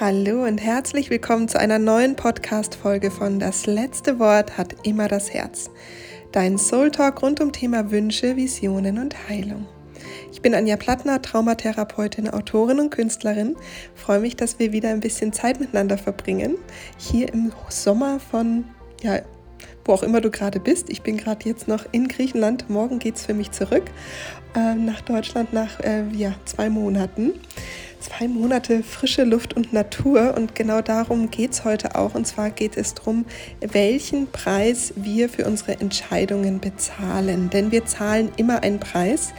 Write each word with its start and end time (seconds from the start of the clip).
Hallo 0.00 0.44
und 0.44 0.58
herzlich 0.58 1.10
willkommen 1.10 1.48
zu 1.48 1.58
einer 1.58 1.80
neuen 1.80 2.14
Podcast-Folge 2.14 3.10
von 3.10 3.40
Das 3.40 3.66
letzte 3.66 4.20
Wort 4.20 4.56
hat 4.56 4.86
immer 4.86 5.08
das 5.08 5.34
Herz. 5.34 5.70
Dein 6.30 6.56
Soul 6.56 6.92
Talk 6.92 7.20
rund 7.20 7.40
um 7.40 7.50
Thema 7.50 7.90
Wünsche, 7.90 8.36
Visionen 8.36 9.00
und 9.00 9.28
Heilung. 9.28 9.66
Ich 10.30 10.40
bin 10.40 10.54
Anja 10.54 10.76
Plattner, 10.76 11.20
Traumatherapeutin, 11.20 12.30
Autorin 12.30 12.78
und 12.78 12.90
Künstlerin. 12.90 13.56
Freue 13.96 14.20
mich, 14.20 14.36
dass 14.36 14.60
wir 14.60 14.70
wieder 14.70 14.90
ein 14.90 15.00
bisschen 15.00 15.32
Zeit 15.32 15.58
miteinander 15.58 15.98
verbringen. 15.98 16.58
Hier 16.96 17.34
im 17.34 17.50
Sommer 17.68 18.20
von, 18.20 18.66
ja, 19.02 19.22
wo 19.84 19.94
auch 19.94 20.04
immer 20.04 20.20
du 20.20 20.30
gerade 20.30 20.60
bist. 20.60 20.90
Ich 20.90 21.02
bin 21.02 21.16
gerade 21.16 21.48
jetzt 21.48 21.66
noch 21.66 21.86
in 21.90 22.06
Griechenland. 22.06 22.70
Morgen 22.70 23.00
geht 23.00 23.16
es 23.16 23.26
für 23.26 23.34
mich 23.34 23.50
zurück 23.50 23.90
äh, 24.54 24.76
nach 24.76 25.00
Deutschland 25.00 25.52
nach 25.52 25.80
äh, 25.80 26.04
ja, 26.12 26.36
zwei 26.44 26.70
Monaten 26.70 27.32
zwei 28.00 28.28
Monate 28.28 28.82
frische 28.82 29.24
Luft 29.24 29.54
und 29.54 29.72
Natur 29.72 30.34
und 30.36 30.54
genau 30.54 30.80
darum 30.80 31.30
geht 31.30 31.52
es 31.52 31.64
heute 31.64 31.94
auch. 31.94 32.14
Und 32.14 32.26
zwar 32.26 32.50
geht 32.50 32.76
es 32.76 32.94
darum, 32.94 33.24
welchen 33.60 34.30
Preis 34.30 34.92
wir 34.96 35.28
für 35.28 35.46
unsere 35.46 35.80
Entscheidungen 35.80 36.60
bezahlen. 36.60 37.50
Denn 37.50 37.70
wir 37.72 37.86
zahlen 37.86 38.30
immer 38.36 38.62
einen 38.62 38.80
Preis. 38.80 39.32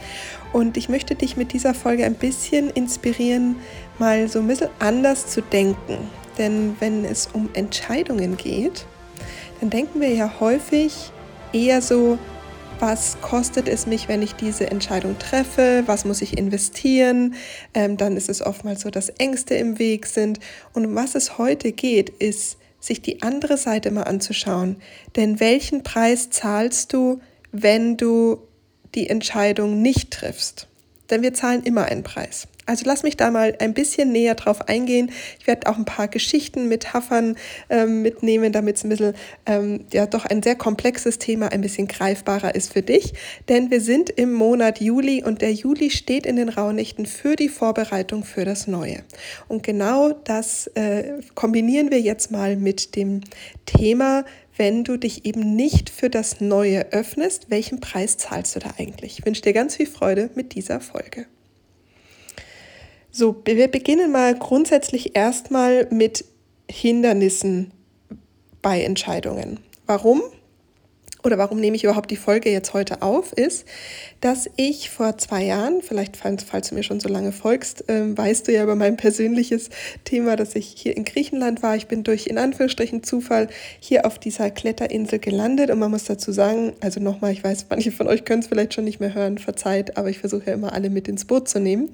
Und 0.52 0.76
ich 0.76 0.88
möchte 0.88 1.14
dich 1.14 1.36
mit 1.36 1.52
dieser 1.52 1.74
Folge 1.74 2.04
ein 2.04 2.14
bisschen 2.14 2.70
inspirieren, 2.70 3.56
mal 3.98 4.28
so 4.28 4.40
ein 4.40 4.46
bisschen 4.46 4.70
anders 4.78 5.28
zu 5.28 5.42
denken. 5.42 5.98
Denn 6.38 6.76
wenn 6.80 7.04
es 7.04 7.28
um 7.32 7.48
Entscheidungen 7.54 8.36
geht, 8.36 8.86
dann 9.60 9.70
denken 9.70 10.00
wir 10.00 10.12
ja 10.12 10.40
häufig 10.40 11.12
eher 11.52 11.82
so, 11.82 12.18
was 12.80 13.20
kostet 13.20 13.68
es 13.68 13.86
mich, 13.86 14.08
wenn 14.08 14.22
ich 14.22 14.34
diese 14.34 14.70
Entscheidung 14.70 15.18
treffe, 15.18 15.82
was 15.86 16.04
muss 16.04 16.22
ich 16.22 16.38
investieren, 16.38 17.34
ähm, 17.74 17.96
dann 17.96 18.16
ist 18.16 18.28
es 18.28 18.42
oftmals 18.42 18.82
so, 18.82 18.90
dass 18.90 19.10
Ängste 19.10 19.54
im 19.54 19.78
Weg 19.78 20.06
sind. 20.06 20.40
Und 20.72 20.86
um 20.86 20.94
was 20.94 21.14
es 21.14 21.38
heute 21.38 21.72
geht, 21.72 22.10
ist, 22.10 22.56
sich 22.80 23.02
die 23.02 23.22
andere 23.22 23.58
Seite 23.58 23.90
mal 23.90 24.04
anzuschauen. 24.04 24.76
Denn 25.16 25.38
welchen 25.38 25.82
Preis 25.82 26.30
zahlst 26.30 26.92
du, 26.92 27.20
wenn 27.52 27.96
du 27.96 28.38
die 28.94 29.08
Entscheidung 29.08 29.82
nicht 29.82 30.10
triffst? 30.10 30.66
Denn 31.10 31.22
wir 31.22 31.34
zahlen 31.34 31.62
immer 31.62 31.84
einen 31.84 32.02
Preis. 32.02 32.48
Also 32.70 32.84
lass 32.86 33.02
mich 33.02 33.16
da 33.16 33.32
mal 33.32 33.56
ein 33.58 33.74
bisschen 33.74 34.12
näher 34.12 34.36
drauf 34.36 34.68
eingehen. 34.68 35.10
Ich 35.40 35.48
werde 35.48 35.68
auch 35.68 35.76
ein 35.76 35.84
paar 35.84 36.06
Geschichten, 36.06 36.68
Metaphern 36.68 37.34
ähm, 37.68 38.00
mitnehmen, 38.02 38.52
damit 38.52 38.76
es 38.76 38.84
ein 38.84 38.90
bisschen, 38.90 39.14
ähm, 39.44 39.86
ja, 39.92 40.06
doch 40.06 40.24
ein 40.24 40.40
sehr 40.40 40.54
komplexes 40.54 41.18
Thema 41.18 41.48
ein 41.48 41.62
bisschen 41.62 41.88
greifbarer 41.88 42.54
ist 42.54 42.72
für 42.72 42.82
dich. 42.82 43.14
Denn 43.48 43.72
wir 43.72 43.80
sind 43.80 44.08
im 44.08 44.32
Monat 44.32 44.80
Juli 44.80 45.24
und 45.24 45.42
der 45.42 45.52
Juli 45.52 45.90
steht 45.90 46.26
in 46.26 46.36
den 46.36 46.48
Rauhnächten 46.48 47.06
für 47.06 47.34
die 47.34 47.48
Vorbereitung 47.48 48.22
für 48.22 48.44
das 48.44 48.68
Neue. 48.68 49.02
Und 49.48 49.64
genau 49.64 50.12
das 50.12 50.68
äh, 50.68 51.14
kombinieren 51.34 51.90
wir 51.90 52.00
jetzt 52.00 52.30
mal 52.30 52.54
mit 52.54 52.94
dem 52.94 53.22
Thema, 53.66 54.24
wenn 54.56 54.84
du 54.84 54.96
dich 54.96 55.24
eben 55.24 55.56
nicht 55.56 55.90
für 55.90 56.08
das 56.08 56.40
Neue 56.40 56.92
öffnest, 56.92 57.50
welchen 57.50 57.80
Preis 57.80 58.16
zahlst 58.16 58.54
du 58.54 58.60
da 58.60 58.74
eigentlich? 58.78 59.18
Ich 59.18 59.26
wünsche 59.26 59.42
dir 59.42 59.54
ganz 59.54 59.74
viel 59.74 59.88
Freude 59.88 60.30
mit 60.36 60.54
dieser 60.54 60.80
Folge. 60.80 61.26
So, 63.12 63.42
wir 63.44 63.68
beginnen 63.68 64.12
mal 64.12 64.34
grundsätzlich 64.38 65.16
erstmal 65.16 65.88
mit 65.90 66.24
Hindernissen 66.70 67.72
bei 68.62 68.82
Entscheidungen. 68.82 69.60
Warum? 69.86 70.22
Oder 71.22 71.38
warum 71.38 71.60
nehme 71.60 71.76
ich 71.76 71.84
überhaupt 71.84 72.10
die 72.10 72.16
Folge 72.16 72.50
jetzt 72.50 72.72
heute 72.74 73.02
auf, 73.02 73.32
ist, 73.32 73.66
dass 74.20 74.48
ich 74.56 74.90
vor 74.90 75.18
zwei 75.18 75.44
Jahren, 75.44 75.82
vielleicht 75.82 76.16
falls, 76.16 76.44
falls 76.44 76.68
du 76.68 76.74
mir 76.74 76.82
schon 76.82 77.00
so 77.00 77.08
lange 77.08 77.32
folgst, 77.32 77.88
äh, 77.88 78.16
weißt 78.16 78.48
du 78.48 78.52
ja 78.52 78.62
über 78.62 78.76
mein 78.76 78.96
persönliches 78.96 79.70
Thema, 80.04 80.36
dass 80.36 80.54
ich 80.54 80.74
hier 80.76 80.96
in 80.96 81.04
Griechenland 81.04 81.62
war. 81.62 81.76
Ich 81.76 81.86
bin 81.86 82.04
durch 82.04 82.26
in 82.26 82.38
Anführungsstrichen 82.38 83.02
Zufall 83.02 83.48
hier 83.80 84.06
auf 84.06 84.18
dieser 84.18 84.50
Kletterinsel 84.50 85.18
gelandet 85.18 85.70
und 85.70 85.78
man 85.78 85.90
muss 85.90 86.04
dazu 86.04 86.32
sagen, 86.32 86.72
also 86.80 87.00
nochmal, 87.00 87.32
ich 87.32 87.44
weiß, 87.44 87.66
manche 87.68 87.92
von 87.92 88.06
euch 88.08 88.24
können 88.24 88.42
es 88.42 88.48
vielleicht 88.48 88.74
schon 88.74 88.84
nicht 88.84 89.00
mehr 89.00 89.14
hören, 89.14 89.38
verzeiht, 89.38 89.96
aber 89.96 90.08
ich 90.08 90.18
versuche 90.18 90.46
ja 90.46 90.52
immer 90.52 90.72
alle 90.72 90.90
mit 90.90 91.08
ins 91.08 91.24
Boot 91.24 91.48
zu 91.48 91.60
nehmen. 91.60 91.90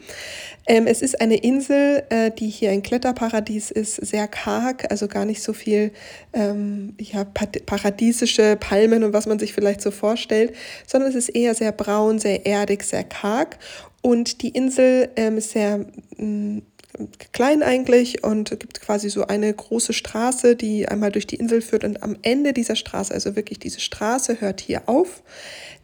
Ähm, 0.66 0.86
es 0.86 1.02
ist 1.02 1.20
eine 1.20 1.36
Insel, 1.36 2.02
äh, 2.10 2.30
die 2.30 2.48
hier 2.48 2.70
ein 2.70 2.82
Kletterparadies 2.82 3.70
ist, 3.70 3.94
sehr 3.96 4.26
karg, 4.28 4.90
also 4.90 5.06
gar 5.08 5.24
nicht 5.24 5.42
so 5.42 5.52
viel 5.52 5.92
ähm, 6.32 6.94
ja, 6.98 7.24
paradiesische 7.24 8.56
Palmen 8.58 9.04
und 9.04 9.12
was 9.16 9.26
man 9.26 9.38
sich 9.38 9.52
vielleicht 9.52 9.80
so 9.80 9.90
vorstellt, 9.90 10.54
sondern 10.86 11.10
es 11.10 11.16
ist 11.16 11.30
eher 11.30 11.54
sehr 11.54 11.72
braun, 11.72 12.18
sehr 12.18 12.46
erdig, 12.46 12.84
sehr 12.84 13.02
karg. 13.02 13.58
Und 14.02 14.42
die 14.42 14.50
Insel 14.50 15.08
ähm, 15.16 15.38
ist 15.38 15.50
sehr 15.50 15.84
mm, 16.16 16.58
klein 17.32 17.62
eigentlich 17.62 18.24
und 18.24 18.50
gibt 18.58 18.80
quasi 18.80 19.10
so 19.10 19.26
eine 19.26 19.52
große 19.52 19.92
Straße, 19.92 20.56
die 20.56 20.88
einmal 20.88 21.12
durch 21.12 21.26
die 21.26 21.36
Insel 21.36 21.62
führt. 21.62 21.84
Und 21.84 22.02
am 22.02 22.16
Ende 22.22 22.52
dieser 22.52 22.76
Straße, 22.76 23.12
also 23.12 23.36
wirklich 23.36 23.58
diese 23.58 23.80
Straße, 23.80 24.40
hört 24.40 24.60
hier 24.60 24.88
auf. 24.88 25.22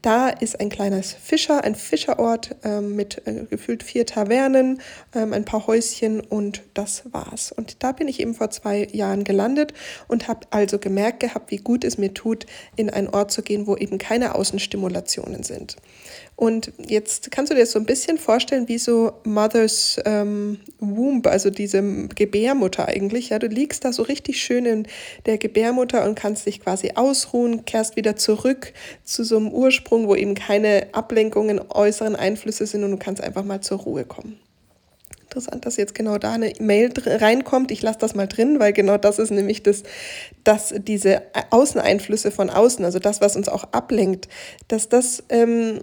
Da 0.02 0.30
ist 0.30 0.58
ein 0.58 0.68
kleines 0.68 1.12
Fischer, 1.12 1.62
ein 1.62 1.76
Fischerort 1.76 2.56
ähm, 2.64 2.96
mit 2.96 3.24
äh, 3.24 3.44
gefühlt 3.48 3.84
vier 3.84 4.04
Tavernen, 4.04 4.80
ähm, 5.14 5.32
ein 5.32 5.44
paar 5.44 5.68
Häuschen 5.68 6.20
und 6.20 6.62
das 6.74 7.04
war's. 7.12 7.52
Und 7.52 7.84
da 7.84 7.92
bin 7.92 8.08
ich 8.08 8.18
eben 8.18 8.34
vor 8.34 8.50
zwei 8.50 8.88
Jahren 8.90 9.22
gelandet 9.22 9.74
und 10.08 10.26
habe 10.26 10.40
also 10.50 10.80
gemerkt 10.80 11.20
gehabt, 11.20 11.52
wie 11.52 11.58
gut 11.58 11.84
es 11.84 11.98
mir 11.98 12.12
tut, 12.12 12.46
in 12.74 12.90
einen 12.90 13.08
Ort 13.08 13.30
zu 13.30 13.42
gehen, 13.42 13.68
wo 13.68 13.76
eben 13.76 13.98
keine 13.98 14.34
Außenstimulationen 14.34 15.44
sind. 15.44 15.76
Und 16.34 16.72
jetzt 16.78 17.30
kannst 17.30 17.52
du 17.52 17.56
dir 17.56 17.66
so 17.66 17.78
ein 17.78 17.84
bisschen 17.84 18.18
vorstellen, 18.18 18.66
wie 18.66 18.78
so 18.78 19.12
Mother's 19.24 20.00
ähm, 20.04 20.58
Womb, 20.80 21.26
also 21.26 21.50
diese 21.50 21.82
Gebärmutter 22.08 22.88
eigentlich. 22.88 23.28
Ja, 23.28 23.38
du 23.38 23.46
liegst 23.46 23.84
da 23.84 23.92
so 23.92 24.02
richtig 24.02 24.42
schön 24.42 24.64
in 24.64 24.86
der 25.26 25.38
Gebärmutter 25.38 26.04
und 26.04 26.14
kannst 26.14 26.46
dich 26.46 26.60
quasi 26.60 26.92
ausruhen, 26.94 27.64
kehrst 27.64 27.96
wieder 27.96 28.16
zurück 28.16 28.72
zu 29.04 29.24
so 29.24 29.36
einem 29.36 29.52
Ursprung, 29.52 30.08
wo 30.08 30.16
eben 30.16 30.34
keine 30.34 30.88
Ablenkungen, 30.92 31.60
äußeren 31.68 32.16
Einflüsse 32.16 32.66
sind 32.66 32.82
und 32.82 32.90
du 32.90 32.96
kannst 32.96 33.22
einfach 33.22 33.44
mal 33.44 33.60
zur 33.60 33.78
Ruhe 33.78 34.04
kommen. 34.04 34.38
Interessant, 35.32 35.64
dass 35.64 35.78
jetzt 35.78 35.94
genau 35.94 36.18
da 36.18 36.32
eine 36.32 36.52
Mail 36.58 36.92
reinkommt. 37.06 37.70
Ich 37.70 37.80
lasse 37.80 37.98
das 37.98 38.14
mal 38.14 38.26
drin, 38.26 38.60
weil 38.60 38.74
genau 38.74 38.98
das 38.98 39.18
ist 39.18 39.30
nämlich 39.30 39.62
das, 39.62 39.82
dass 40.44 40.74
diese 40.76 41.22
Außeneinflüsse 41.48 42.30
von 42.30 42.50
außen, 42.50 42.84
also 42.84 42.98
das, 42.98 43.22
was 43.22 43.34
uns 43.34 43.48
auch 43.48 43.64
ablenkt, 43.72 44.28
dass 44.68 44.90
das 44.90 45.22
ähm, 45.30 45.80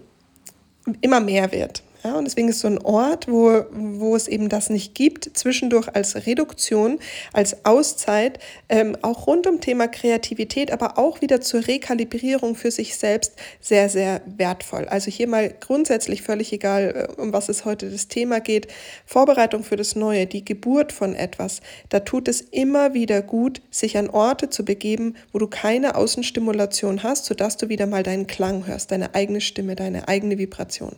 immer 1.02 1.20
mehr 1.20 1.52
wird. 1.52 1.84
Ja, 2.02 2.16
und 2.16 2.24
deswegen 2.24 2.48
ist 2.48 2.62
so 2.62 2.68
ein 2.68 2.78
Ort, 2.78 3.28
wo, 3.28 3.66
wo 3.72 4.16
es 4.16 4.30
eben 4.30 4.48
das 4.48 4.70
nicht 4.70 4.96
gibt, 4.96 5.38
zwischendurch 5.38 5.94
als 5.94 6.26
Reduktion, 6.26 6.98
als 7.34 7.66
Auszeit, 7.66 8.40
ähm, 8.70 8.96
auch 9.02 9.28
rund 9.28 9.48
um 9.48 9.60
Thema 9.60 9.90
Kreativität, 9.90 10.72
aber 10.72 10.98
auch 10.98 11.20
wieder 11.20 11.42
zur 11.42 11.68
Rekalibrierung 11.68 12.56
für 12.56 12.72
sich 12.72 12.96
selbst 12.96 13.34
sehr, 13.60 13.90
sehr 13.90 14.22
wertvoll. 14.26 14.86
Also 14.88 15.12
hier 15.12 15.28
mal 15.28 15.54
grundsätzlich 15.60 16.22
völlig 16.22 16.54
egal, 16.54 17.10
äh, 17.18 17.22
um 17.22 17.34
was 17.34 17.50
es 17.50 17.66
heute 17.66 17.90
das 17.90 18.08
Thema 18.08 18.40
geht, 18.40 18.68
Vorbereitung 19.06 19.64
für 19.64 19.76
das 19.76 19.98
Neue, 19.98 20.26
die 20.26 20.46
Geburt 20.46 20.94
von 20.94 21.16
etwas, 21.16 21.60
da 21.90 22.00
tut 22.00 22.30
es 22.30 22.40
immer 22.40 22.94
wieder 22.94 23.22
gut, 23.22 23.62
sich 23.72 23.98
an 23.98 24.10
Orte 24.10 24.50
zu 24.50 24.64
begeben, 24.64 25.16
wo 25.34 25.40
du 25.40 25.48
keine 25.48 25.96
Außenstimulation 25.96 27.04
hast, 27.04 27.26
sodass 27.26 27.58
du 27.58 27.68
wieder 27.68 27.88
mal 27.88 28.04
deinen 28.04 28.26
Klang 28.26 28.68
hörst, 28.68 28.92
deine 28.92 29.16
eigene 29.16 29.42
Stimme, 29.42 29.76
deine 29.76 30.08
eigene 30.08 30.38
Vibration. 30.38 30.96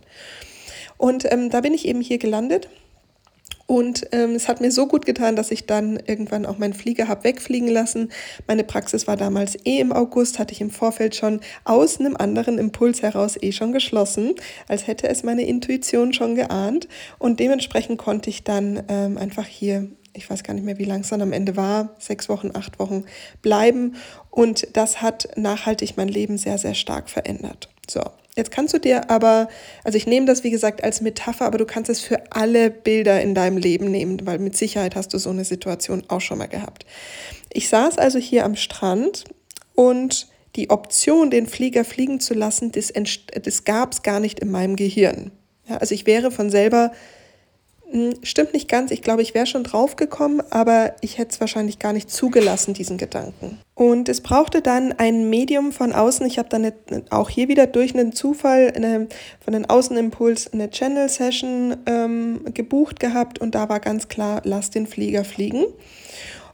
Und 1.02 1.26
ähm, 1.32 1.50
da 1.50 1.62
bin 1.62 1.74
ich 1.74 1.88
eben 1.88 2.00
hier 2.00 2.20
gelandet. 2.20 2.70
Und 3.66 4.06
ähm, 4.12 4.36
es 4.36 4.48
hat 4.48 4.62
mir 4.62 4.72
so 4.72 4.86
gut 4.86 5.04
getan, 5.04 5.36
dass 5.36 5.50
ich 5.50 5.66
dann 5.66 5.98
irgendwann 6.06 6.46
auch 6.46 6.60
meinen 6.60 6.76
Flieger 6.76 7.08
habe 7.08 7.24
wegfliegen 7.24 7.70
lassen. 7.70 8.12
Meine 8.46 8.64
Praxis 8.64 9.08
war 9.08 9.18
damals 9.18 9.58
eh 9.66 9.80
im 9.80 9.94
August, 9.94 10.38
hatte 10.38 10.54
ich 10.54 10.62
im 10.62 10.70
Vorfeld 10.70 11.16
schon 11.16 11.40
aus 11.64 12.00
einem 12.00 12.16
anderen 12.16 12.60
Impuls 12.60 13.02
heraus 13.02 13.36
eh 13.42 13.52
schon 13.52 13.72
geschlossen, 13.72 14.36
als 14.68 14.86
hätte 14.86 15.08
es 15.08 15.24
meine 15.24 15.42
Intuition 15.48 16.14
schon 16.14 16.36
geahnt. 16.36 16.88
Und 17.18 17.40
dementsprechend 17.40 17.98
konnte 17.98 18.30
ich 18.30 18.44
dann 18.44 18.84
ähm, 18.88 19.18
einfach 19.18 19.48
hier 19.48 19.88
ich 20.14 20.30
weiß 20.30 20.44
gar 20.44 20.54
nicht 20.54 20.66
mehr, 20.66 20.78
wie 20.78 20.84
lang 20.84 21.02
es 21.02 21.10
dann 21.10 21.22
am 21.22 21.32
Ende 21.32 21.56
war, 21.56 21.96
sechs 21.98 22.28
Wochen, 22.28 22.52
acht 22.54 22.80
Wochen 22.80 23.06
bleiben. 23.42 23.96
Und 24.30 24.68
das 24.74 25.02
hat 25.02 25.30
nachhaltig 25.38 25.96
mein 25.96 26.10
Leben 26.10 26.38
sehr, 26.38 26.58
sehr 26.58 26.74
stark 26.74 27.10
verändert. 27.10 27.70
So, 27.90 28.02
Jetzt 28.38 28.52
kannst 28.52 28.74
du 28.74 28.80
dir 28.80 29.10
aber, 29.10 29.50
also 29.84 29.98
ich 29.98 30.08
nehme 30.08 30.26
das 30.26 30.44
wie 30.44 30.52
gesagt 30.52 30.84
als 30.84 31.02
Metapher, 31.02 31.46
aber 31.46 31.58
du 31.58 31.66
kannst 31.66 31.90
es 31.90 32.00
für 32.00 32.32
alle 32.32 32.72
Bilder 32.72 33.22
in 33.22 33.36
deinem 33.36 33.58
Leben 33.58 33.92
nehmen, 33.92 34.26
weil 34.26 34.40
mit 34.40 34.56
Sicherheit 34.56 34.96
hast 34.96 35.14
du 35.14 35.18
so 35.18 35.30
eine 35.30 35.44
Situation 35.44 36.04
auch 36.08 36.22
schon 36.22 36.38
mal 36.38 36.48
gehabt. 36.48 36.86
Ich 37.52 37.68
saß 37.68 37.98
also 37.98 38.20
hier 38.20 38.46
am 38.46 38.56
Strand 38.56 39.26
und 39.76 40.28
die 40.56 40.70
Option, 40.70 41.30
den 41.30 41.48
Flieger 41.48 41.84
fliegen 41.84 42.20
zu 42.20 42.34
lassen, 42.34 42.72
das, 42.72 42.94
das 43.44 43.64
gab 43.66 43.94
es 43.94 44.02
gar 44.02 44.20
nicht 44.20 44.40
in 44.40 44.52
meinem 44.52 44.76
Gehirn. 44.78 45.32
Ja, 45.68 45.78
also 45.78 45.94
ich 45.94 46.06
wäre 46.06 46.32
von 46.32 46.50
selber 46.50 46.92
stimmt 48.24 48.54
nicht 48.54 48.68
ganz. 48.68 48.92
Ich 48.92 49.02
glaube, 49.02 49.22
ich 49.22 49.34
wäre 49.34 49.46
schon 49.46 49.64
drauf 49.64 49.96
gekommen, 49.96 50.42
aber 50.50 50.94
ich 51.02 51.18
hätte 51.18 51.32
es 51.32 51.40
wahrscheinlich 51.40 51.80
gar 51.80 51.94
nicht 51.94 52.10
zugelassen, 52.10 52.74
diesen 52.74 52.98
Gedanken. 52.98 53.60
Und 53.76 54.10
es 54.10 54.22
brauchte 54.22 54.62
dann 54.62 54.94
ein 54.94 55.30
Medium 55.30 55.72
von 55.72 55.92
außen. 55.92 56.26
Ich 56.26 56.38
habe 56.38 56.50
dann 56.50 56.72
auch 57.10 57.30
hier 57.30 57.48
wieder 57.48 57.68
durch 57.68 57.94
einen 57.94 58.14
Zufall 58.14 58.72
eine, 58.76 59.08
von 59.44 59.56
einem 59.56 59.66
Außenimpuls 59.66 60.54
eine 60.54 60.70
Channel-Session 60.70 61.78
ähm, 61.86 62.42
gebucht 62.54 63.00
gehabt 63.00 63.40
und 63.40 63.56
da 63.56 63.70
war 63.70 63.80
ganz 63.80 64.08
klar, 64.08 64.42
lass 64.44 64.70
den 64.70 64.88
Flieger 64.88 65.24
fliegen. 65.24 65.66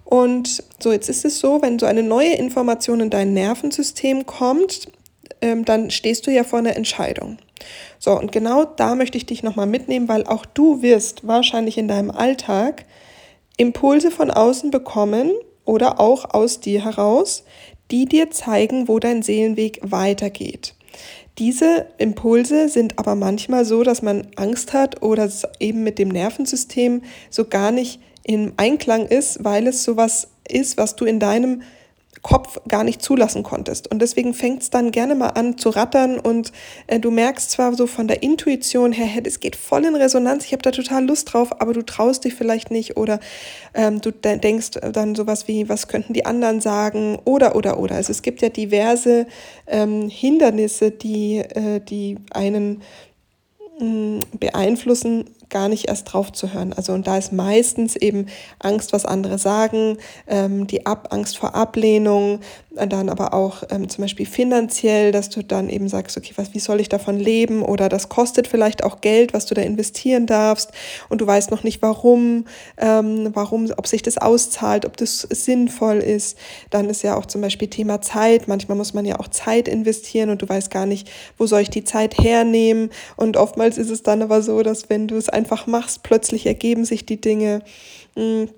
Und 0.06 0.64
so, 0.80 0.94
jetzt 0.94 1.10
ist 1.10 1.26
es 1.26 1.40
so, 1.40 1.62
wenn 1.62 1.80
so 1.80 1.86
eine 1.86 2.02
neue 2.02 2.34
Information 2.36 3.02
in 3.02 3.10
dein 3.10 3.34
Nervensystem 3.34 4.26
kommt, 4.26 4.88
ähm, 5.42 5.66
dann 5.66 5.90
stehst 5.92 6.28
du 6.28 6.32
ja 6.32 6.44
vor 6.44 6.60
einer 6.60 6.76
Entscheidung. 6.76 7.38
So, 8.00 8.12
und 8.18 8.32
genau 8.32 8.66
da 8.66 8.96
möchte 8.96 9.18
ich 9.18 9.26
dich 9.26 9.44
nochmal 9.44 9.68
mitnehmen, 9.68 10.08
weil 10.08 10.26
auch 10.26 10.46
du 10.46 10.82
wirst 10.82 11.28
wahrscheinlich 11.28 11.78
in 11.78 11.88
deinem 11.88 12.12
Alltag 12.12 12.86
Impulse 13.58 14.12
von 14.12 14.30
außen 14.30 14.70
bekommen 14.70 15.32
oder 15.66 16.00
auch 16.00 16.34
aus 16.34 16.60
dir 16.60 16.84
heraus, 16.84 17.44
die 17.92 18.06
dir 18.06 18.32
zeigen, 18.32 18.88
wo 18.88 19.00
dein 19.00 19.22
Seelenweg 19.22 19.80
weitergeht. 19.82 20.76
Diese 21.38 21.88
Impulse 21.98 22.68
sind 22.68 22.98
aber 22.98 23.16
manchmal 23.16 23.64
so, 23.64 23.84
dass 23.84 24.02
man 24.02 24.28
Angst 24.36 24.74
hat 24.74 25.04
oder 25.04 25.26
es 25.26 25.44
eben 25.60 25.84
mit 25.84 26.00
dem 26.00 26.10
Nervensystem 26.10 27.04
so 27.30 27.46
gar 27.46 27.72
nicht 27.72 28.00
im 28.24 28.54
Einklang 28.58 29.06
ist, 29.06 29.44
weil 29.44 29.68
es 29.68 29.84
sowas 29.84 30.30
ist, 30.48 30.78
was 30.78 30.96
du 30.96 31.06
in 31.06 31.20
deinem 31.20 31.62
Kopf 32.28 32.60
gar 32.68 32.84
nicht 32.84 33.02
zulassen 33.02 33.42
konntest. 33.42 33.90
Und 33.90 34.02
deswegen 34.02 34.34
fängt 34.34 34.62
es 34.62 34.70
dann 34.70 34.92
gerne 34.92 35.16
mal 35.16 35.30
an 35.30 35.58
zu 35.58 35.70
rattern 35.70 36.20
und 36.20 36.52
äh, 36.88 37.00
du 37.00 37.10
merkst 37.10 37.52
zwar 37.52 37.74
so 37.74 37.88
von 37.88 38.10
der 38.10 38.22
Intuition 38.22 38.92
her, 38.92 39.06
hey, 39.06 39.24
es 39.26 39.40
geht 39.40 39.56
voll 39.56 39.86
in 39.86 39.96
Resonanz, 39.96 40.44
ich 40.44 40.52
habe 40.52 40.62
da 40.62 40.72
total 40.72 41.06
Lust 41.06 41.32
drauf, 41.32 41.62
aber 41.62 41.72
du 41.72 41.86
traust 41.86 42.26
dich 42.26 42.34
vielleicht 42.34 42.70
nicht 42.70 42.98
oder 42.98 43.22
ähm, 43.74 44.02
du 44.02 44.12
de 44.12 44.40
denkst 44.40 44.72
dann 44.92 45.16
sowas 45.16 45.48
wie, 45.48 45.70
was 45.70 45.88
könnten 45.88 46.12
die 46.12 46.26
anderen 46.26 46.60
sagen 46.60 47.18
oder, 47.24 47.56
oder, 47.56 47.80
oder. 47.80 47.96
Also 47.96 48.12
es 48.12 48.22
gibt 48.22 48.42
ja 48.42 48.50
diverse 48.50 49.26
ähm, 49.66 50.10
Hindernisse, 50.10 50.92
die, 50.92 51.38
äh, 51.38 51.80
die 51.80 52.18
einen 52.32 52.82
mm, 53.80 54.20
beeinflussen, 54.38 55.30
gar 55.50 55.70
nicht 55.70 55.88
erst 55.88 56.12
drauf 56.12 56.32
zu 56.32 56.54
hören. 56.54 56.74
Also 56.74 56.94
und 56.94 57.08
da 57.08 57.18
ist 57.18 57.34
meistens 57.34 57.96
eben 57.96 58.28
Angst, 58.60 58.94
was 58.94 59.06
andere 59.06 59.38
sagen, 59.38 59.98
ähm, 60.28 60.68
die 60.68 60.86
Ab 60.86 61.10
Angst 61.12 61.38
vor 61.38 61.56
Ablehnung, 61.56 62.40
dann 62.78 63.10
aber 63.10 63.34
auch 63.34 63.64
ähm, 63.70 63.90
zum 63.90 64.04
Beispiel 64.04 64.26
finanziell, 64.26 65.12
dass 65.12 65.30
du 65.30 65.44
dann 65.44 65.70
eben 65.70 65.90
sagst, 65.90 66.18
okay, 66.18 66.34
was, 66.36 66.54
wie 66.54 66.60
soll 66.60 66.80
ich 66.80 66.90
davon 66.90 67.18
leben? 67.18 67.62
Oder 67.62 67.90
das 67.90 68.10
kostet 68.10 68.48
vielleicht 68.48 68.84
auch 68.84 69.02
Geld, 69.02 69.34
was 69.34 69.46
du 69.46 69.56
da 69.56 69.62
investieren 69.62 70.26
darfst 70.26 70.72
und 71.10 71.22
du 71.22 71.28
weißt 71.28 71.52
noch 71.52 71.64
nicht 71.64 71.82
warum, 71.82 72.46
ähm, 72.78 73.32
warum, 73.34 73.70
ob 73.76 73.88
sich 73.88 74.02
das 74.02 74.18
auszahlt, 74.18 74.86
ob 74.86 74.98
das 74.98 75.22
sinnvoll 75.22 75.98
ist. 75.98 76.38
Dann 76.70 76.90
ist 76.90 77.04
ja 77.04 77.16
auch 77.16 77.26
zum 77.26 77.42
Beispiel 77.42 77.68
Thema 77.68 78.02
Zeit. 78.02 78.48
Manchmal 78.48 78.78
muss 78.78 78.94
man 78.94 79.06
ja 79.06 79.20
auch 79.20 79.28
Zeit 79.28 79.68
investieren 79.68 80.30
und 80.30 80.42
du 80.42 80.48
weißt 80.48 80.72
gar 80.72 80.86
nicht, 80.86 81.10
wo 81.38 81.48
soll 81.48 81.62
ich 81.62 81.70
die 81.70 81.84
Zeit 81.84 82.18
hernehmen. 82.18 82.90
Und 83.16 83.38
oftmals 83.38 83.78
ist 83.78 83.90
es 83.90 84.04
dann 84.04 84.22
aber 84.22 84.42
so, 84.42 84.62
dass 84.64 84.90
wenn 84.90 85.08
du 85.08 85.16
es 85.16 85.30
einfach 85.30 85.68
machst, 85.68 86.04
plötzlich 86.04 86.46
ergeben 86.46 86.86
sich 86.86 87.06
die 87.06 87.20
Dinge. 87.20 87.62
Hm, 88.16 88.50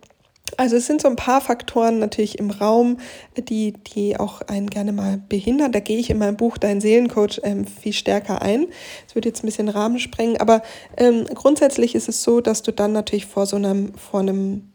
also 0.57 0.75
es 0.75 0.87
sind 0.87 1.01
so 1.01 1.07
ein 1.07 1.15
paar 1.15 1.41
Faktoren 1.41 1.99
natürlich 1.99 2.39
im 2.39 2.51
Raum, 2.51 2.97
die, 3.37 3.73
die 3.73 4.17
auch 4.17 4.41
einen 4.41 4.69
gerne 4.69 4.91
mal 4.91 5.21
behindern. 5.29 5.71
Da 5.71 5.79
gehe 5.79 5.97
ich 5.97 6.09
in 6.09 6.17
meinem 6.17 6.37
Buch 6.37 6.57
Dein 6.57 6.81
Seelencoach 6.81 7.39
ähm, 7.43 7.65
viel 7.65 7.93
stärker 7.93 8.41
ein. 8.41 8.67
Das 9.05 9.15
würde 9.15 9.29
jetzt 9.29 9.43
ein 9.43 9.47
bisschen 9.47 9.69
Rahmen 9.69 9.99
sprengen, 9.99 10.37
aber 10.37 10.61
ähm, 10.97 11.25
grundsätzlich 11.33 11.95
ist 11.95 12.09
es 12.09 12.23
so, 12.23 12.41
dass 12.41 12.63
du 12.63 12.71
dann 12.71 12.91
natürlich 12.91 13.25
vor 13.25 13.45
so 13.45 13.55
einem, 13.55 13.93
vor 13.95 14.19
einem 14.21 14.73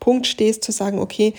Punkt 0.00 0.26
stehst 0.26 0.64
zu 0.64 0.72
sagen, 0.72 0.98
okay, 0.98 1.34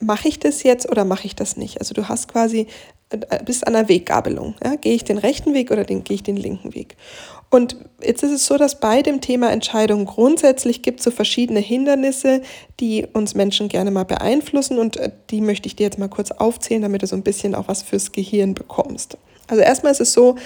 mache 0.00 0.28
ich 0.28 0.38
das 0.38 0.62
jetzt 0.62 0.88
oder 0.90 1.04
mache 1.04 1.26
ich 1.26 1.36
das 1.36 1.56
nicht? 1.56 1.78
Also 1.78 1.94
du 1.94 2.08
hast 2.08 2.28
quasi 2.28 2.66
äh, 3.10 3.42
bist 3.44 3.66
an 3.66 3.74
der 3.74 3.88
Weggabelung. 3.88 4.54
Ja? 4.64 4.76
Gehe 4.76 4.94
ich 4.94 5.04
den 5.04 5.18
rechten 5.18 5.54
Weg 5.54 5.70
oder 5.70 5.84
gehe 5.84 6.02
ich 6.08 6.22
den 6.22 6.36
linken 6.36 6.74
Weg? 6.74 6.96
Und 7.50 7.76
jetzt 8.02 8.22
ist 8.22 8.30
es 8.30 8.46
so, 8.46 8.56
dass 8.56 8.78
bei 8.78 9.02
dem 9.02 9.20
Thema 9.20 9.50
Entscheidung 9.50 10.04
grundsätzlich 10.04 10.82
gibt 10.82 11.00
es 11.00 11.04
so 11.04 11.10
verschiedene 11.10 11.58
Hindernisse, 11.58 12.42
die 12.78 13.06
uns 13.12 13.34
Menschen 13.34 13.68
gerne 13.68 13.90
mal 13.90 14.04
beeinflussen 14.04 14.78
und 14.78 14.96
äh, 14.96 15.10
die 15.30 15.40
möchte 15.40 15.66
ich 15.66 15.76
dir 15.76 15.84
jetzt 15.84 15.98
mal 15.98 16.08
kurz 16.08 16.30
aufzählen, 16.30 16.82
damit 16.82 17.02
du 17.02 17.06
so 17.08 17.16
ein 17.16 17.22
bisschen 17.22 17.54
auch 17.54 17.66
was 17.66 17.82
fürs 17.82 18.12
Gehirn 18.12 18.54
bekommst. 18.54 19.18
Also 19.48 19.64
erstmal 19.64 19.90
ist 19.90 20.00
es 20.00 20.12
so, 20.12 20.36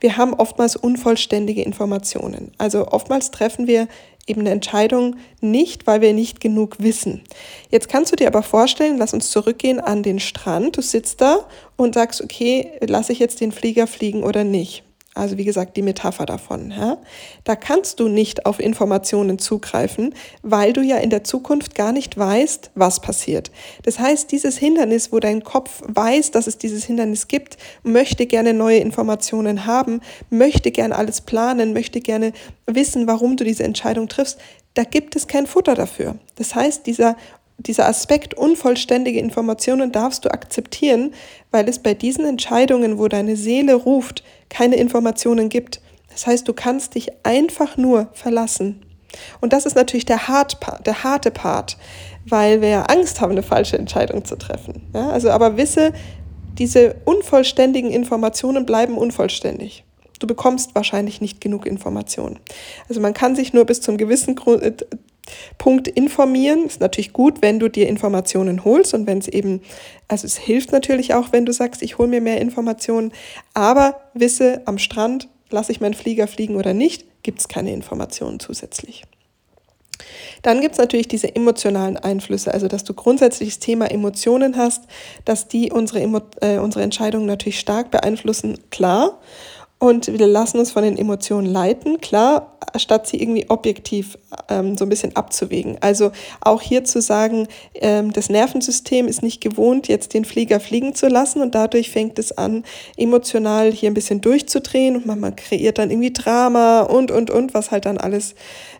wir 0.00 0.16
haben 0.16 0.32
oftmals 0.32 0.74
unvollständige 0.74 1.60
Informationen. 1.60 2.52
Also 2.56 2.88
oftmals 2.88 3.30
treffen 3.30 3.66
wir 3.66 3.88
eben 4.26 4.40
eine 4.40 4.50
Entscheidung 4.50 5.16
nicht, 5.40 5.86
weil 5.86 6.00
wir 6.00 6.12
nicht 6.12 6.40
genug 6.40 6.76
wissen. 6.78 7.22
Jetzt 7.70 7.88
kannst 7.88 8.12
du 8.12 8.16
dir 8.16 8.26
aber 8.26 8.42
vorstellen, 8.42 8.98
lass 8.98 9.14
uns 9.14 9.30
zurückgehen 9.30 9.80
an 9.80 10.02
den 10.02 10.20
Strand. 10.20 10.76
Du 10.76 10.82
sitzt 10.82 11.20
da 11.20 11.46
und 11.76 11.94
sagst, 11.94 12.22
okay, 12.22 12.72
lasse 12.86 13.12
ich 13.12 13.18
jetzt 13.18 13.40
den 13.40 13.52
Flieger 13.52 13.86
fliegen 13.86 14.22
oder 14.22 14.44
nicht? 14.44 14.82
Also 15.14 15.38
wie 15.38 15.44
gesagt, 15.44 15.76
die 15.76 15.82
Metapher 15.82 16.26
davon. 16.26 16.72
Ja? 16.72 16.98
Da 17.44 17.54
kannst 17.54 18.00
du 18.00 18.08
nicht 18.08 18.46
auf 18.46 18.58
Informationen 18.58 19.38
zugreifen, 19.38 20.12
weil 20.42 20.72
du 20.72 20.82
ja 20.82 20.96
in 20.96 21.10
der 21.10 21.22
Zukunft 21.22 21.76
gar 21.76 21.92
nicht 21.92 22.18
weißt, 22.18 22.72
was 22.74 23.00
passiert. 23.00 23.52
Das 23.84 24.00
heißt, 24.00 24.32
dieses 24.32 24.58
Hindernis, 24.58 25.12
wo 25.12 25.20
dein 25.20 25.44
Kopf 25.44 25.82
weiß, 25.86 26.32
dass 26.32 26.48
es 26.48 26.58
dieses 26.58 26.84
Hindernis 26.84 27.28
gibt, 27.28 27.56
möchte 27.84 28.26
gerne 28.26 28.54
neue 28.54 28.78
Informationen 28.78 29.66
haben, 29.66 30.00
möchte 30.30 30.72
gerne 30.72 30.96
alles 30.96 31.20
planen, 31.20 31.72
möchte 31.72 32.00
gerne 32.00 32.32
wissen, 32.66 33.06
warum 33.06 33.36
du 33.36 33.44
diese 33.44 33.62
Entscheidung 33.62 34.08
triffst, 34.08 34.38
da 34.74 34.82
gibt 34.82 35.14
es 35.14 35.28
kein 35.28 35.46
Futter 35.46 35.76
dafür. 35.76 36.16
Das 36.34 36.56
heißt, 36.56 36.86
dieser 36.86 37.16
dieser 37.58 37.86
Aspekt 37.86 38.34
unvollständige 38.34 39.20
Informationen 39.20 39.92
darfst 39.92 40.24
du 40.24 40.30
akzeptieren, 40.30 41.14
weil 41.50 41.68
es 41.68 41.78
bei 41.78 41.94
diesen 41.94 42.24
Entscheidungen, 42.24 42.98
wo 42.98 43.08
deine 43.08 43.36
Seele 43.36 43.74
ruft, 43.74 44.24
keine 44.48 44.76
Informationen 44.76 45.48
gibt. 45.48 45.80
Das 46.10 46.26
heißt, 46.26 46.46
du 46.46 46.52
kannst 46.52 46.94
dich 46.94 47.10
einfach 47.22 47.76
nur 47.76 48.08
verlassen. 48.12 48.82
Und 49.40 49.52
das 49.52 49.66
ist 49.66 49.76
natürlich 49.76 50.06
der, 50.06 50.28
hart, 50.28 50.58
der 50.84 51.04
harte 51.04 51.30
Part, 51.30 51.76
weil 52.26 52.60
wir 52.60 52.68
ja 52.68 52.82
Angst 52.84 53.20
haben, 53.20 53.32
eine 53.32 53.42
falsche 53.42 53.78
Entscheidung 53.78 54.24
zu 54.24 54.36
treffen. 54.36 54.82
Ja, 54.92 55.10
also 55.10 55.30
aber 55.30 55.56
wisse, 55.56 55.92
diese 56.58 56.96
unvollständigen 57.04 57.90
Informationen 57.90 58.66
bleiben 58.66 58.96
unvollständig. 58.96 59.84
Du 60.20 60.26
bekommst 60.26 60.74
wahrscheinlich 60.74 61.20
nicht 61.20 61.40
genug 61.40 61.66
Informationen. 61.66 62.38
Also 62.88 63.00
man 63.00 63.14
kann 63.14 63.36
sich 63.36 63.52
nur 63.52 63.64
bis 63.64 63.80
zum 63.80 63.96
gewissen 63.96 64.36
äh, 64.60 64.72
Punkt 65.58 65.88
informieren. 65.88 66.66
Ist 66.66 66.80
natürlich 66.80 67.12
gut, 67.12 67.42
wenn 67.42 67.58
du 67.58 67.68
dir 67.68 67.88
Informationen 67.88 68.64
holst 68.64 68.94
und 68.94 69.06
wenn 69.06 69.18
es 69.18 69.28
eben, 69.28 69.62
also 70.08 70.26
es 70.26 70.36
hilft 70.36 70.72
natürlich 70.72 71.14
auch, 71.14 71.32
wenn 71.32 71.46
du 71.46 71.52
sagst, 71.52 71.82
ich 71.82 71.98
hole 71.98 72.08
mir 72.08 72.20
mehr 72.20 72.40
Informationen, 72.40 73.12
aber 73.54 74.00
wisse, 74.14 74.62
am 74.66 74.78
Strand 74.78 75.28
lasse 75.50 75.72
ich 75.72 75.80
meinen 75.80 75.94
Flieger 75.94 76.26
fliegen 76.26 76.56
oder 76.56 76.74
nicht, 76.74 77.04
gibt 77.22 77.40
es 77.40 77.48
keine 77.48 77.72
Informationen 77.72 78.40
zusätzlich. 78.40 79.04
Dann 80.42 80.60
gibt 80.60 80.72
es 80.72 80.78
natürlich 80.78 81.08
diese 81.08 81.34
emotionalen 81.34 81.96
Einflüsse, 81.96 82.52
also 82.52 82.68
dass 82.68 82.84
du 82.84 82.94
grundsätzlich 82.94 83.50
das 83.50 83.58
Thema 83.60 83.90
Emotionen 83.90 84.56
hast, 84.56 84.84
dass 85.24 85.48
die 85.48 85.72
unsere, 85.72 86.00
äh, 86.40 86.58
unsere 86.58 86.82
Entscheidungen 86.82 87.26
natürlich 87.26 87.58
stark 87.58 87.90
beeinflussen, 87.90 88.58
klar. 88.70 89.20
Und 89.84 90.18
wir 90.18 90.26
lassen 90.26 90.60
uns 90.60 90.72
von 90.72 90.82
den 90.82 90.96
Emotionen 90.96 91.44
leiten, 91.44 92.00
klar, 92.00 92.56
statt 92.76 93.06
sie 93.06 93.20
irgendwie 93.20 93.50
objektiv 93.50 94.16
ähm, 94.48 94.78
so 94.78 94.86
ein 94.86 94.88
bisschen 94.88 95.14
abzuwägen. 95.14 95.76
Also 95.80 96.10
auch 96.40 96.62
hier 96.62 96.84
zu 96.84 97.02
sagen, 97.02 97.48
ähm, 97.74 98.10
das 98.10 98.30
Nervensystem 98.30 99.06
ist 99.06 99.22
nicht 99.22 99.42
gewohnt, 99.42 99.86
jetzt 99.88 100.14
den 100.14 100.24
Flieger 100.24 100.58
fliegen 100.58 100.94
zu 100.94 101.08
lassen 101.08 101.42
und 101.42 101.54
dadurch 101.54 101.90
fängt 101.90 102.18
es 102.18 102.32
an, 102.32 102.64
emotional 102.96 103.70
hier 103.72 103.90
ein 103.90 103.94
bisschen 103.94 104.22
durchzudrehen 104.22 104.96
und 104.96 105.04
man, 105.04 105.20
man 105.20 105.36
kreiert 105.36 105.76
dann 105.76 105.90
irgendwie 105.90 106.14
Drama 106.14 106.80
und, 106.80 107.10
und, 107.10 107.30
und, 107.30 107.52
was 107.52 107.70
halt 107.70 107.84
dann 107.84 107.98
alles 107.98 108.34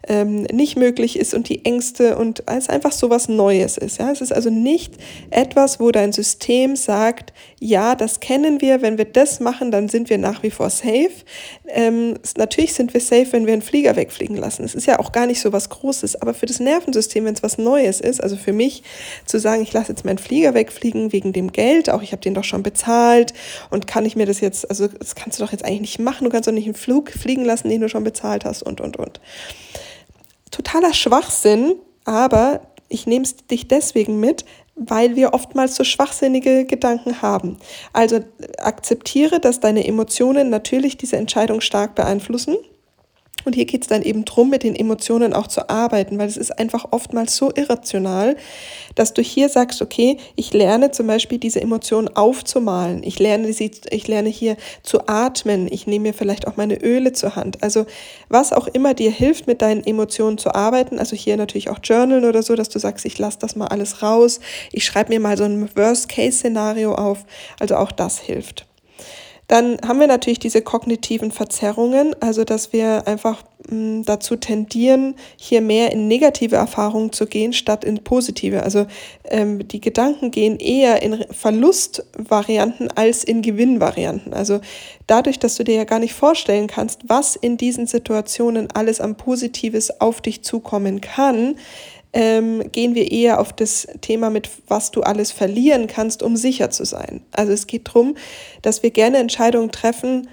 ähm, 0.09 0.45
nicht 0.45 0.77
möglich 0.77 1.19
ist 1.19 1.35
und 1.35 1.51
die 1.51 1.67
Ängste 1.67 2.17
und 2.17 2.45
es 2.47 2.71
einfach 2.71 2.93
so 2.93 3.11
was 3.11 3.29
Neues 3.29 3.77
ist. 3.77 3.99
Ja? 3.99 4.11
Es 4.11 4.23
ist 4.23 4.33
also 4.33 4.49
nicht 4.49 4.95
etwas, 5.31 5.81
wo 5.81 5.91
dein 5.91 6.13
System 6.13 6.77
sagt, 6.77 7.35
ja, 7.61 7.95
das 7.95 8.21
kennen 8.21 8.61
wir, 8.61 8.83
wenn 8.83 8.99
wir 8.99 9.05
das 9.05 9.41
machen, 9.41 9.71
dann 9.71 9.89
sind 9.89 10.09
wir 10.11 10.19
nach 10.19 10.43
wie 10.43 10.51
vor 10.51 10.71
safe. 10.71 10.94
Ähm, 11.69 12.19
natürlich 12.37 12.75
sind 12.75 12.95
wir 12.95 13.01
safe, 13.01 13.27
wenn 13.33 13.47
wir 13.47 13.53
einen 13.53 13.63
Flieger 13.63 13.97
wegfliegen 13.97 14.37
lassen. 14.37 14.65
Es 14.65 14.75
ist 14.75 14.87
ja 14.87 14.99
auch 14.99 15.13
gar 15.13 15.27
nicht 15.27 15.41
so 15.41 15.53
was 15.53 15.69
Großes, 15.69 16.17
aber 16.17 16.35
für 16.35 16.47
das 16.47 16.61
Nervensystem, 16.61 17.25
wenn 17.25 17.35
es 17.35 17.43
was 17.43 17.59
Neues 17.59 18.01
ist, 18.01 18.23
also 18.23 18.37
für 18.37 18.53
mich 18.53 18.83
zu 19.27 19.39
sagen, 19.39 19.63
ich 19.63 19.73
lasse 19.73 19.93
jetzt 19.93 20.05
meinen 20.05 20.19
Flieger 20.19 20.55
wegfliegen 20.55 21.13
wegen 21.13 21.33
dem 21.33 21.53
Geld, 21.53 21.91
auch 21.91 22.03
ich 22.03 22.13
habe 22.13 22.23
den 22.23 22.35
doch 22.35 22.45
schon 22.45 22.63
bezahlt 22.63 23.35
und 23.71 23.87
kann 23.87 24.07
ich 24.07 24.17
mir 24.17 24.27
das 24.27 24.41
jetzt, 24.41 24.69
also 24.69 24.89
das 24.89 25.15
kannst 25.15 25.39
du 25.39 25.45
doch 25.45 25.53
jetzt 25.53 25.65
eigentlich 25.65 25.81
nicht 25.81 25.99
machen, 25.99 26.25
du 26.25 26.31
kannst 26.31 26.49
doch 26.49 26.53
nicht 26.53 26.67
einen 26.67 26.75
Flug 26.75 27.11
fliegen 27.11 27.45
lassen, 27.45 27.69
den 27.69 27.81
du 27.81 27.89
schon 27.89 28.05
bezahlt 28.05 28.45
hast 28.45 28.63
und, 28.63 28.81
und, 28.81 28.97
und. 28.97 29.21
Totaler 30.51 30.95
Schwachsinn, 30.95 31.75
aber 32.05 32.61
ich 32.89 33.07
nehme 33.07 33.27
dich 33.51 33.67
deswegen 33.67 34.21
mit, 34.21 34.45
weil 34.77 35.17
wir 35.17 35.35
oftmals 35.35 35.77
so 35.77 35.85
schwachsinnige 35.85 36.65
Gedanken 36.65 37.23
haben. 37.23 37.59
Also 37.93 38.21
akzeptiere, 38.59 39.41
dass 39.41 39.61
deine 39.61 39.87
Emotionen 39.87 40.51
natürlich 40.51 40.97
diese 40.97 41.17
Entscheidung 41.17 41.61
stark 41.61 41.95
beeinflussen 41.95 42.57
Und 43.45 43.55
hier 43.55 43.65
geht 43.65 43.83
es 43.83 43.89
dann 43.89 44.03
eben 44.03 44.25
darum, 44.25 44.51
mit 44.51 44.63
den 44.63 44.75
Emotionen 44.75 45.33
auch 45.33 45.47
zu 45.47 45.69
arbeiten, 45.69 46.19
weil 46.19 46.29
es 46.29 46.37
ist 46.37 46.59
einfach 46.59 46.87
oftmals 46.91 47.37
so 47.37 47.53
irrational, 47.55 48.37
dass 48.95 49.15
du 49.15 49.23
hier 49.23 49.49
sagst, 49.49 49.83
okay, 49.83 50.19
ich 50.37 50.53
lerne 50.53 50.91
zum 50.91 51.07
Beispiel 51.07 51.39
diese 51.39 51.61
Emotionen 51.61 52.09
aufzumalen. 52.09 53.03
Ich 53.03 53.19
lerne, 53.19 53.53
sie, 53.53 53.71
ich 53.91 54.09
lerne 54.09 54.29
hier 54.29 54.57
zu 54.83 55.07
atmen. 55.09 55.69
Ich 55.71 55.87
nehme 55.87 56.05
mir 56.05 56.15
vielleicht 56.15 56.47
auch 56.47 56.57
meine 56.57 56.83
Öle 56.83 57.13
zur 57.13 57.37
Hand. 57.37 57.63
Also 57.63 57.87
was 58.29 58.53
auch 58.53 58.69
immer 58.69 58.95
dir 58.95 59.11
hilft, 59.11 59.47
mit 59.47 59.63
deinen 59.63 59.85
Emotionen 59.85 60.39
zu 60.39 60.55
arbeiten. 60.55 60.99
Also 60.99 61.17
hier 61.17 61.37
natürlich 61.37 61.71
auch 61.71 61.79
Journal 61.83 62.25
oder 62.25 62.43
so, 62.43 62.55
dass 62.55 62.69
du 62.69 62.79
sagst, 62.79 63.05
ich 63.05 63.19
lasse 63.19 63.39
das 63.41 63.57
mal 63.57 63.69
alles 63.69 64.03
raus. 64.03 64.41
Ich 64.73 64.85
schreibe 64.85 65.13
mir 65.13 65.21
mal 65.21 65.37
so 65.37 65.45
ein 65.45 65.69
Worst-Case-Szenario 65.75 66.95
auf. 66.95 67.25
Also 67.59 67.77
auch 67.77 67.93
das 67.93 68.19
hilft. 68.19 68.67
Dann 69.49 69.79
haben 69.87 70.01
wir 70.01 70.07
natürlich 70.07 70.39
diese 70.39 70.63
kognitiven 70.63 71.31
Verzerrungen, 71.31 72.17
also 72.21 72.45
dass 72.45 72.73
wir 72.73 73.07
einfach 73.07 73.43
mh, 73.69 73.77
mm, 73.77 74.03
dazu 74.05 74.37
tendieren, 74.37 75.17
hier 75.37 75.61
mehr 75.61 75.93
in 75.93 76.09
negative 76.09 76.57
Erfahrungen 76.57 77.13
zu 77.13 77.27
gehen, 77.27 77.53
statt 77.53 77.85
in 77.85 78.03
positive. 78.03 78.63
Also 78.63 78.87
ähm, 79.25 79.67
die 79.69 79.81
Gedanken 79.81 80.31
gehen 80.31 80.59
eher 80.59 81.03
in 81.03 81.25
Verlustvarianten 81.31 82.91
als 82.93 83.23
in 83.25 83.43
Gewinnvarianten. 83.43 84.33
Also 84.33 84.61
dadurch, 85.07 85.39
dass 85.39 85.57
du 85.57 85.65
dir 85.65 85.75
ja 85.75 85.85
gar 85.85 85.99
nicht 85.99 86.15
vorstellen 86.15 86.67
kannst, 86.67 87.03
was 87.09 87.37
in 87.37 87.57
diesen 87.57 87.87
Situationen 87.87 88.69
alles 88.73 89.01
am 89.01 89.17
Positives 89.17 90.01
auf 90.01 90.21
dich 90.23 90.43
zukommen 90.43 91.01
kann, 91.01 91.57
ähm, 92.15 92.71
gehen 92.71 92.95
wir 92.95 93.11
eher 93.11 93.41
auf 93.41 93.53
das 93.53 93.89
Thema 94.01 94.31
mit, 94.31 94.49
was 94.69 94.93
du 94.93 95.03
alles 95.03 95.33
verlieren 95.33 95.89
kannst, 95.89 96.23
um 96.23 96.37
sicher 96.37 96.71
zu 96.71 96.85
sein. 96.85 97.23
Also 97.33 97.53
es 97.53 97.67
geht 97.67 97.89
darum, 97.89 98.17
dass 98.63 98.85
wir 98.85 98.91
gerne 98.91 99.19
Entscheidungen 99.19 99.73
treffen, 99.73 100.29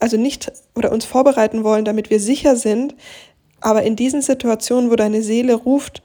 also 0.00 0.16
nicht 0.16 0.50
oder 0.74 0.90
uns 0.90 1.04
vorbereiten 1.04 1.62
wollen, 1.62 1.84
damit 1.84 2.10
wir 2.10 2.18
sicher 2.18 2.56
sind, 2.56 2.96
aber 3.60 3.84
in 3.84 3.94
diesen 3.94 4.20
Situationen, 4.20 4.90
wo 4.90 4.96
deine 4.96 5.22
Seele 5.22 5.54
ruft, 5.54 6.02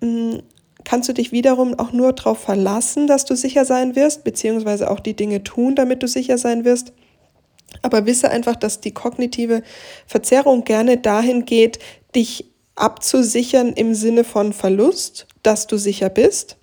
hm, 0.00 0.42
kannst 0.82 1.08
du 1.08 1.12
dich 1.12 1.30
wiederum 1.30 1.78
auch 1.78 1.92
nur 1.92 2.12
darauf 2.12 2.38
verlassen, 2.40 3.06
dass 3.06 3.24
du 3.24 3.36
sicher 3.36 3.64
sein 3.64 3.94
wirst, 3.94 4.24
beziehungsweise 4.24 4.90
auch 4.90 4.98
die 4.98 5.14
Dinge 5.14 5.44
tun, 5.44 5.76
damit 5.76 6.02
du 6.02 6.08
sicher 6.08 6.38
sein 6.38 6.64
wirst. 6.64 6.92
Aber 7.82 8.04
wisse 8.04 8.30
einfach, 8.30 8.56
dass 8.56 8.80
die 8.80 8.90
kognitive 8.90 9.62
Verzerrung 10.06 10.64
gerne 10.64 10.96
dahin 10.96 11.44
geht, 11.44 11.78
dich 12.16 12.50
abzusichern 12.74 13.72
im 13.72 13.94
Sinne 13.94 14.24
von 14.24 14.52
Verlust, 14.52 15.26
dass 15.42 15.66
du 15.66 15.76
sicher 15.76 16.08
bist, 16.08 16.56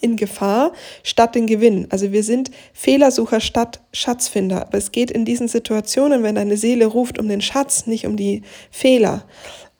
in 0.00 0.16
Gefahr 0.16 0.72
statt 1.02 1.34
den 1.34 1.46
Gewinn. 1.46 1.86
Also 1.90 2.12
wir 2.12 2.22
sind 2.22 2.50
Fehlersucher 2.72 3.40
statt 3.40 3.80
Schatzfinder. 3.92 4.62
Aber 4.62 4.78
es 4.78 4.92
geht 4.92 5.10
in 5.10 5.24
diesen 5.24 5.48
Situationen, 5.48 6.22
wenn 6.22 6.34
deine 6.34 6.56
Seele 6.56 6.86
ruft 6.86 7.18
um 7.18 7.28
den 7.28 7.40
Schatz, 7.40 7.86
nicht 7.86 8.06
um 8.06 8.16
die 8.16 8.42
Fehler. 8.70 9.24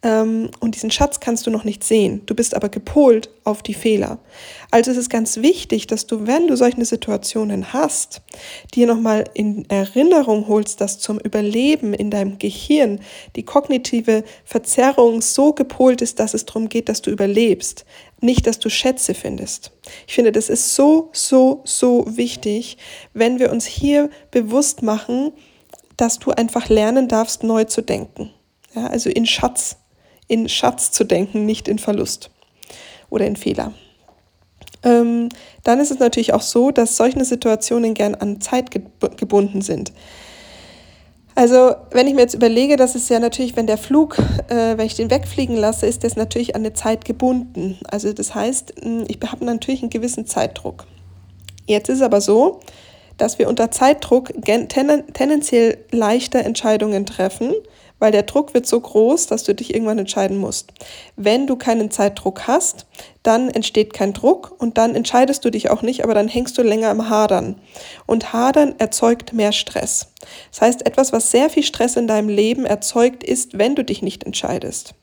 Ähm, 0.00 0.50
und 0.60 0.76
diesen 0.76 0.92
Schatz 0.92 1.18
kannst 1.18 1.46
du 1.46 1.50
noch 1.50 1.64
nicht 1.64 1.82
sehen. 1.82 2.22
Du 2.26 2.36
bist 2.36 2.54
aber 2.54 2.68
gepolt 2.68 3.30
auf 3.42 3.64
die 3.64 3.74
Fehler. 3.74 4.18
Also 4.70 4.92
ist 4.92 4.96
es 4.96 5.08
ganz 5.08 5.38
wichtig, 5.38 5.88
dass 5.88 6.06
du, 6.06 6.28
wenn 6.28 6.46
du 6.46 6.56
solche 6.56 6.84
Situationen 6.84 7.72
hast, 7.72 8.22
dir 8.74 8.86
nochmal 8.86 9.24
in 9.34 9.68
Erinnerung 9.68 10.46
holst, 10.46 10.80
dass 10.80 11.00
zum 11.00 11.18
Überleben 11.18 11.94
in 11.94 12.12
deinem 12.12 12.38
Gehirn 12.38 13.00
die 13.34 13.42
kognitive 13.42 14.22
Verzerrung 14.44 15.20
so 15.20 15.52
gepolt 15.52 16.00
ist, 16.00 16.20
dass 16.20 16.32
es 16.32 16.46
darum 16.46 16.68
geht, 16.68 16.88
dass 16.88 17.02
du 17.02 17.10
überlebst, 17.10 17.84
nicht, 18.20 18.46
dass 18.46 18.60
du 18.60 18.68
Schätze 18.68 19.14
findest. 19.14 19.72
Ich 20.06 20.14
finde, 20.14 20.30
das 20.30 20.48
ist 20.48 20.76
so, 20.76 21.10
so, 21.12 21.62
so 21.64 22.04
wichtig, 22.08 22.78
wenn 23.14 23.40
wir 23.40 23.50
uns 23.50 23.66
hier 23.66 24.10
bewusst 24.30 24.82
machen, 24.82 25.32
dass 25.96 26.20
du 26.20 26.30
einfach 26.30 26.68
lernen 26.68 27.08
darfst, 27.08 27.42
neu 27.42 27.64
zu 27.64 27.82
denken. 27.82 28.30
Ja, 28.74 28.86
also 28.86 29.10
in 29.10 29.26
Schatz 29.26 29.76
in 30.28 30.48
Schatz 30.48 30.92
zu 30.92 31.04
denken, 31.04 31.46
nicht 31.46 31.68
in 31.68 31.78
Verlust 31.78 32.30
oder 33.10 33.26
in 33.26 33.36
Fehler. 33.36 33.72
Ähm, 34.84 35.28
dann 35.64 35.80
ist 35.80 35.90
es 35.90 35.98
natürlich 35.98 36.34
auch 36.34 36.42
so, 36.42 36.70
dass 36.70 36.96
solche 36.96 37.24
Situationen 37.24 37.94
gern 37.94 38.14
an 38.14 38.40
Zeit 38.40 38.70
gebunden 38.70 39.60
sind. 39.60 39.92
Also 41.34 41.74
wenn 41.92 42.08
ich 42.08 42.14
mir 42.14 42.22
jetzt 42.22 42.34
überlege, 42.34 42.76
dass 42.76 42.96
es 42.96 43.08
ja 43.08 43.20
natürlich, 43.20 43.56
wenn 43.56 43.68
der 43.68 43.78
Flug, 43.78 44.18
äh, 44.48 44.76
wenn 44.76 44.86
ich 44.86 44.96
den 44.96 45.10
wegfliegen 45.10 45.56
lasse, 45.56 45.86
ist 45.86 46.02
das 46.02 46.16
natürlich 46.16 46.56
an 46.56 46.62
eine 46.62 46.72
Zeit 46.72 47.04
gebunden. 47.04 47.78
Also 47.88 48.12
das 48.12 48.34
heißt, 48.34 48.74
hm, 48.82 49.04
ich 49.06 49.18
habe 49.24 49.44
natürlich 49.44 49.82
einen 49.82 49.90
gewissen 49.90 50.26
Zeitdruck. 50.26 50.86
Jetzt 51.66 51.90
ist 51.90 52.02
aber 52.02 52.20
so, 52.20 52.60
dass 53.18 53.38
wir 53.38 53.48
unter 53.48 53.70
Zeitdruck 53.70 54.32
tendenziell 54.42 55.78
leichter 55.92 56.40
Entscheidungen 56.44 57.06
treffen, 57.06 57.52
weil 57.98 58.12
der 58.12 58.22
Druck 58.22 58.54
wird 58.54 58.66
so 58.66 58.80
groß, 58.80 59.26
dass 59.26 59.44
du 59.44 59.54
dich 59.54 59.74
irgendwann 59.74 59.98
entscheiden 59.98 60.36
musst. 60.36 60.72
Wenn 61.16 61.46
du 61.46 61.56
keinen 61.56 61.90
Zeitdruck 61.90 62.46
hast, 62.46 62.86
dann 63.22 63.50
entsteht 63.50 63.92
kein 63.92 64.12
Druck 64.12 64.54
und 64.58 64.78
dann 64.78 64.94
entscheidest 64.94 65.44
du 65.44 65.50
dich 65.50 65.70
auch 65.70 65.82
nicht, 65.82 66.04
aber 66.04 66.14
dann 66.14 66.28
hängst 66.28 66.58
du 66.58 66.62
länger 66.62 66.90
am 66.90 67.08
Hadern. 67.08 67.60
Und 68.06 68.32
Hadern 68.32 68.74
erzeugt 68.78 69.32
mehr 69.32 69.52
Stress. 69.52 70.08
Das 70.50 70.60
heißt, 70.60 70.86
etwas, 70.86 71.12
was 71.12 71.30
sehr 71.30 71.50
viel 71.50 71.62
Stress 71.62 71.96
in 71.96 72.06
deinem 72.06 72.28
Leben 72.28 72.64
erzeugt, 72.64 73.22
ist, 73.22 73.58
wenn 73.58 73.74
du 73.74 73.84
dich 73.84 74.02
nicht 74.02 74.24
entscheidest. 74.24 74.94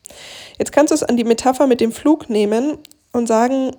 Jetzt 0.57 0.71
kannst 0.71 0.91
du 0.91 0.95
es 0.95 1.03
an 1.03 1.17
die 1.17 1.23
Metapher 1.23 1.67
mit 1.67 1.81
dem 1.81 1.91
Flug 1.91 2.29
nehmen 2.29 2.77
und 3.11 3.27
sagen, 3.27 3.71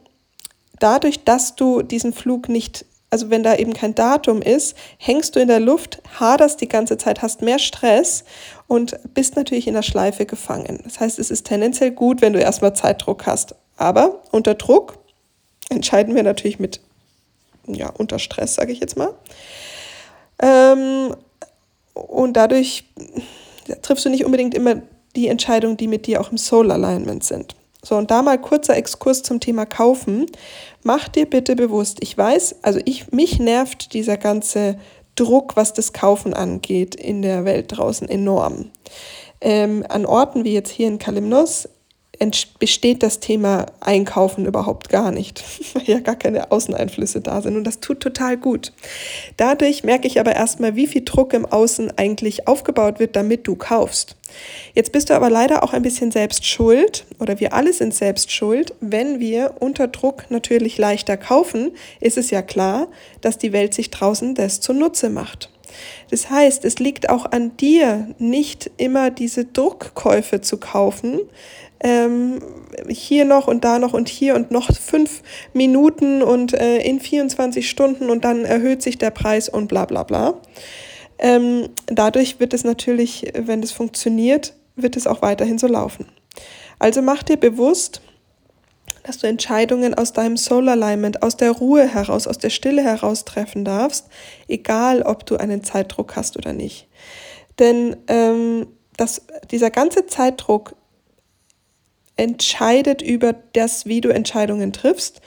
dadurch, 0.78 1.24
dass 1.24 1.56
du 1.56 1.82
diesen 1.82 2.12
Flug 2.12 2.48
nicht 2.48 2.85
also 3.10 3.30
wenn 3.30 3.42
da 3.42 3.54
eben 3.54 3.72
kein 3.72 3.94
Datum 3.94 4.42
ist, 4.42 4.76
hängst 4.98 5.36
du 5.36 5.40
in 5.40 5.48
der 5.48 5.60
Luft, 5.60 6.02
haderst 6.18 6.60
die 6.60 6.68
ganze 6.68 6.98
Zeit, 6.98 7.22
hast 7.22 7.40
mehr 7.40 7.58
Stress 7.58 8.24
und 8.66 8.98
bist 9.14 9.36
natürlich 9.36 9.68
in 9.68 9.74
der 9.74 9.82
Schleife 9.82 10.26
gefangen. 10.26 10.80
Das 10.84 11.00
heißt, 11.00 11.18
es 11.18 11.30
ist 11.30 11.46
tendenziell 11.46 11.92
gut, 11.92 12.20
wenn 12.20 12.32
du 12.32 12.40
erstmal 12.40 12.74
Zeitdruck 12.74 13.26
hast. 13.26 13.54
Aber 13.76 14.22
unter 14.32 14.54
Druck 14.54 14.98
entscheiden 15.68 16.14
wir 16.14 16.22
natürlich 16.22 16.58
mit, 16.58 16.80
ja, 17.66 17.90
unter 17.90 18.18
Stress, 18.18 18.54
sage 18.54 18.72
ich 18.72 18.80
jetzt 18.80 18.96
mal. 18.96 19.14
Ähm, 20.40 21.14
und 21.94 22.34
dadurch 22.34 22.84
triffst 23.82 24.04
du 24.04 24.10
nicht 24.10 24.24
unbedingt 24.24 24.54
immer 24.54 24.82
die 25.14 25.28
Entscheidungen, 25.28 25.76
die 25.76 25.88
mit 25.88 26.06
dir 26.06 26.20
auch 26.20 26.30
im 26.30 26.38
Soul 26.38 26.70
Alignment 26.70 27.24
sind. 27.24 27.54
So, 27.84 27.96
und 27.96 28.10
da 28.10 28.22
mal 28.22 28.40
kurzer 28.40 28.76
Exkurs 28.76 29.22
zum 29.22 29.40
Thema 29.40 29.66
Kaufen. 29.66 30.26
Mach 30.82 31.08
dir 31.08 31.26
bitte 31.26 31.56
bewusst, 31.56 31.98
ich 32.00 32.16
weiß, 32.16 32.56
also 32.62 32.80
ich, 32.84 33.12
mich 33.12 33.38
nervt 33.38 33.92
dieser 33.92 34.16
ganze 34.16 34.76
Druck, 35.14 35.56
was 35.56 35.72
das 35.72 35.92
Kaufen 35.92 36.34
angeht, 36.34 36.94
in 36.94 37.22
der 37.22 37.44
Welt 37.44 37.76
draußen 37.76 38.08
enorm. 38.08 38.70
Ähm, 39.40 39.84
an 39.88 40.06
Orten 40.06 40.44
wie 40.44 40.52
jetzt 40.52 40.70
hier 40.70 40.88
in 40.88 40.98
Kalimnos 40.98 41.68
besteht 42.58 43.02
das 43.02 43.20
Thema 43.20 43.66
Einkaufen 43.80 44.46
überhaupt 44.46 44.88
gar 44.88 45.10
nicht, 45.10 45.44
weil 45.74 45.84
ja 45.84 46.00
gar 46.00 46.16
keine 46.16 46.50
Außeneinflüsse 46.50 47.20
da 47.20 47.42
sind. 47.42 47.56
Und 47.56 47.64
das 47.64 47.80
tut 47.80 48.00
total 48.00 48.36
gut. 48.36 48.72
Dadurch 49.36 49.84
merke 49.84 50.06
ich 50.06 50.20
aber 50.20 50.34
erstmal, 50.34 50.76
wie 50.76 50.86
viel 50.86 51.04
Druck 51.04 51.32
im 51.32 51.46
Außen 51.46 51.96
eigentlich 51.98 52.48
aufgebaut 52.48 52.98
wird, 52.98 53.16
damit 53.16 53.46
du 53.46 53.56
kaufst. 53.56 54.16
Jetzt 54.74 54.92
bist 54.92 55.10
du 55.10 55.14
aber 55.14 55.30
leider 55.30 55.62
auch 55.62 55.72
ein 55.72 55.82
bisschen 55.82 56.10
selbst 56.10 56.44
schuld, 56.44 57.04
oder 57.18 57.40
wir 57.40 57.52
alle 57.52 57.72
sind 57.72 57.94
selbst 57.94 58.32
schuld, 58.32 58.74
wenn 58.80 59.20
wir 59.20 59.54
unter 59.60 59.88
Druck 59.88 60.24
natürlich 60.30 60.78
leichter 60.78 61.16
kaufen, 61.16 61.72
ist 62.00 62.18
es 62.18 62.30
ja 62.30 62.42
klar, 62.42 62.88
dass 63.20 63.38
die 63.38 63.52
Welt 63.52 63.74
sich 63.74 63.90
draußen 63.90 64.34
das 64.34 64.60
zunutze 64.60 65.10
macht. 65.10 65.50
Das 66.10 66.30
heißt, 66.30 66.64
es 66.64 66.78
liegt 66.78 67.08
auch 67.08 67.26
an 67.30 67.56
dir, 67.56 68.14
nicht 68.18 68.70
immer 68.76 69.10
diese 69.10 69.44
Druckkäufe 69.44 70.40
zu 70.40 70.58
kaufen, 70.58 71.20
ähm, 71.80 72.40
hier 72.88 73.24
noch 73.24 73.48
und 73.48 73.64
da 73.64 73.78
noch 73.78 73.92
und 73.92 74.08
hier 74.08 74.34
und 74.34 74.50
noch 74.50 74.70
fünf 74.72 75.22
Minuten 75.52 76.22
und 76.22 76.54
äh, 76.54 76.78
in 76.78 77.00
24 77.00 77.68
Stunden 77.68 78.10
und 78.10 78.24
dann 78.24 78.44
erhöht 78.44 78.82
sich 78.82 78.98
der 78.98 79.10
Preis 79.10 79.48
und 79.48 79.68
bla 79.68 79.84
bla 79.84 80.02
bla. 80.02 80.40
Ähm, 81.18 81.68
dadurch 81.86 82.40
wird 82.40 82.54
es 82.54 82.64
natürlich, 82.64 83.32
wenn 83.34 83.62
es 83.62 83.72
funktioniert, 83.72 84.54
wird 84.74 84.96
es 84.96 85.06
auch 85.06 85.22
weiterhin 85.22 85.58
so 85.58 85.66
laufen. 85.66 86.06
Also 86.78 87.00
mach 87.00 87.22
dir 87.22 87.38
bewusst, 87.38 88.02
dass 89.06 89.18
du 89.18 89.28
Entscheidungen 89.28 89.94
aus 89.94 90.12
deinem 90.12 90.36
Soul 90.36 90.68
Alignment, 90.68 91.22
aus 91.22 91.36
der 91.36 91.52
Ruhe 91.52 91.86
heraus, 91.86 92.26
aus 92.26 92.38
der 92.38 92.50
Stille 92.50 92.82
heraus 92.82 93.24
treffen 93.24 93.64
darfst, 93.64 94.06
egal 94.48 95.02
ob 95.02 95.24
du 95.24 95.36
einen 95.36 95.62
Zeitdruck 95.62 96.16
hast 96.16 96.36
oder 96.36 96.52
nicht. 96.52 96.88
Denn 97.60 97.96
ähm, 98.08 98.66
das, 98.96 99.22
dieser 99.52 99.70
ganze 99.70 100.06
Zeitdruck 100.06 100.74
entscheidet 102.16 103.00
über 103.00 103.32
das, 103.52 103.86
wie 103.86 104.00
du 104.00 104.08
Entscheidungen 104.08 104.72
triffst. 104.72 105.20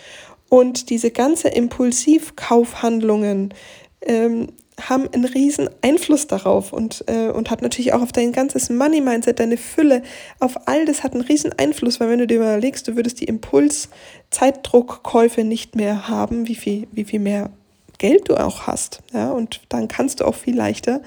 Und 0.50 0.90
diese 0.90 1.12
ganze 1.12 1.48
Impulsivkaufhandlungen 1.48 3.54
ähm, 4.02 4.48
haben 4.88 5.12
einen 5.12 5.26
riesen 5.26 5.70
Einfluss 5.82 6.28
darauf 6.28 6.72
und, 6.72 7.04
äh, 7.08 7.30
und 7.30 7.50
hat 7.52 7.62
natürlich 7.62 7.92
auch 7.94 8.02
auf 8.02 8.12
dein 8.12 8.32
ganzes 8.32 8.70
Money-Mindset, 8.70 9.40
deine 9.40 9.58
Fülle, 9.58 10.04
auf 10.40 10.68
all 10.68 10.86
das 10.86 11.04
hat 11.04 11.14
einen 11.14 11.24
riesen 11.24 11.52
Einfluss, 11.58 12.00
weil 12.00 12.10
wenn 12.10 12.20
du 12.20 12.28
dir 12.28 12.38
überlegst, 12.38 12.88
du 12.88 12.96
würdest 12.96 13.20
die 13.20 13.26
Impuls-Zeitdruckkäufe 13.26 15.44
nicht 15.44 15.76
mehr 15.76 16.08
haben, 16.08 16.48
wie 16.48 16.56
viel, 16.56 16.88
wie 16.92 17.06
viel 17.06 17.20
mehr 17.20 17.50
Geld 17.98 18.30
du 18.30 18.36
auch 18.36 18.68
hast. 18.68 19.02
Ja? 19.14 19.32
Und 19.32 19.62
dann 19.70 19.88
kannst 19.88 20.20
du 20.22 20.26
auch 20.26 20.36
viel 20.36 20.56
leichter 20.56 21.02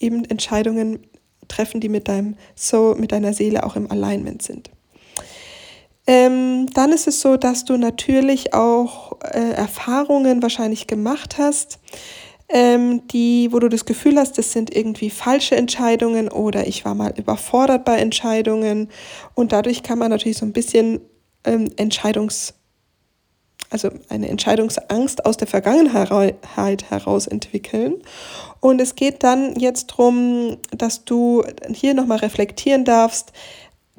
eben 0.00 0.24
Entscheidungen 0.24 1.00
treffen, 1.48 1.80
die 1.80 1.88
mit 1.88 2.06
deinem 2.08 2.36
Soul, 2.56 2.96
mit 2.96 3.12
deiner 3.12 3.32
Seele 3.32 3.64
auch 3.64 3.76
im 3.76 3.90
Alignment 3.90 4.42
sind. 4.42 4.70
Ähm, 6.06 6.66
dann 6.74 6.92
ist 6.92 7.06
es 7.06 7.20
so, 7.20 7.36
dass 7.36 7.64
du 7.64 7.76
natürlich 7.76 8.54
auch 8.54 9.20
äh, 9.22 9.52
Erfahrungen 9.52 10.42
wahrscheinlich 10.42 10.88
gemacht 10.88 11.38
hast, 11.38 11.78
ähm, 12.52 13.06
die, 13.08 13.48
wo 13.50 13.58
du 13.58 13.68
das 13.68 13.86
Gefühl 13.86 14.16
hast, 14.16 14.36
das 14.36 14.52
sind 14.52 14.74
irgendwie 14.74 15.10
falsche 15.10 15.56
Entscheidungen 15.56 16.28
oder 16.28 16.66
ich 16.66 16.84
war 16.84 16.94
mal 16.94 17.14
überfordert 17.16 17.84
bei 17.84 17.96
Entscheidungen 17.96 18.90
und 19.34 19.52
dadurch 19.52 19.82
kann 19.82 19.98
man 19.98 20.10
natürlich 20.10 20.36
so 20.36 20.44
ein 20.44 20.52
bisschen 20.52 21.00
ähm, 21.44 21.70
Entscheidungs 21.76 22.54
also 23.70 23.88
eine 24.10 24.28
Entscheidungsangst 24.28 25.24
aus 25.24 25.38
der 25.38 25.48
Vergangenheit 25.48 26.90
heraus 26.90 27.26
entwickeln. 27.26 28.02
Und 28.60 28.82
es 28.82 28.96
geht 28.96 29.22
dann 29.22 29.56
jetzt 29.58 29.92
darum, 29.92 30.58
dass 30.76 31.06
du 31.06 31.42
hier 31.72 31.94
nochmal 31.94 32.18
reflektieren 32.18 32.84
darfst, 32.84 33.32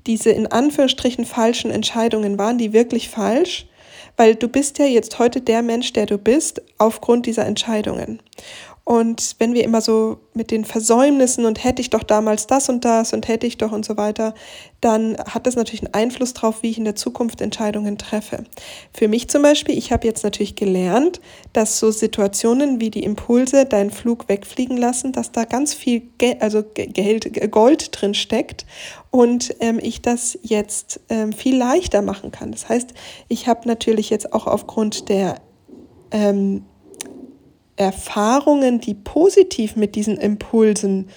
diese 0.05 0.29
in 0.29 0.45
Anführungsstrichen 0.45 1.25
falschen 1.25 1.71
Entscheidungen, 1.71 2.37
waren 2.37 2.59
die 2.59 2.71
wirklich 2.71 3.09
falsch? 3.09 3.67
Weil 4.17 4.35
du 4.35 4.47
bist 4.47 4.77
ja 4.77 4.85
jetzt 4.85 5.19
heute 5.19 5.41
der 5.41 5.61
Mensch, 5.61 5.93
der 5.93 6.05
du 6.05 6.17
bist, 6.17 6.61
aufgrund 6.77 7.25
dieser 7.25 7.45
Entscheidungen. 7.45 8.19
Und 8.85 9.37
wenn 9.39 9.53
wir 9.53 9.63
immer 9.63 9.79
so 9.79 10.17
mit 10.33 10.51
den 10.51 10.65
Versäumnissen 10.65 11.45
und 11.45 11.63
hätte 11.63 11.81
ich 11.81 11.89
doch 11.89 12.03
damals 12.03 12.47
das 12.47 12.67
und 12.67 12.83
das 12.83 13.13
und 13.13 13.29
hätte 13.29 13.47
ich 13.47 13.57
doch 13.57 13.71
und 13.71 13.85
so 13.85 13.95
weiter, 13.95 14.33
dann 14.81 15.17
hat 15.19 15.47
das 15.47 15.55
natürlich 15.55 15.85
einen 15.85 15.93
Einfluss 15.93 16.33
darauf, 16.33 16.63
wie 16.63 16.71
ich 16.71 16.77
in 16.77 16.83
der 16.83 16.95
Zukunft 16.95 17.39
Entscheidungen 17.39 17.97
treffe. 17.97 18.43
Für 18.93 19.07
mich 19.07 19.29
zum 19.29 19.41
Beispiel, 19.41 19.77
ich 19.77 19.93
habe 19.93 20.05
jetzt 20.05 20.25
natürlich 20.25 20.55
gelernt, 20.55 21.21
dass 21.53 21.79
so 21.79 21.91
Situationen 21.91 22.81
wie 22.81 22.89
die 22.89 23.03
Impulse 23.03 23.63
deinen 23.63 23.89
Flug 23.89 24.27
wegfliegen 24.27 24.75
lassen, 24.75 25.13
dass 25.13 25.31
da 25.31 25.45
ganz 25.45 25.73
viel 25.73 26.01
Geld, 26.17 26.41
also 26.41 26.61
Geld, 26.73 27.51
Gold 27.51 27.89
drin 27.93 28.13
steckt 28.13 28.65
und 29.11 29.55
ähm, 29.61 29.79
ich 29.81 30.01
das 30.01 30.37
jetzt 30.41 30.99
ähm, 31.07 31.31
viel 31.31 31.55
leichter 31.55 32.01
machen 32.01 32.31
kann. 32.31 32.51
Das 32.51 32.67
heißt, 32.67 32.89
ich 33.29 33.47
habe 33.47 33.65
natürlich 33.65 34.09
jetzt 34.09 34.33
auch 34.33 34.45
aufgrund 34.45 35.07
der 35.07 35.35
ähm, 36.11 36.65
Erfahrungen, 37.75 38.79
die 38.79 38.93
positiv 38.93 39.75
mit 39.75 39.95
diesen 39.95 40.17
Impulsen 40.17 41.09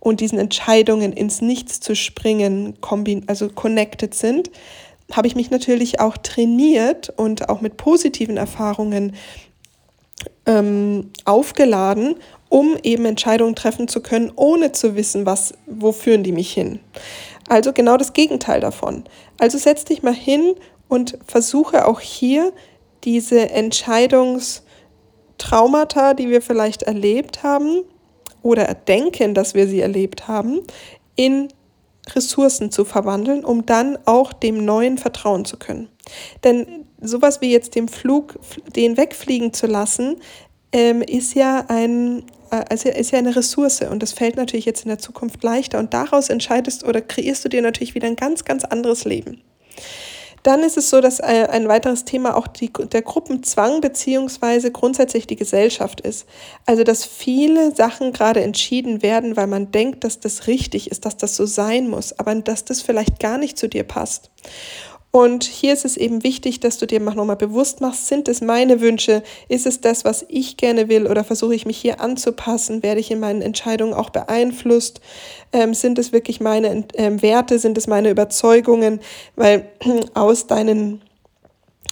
und 0.00 0.20
diesen 0.20 0.38
Entscheidungen 0.38 1.12
ins 1.12 1.40
Nichts 1.40 1.80
zu 1.80 1.96
springen, 1.96 2.78
also 3.26 3.48
connected 3.48 4.14
sind, 4.14 4.50
habe 5.12 5.26
ich 5.26 5.34
mich 5.34 5.50
natürlich 5.50 6.00
auch 6.00 6.16
trainiert 6.18 7.12
und 7.16 7.48
auch 7.48 7.60
mit 7.60 7.76
positiven 7.76 8.36
Erfahrungen 8.36 9.14
ähm, 10.46 11.10
aufgeladen, 11.24 12.16
um 12.48 12.76
eben 12.82 13.04
Entscheidungen 13.04 13.54
treffen 13.54 13.88
zu 13.88 14.00
können, 14.00 14.32
ohne 14.36 14.72
zu 14.72 14.96
wissen, 14.96 15.26
was, 15.26 15.54
wo 15.66 15.92
führen 15.92 16.22
die 16.22 16.32
mich 16.32 16.52
hin. 16.52 16.80
Also 17.48 17.72
genau 17.72 17.96
das 17.96 18.12
Gegenteil 18.12 18.60
davon. 18.60 19.04
Also 19.38 19.58
setz 19.58 19.84
dich 19.84 20.02
mal 20.02 20.14
hin 20.14 20.54
und 20.88 21.18
versuche 21.26 21.86
auch 21.86 22.00
hier 22.00 22.52
diese 23.04 23.50
Entscheidungs- 23.50 24.62
Traumata, 25.38 26.14
die 26.14 26.28
wir 26.28 26.42
vielleicht 26.42 26.82
erlebt 26.82 27.42
haben 27.42 27.82
oder 28.42 28.74
denken, 28.74 29.34
dass 29.34 29.54
wir 29.54 29.66
sie 29.66 29.80
erlebt 29.80 30.28
haben, 30.28 30.60
in 31.16 31.48
Ressourcen 32.14 32.70
zu 32.70 32.84
verwandeln, 32.84 33.44
um 33.44 33.66
dann 33.66 33.98
auch 34.06 34.32
dem 34.32 34.64
Neuen 34.64 34.98
vertrauen 34.98 35.44
zu 35.44 35.58
können. 35.58 35.88
Denn 36.44 36.86
sowas 37.00 37.40
wie 37.40 37.50
jetzt 37.50 37.74
dem 37.74 37.88
Flug, 37.88 38.38
den 38.74 38.96
wegfliegen 38.96 39.52
zu 39.52 39.66
lassen, 39.66 40.16
ähm, 40.72 41.02
ist 41.02 41.34
ja 41.34 41.64
ein 41.68 42.24
also 42.50 42.88
ist 42.88 43.10
ja 43.10 43.18
eine 43.18 43.36
Ressource 43.36 43.82
und 43.82 44.02
das 44.02 44.12
fällt 44.12 44.36
natürlich 44.36 44.64
jetzt 44.64 44.82
in 44.82 44.88
der 44.88 44.98
Zukunft 44.98 45.42
leichter 45.42 45.78
und 45.78 45.92
daraus 45.92 46.30
entscheidest 46.30 46.84
oder 46.84 47.00
kreierst 47.00 47.44
du 47.44 47.48
dir 47.48 47.62
natürlich 47.62 47.94
wieder 47.94 48.06
ein 48.06 48.16
ganz, 48.16 48.44
ganz 48.44 48.64
anderes 48.64 49.04
Leben. 49.04 49.42
Dann 50.42 50.62
ist 50.62 50.76
es 50.76 50.90
so, 50.90 51.00
dass 51.00 51.20
äh, 51.20 51.48
ein 51.50 51.68
weiteres 51.68 52.04
Thema 52.04 52.36
auch 52.36 52.46
die, 52.46 52.72
der 52.72 53.02
Gruppenzwang 53.02 53.80
beziehungsweise 53.80 54.70
grundsätzlich 54.70 55.26
die 55.26 55.36
Gesellschaft 55.36 56.00
ist. 56.00 56.26
Also 56.66 56.84
dass 56.84 57.04
viele 57.04 57.74
Sachen 57.74 58.12
gerade 58.12 58.40
entschieden 58.40 59.02
werden, 59.02 59.36
weil 59.36 59.46
man 59.46 59.70
denkt, 59.70 60.04
dass 60.04 60.20
das 60.20 60.46
richtig 60.46 60.90
ist, 60.90 61.04
dass 61.04 61.16
das 61.16 61.36
so 61.36 61.46
sein 61.46 61.88
muss, 61.88 62.18
aber 62.18 62.34
dass 62.34 62.64
das 62.64 62.82
vielleicht 62.82 63.20
gar 63.20 63.38
nicht 63.38 63.58
zu 63.58 63.68
dir 63.68 63.84
passt. 63.84 64.30
Und 65.18 65.42
hier 65.42 65.72
ist 65.72 65.84
es 65.84 65.96
eben 65.96 66.22
wichtig, 66.22 66.60
dass 66.60 66.78
du 66.78 66.86
dir 66.86 67.00
nochmal 67.00 67.34
bewusst 67.34 67.80
machst, 67.80 68.06
sind 68.06 68.28
es 68.28 68.40
meine 68.40 68.80
Wünsche? 68.80 69.24
Ist 69.48 69.66
es 69.66 69.80
das, 69.80 70.04
was 70.04 70.24
ich 70.28 70.56
gerne 70.56 70.88
will? 70.88 71.08
Oder 71.08 71.24
versuche 71.24 71.56
ich 71.56 71.66
mich 71.66 71.76
hier 71.76 72.00
anzupassen? 72.00 72.84
Werde 72.84 73.00
ich 73.00 73.10
in 73.10 73.18
meinen 73.18 73.42
Entscheidungen 73.42 73.94
auch 73.94 74.10
beeinflusst? 74.10 75.00
Ähm, 75.52 75.74
sind 75.74 75.98
es 75.98 76.12
wirklich 76.12 76.38
meine 76.38 76.84
ähm, 76.94 77.20
Werte? 77.20 77.58
Sind 77.58 77.76
es 77.76 77.88
meine 77.88 78.10
Überzeugungen? 78.10 79.00
Weil 79.34 79.68
aus 80.14 80.46
deinen 80.46 81.00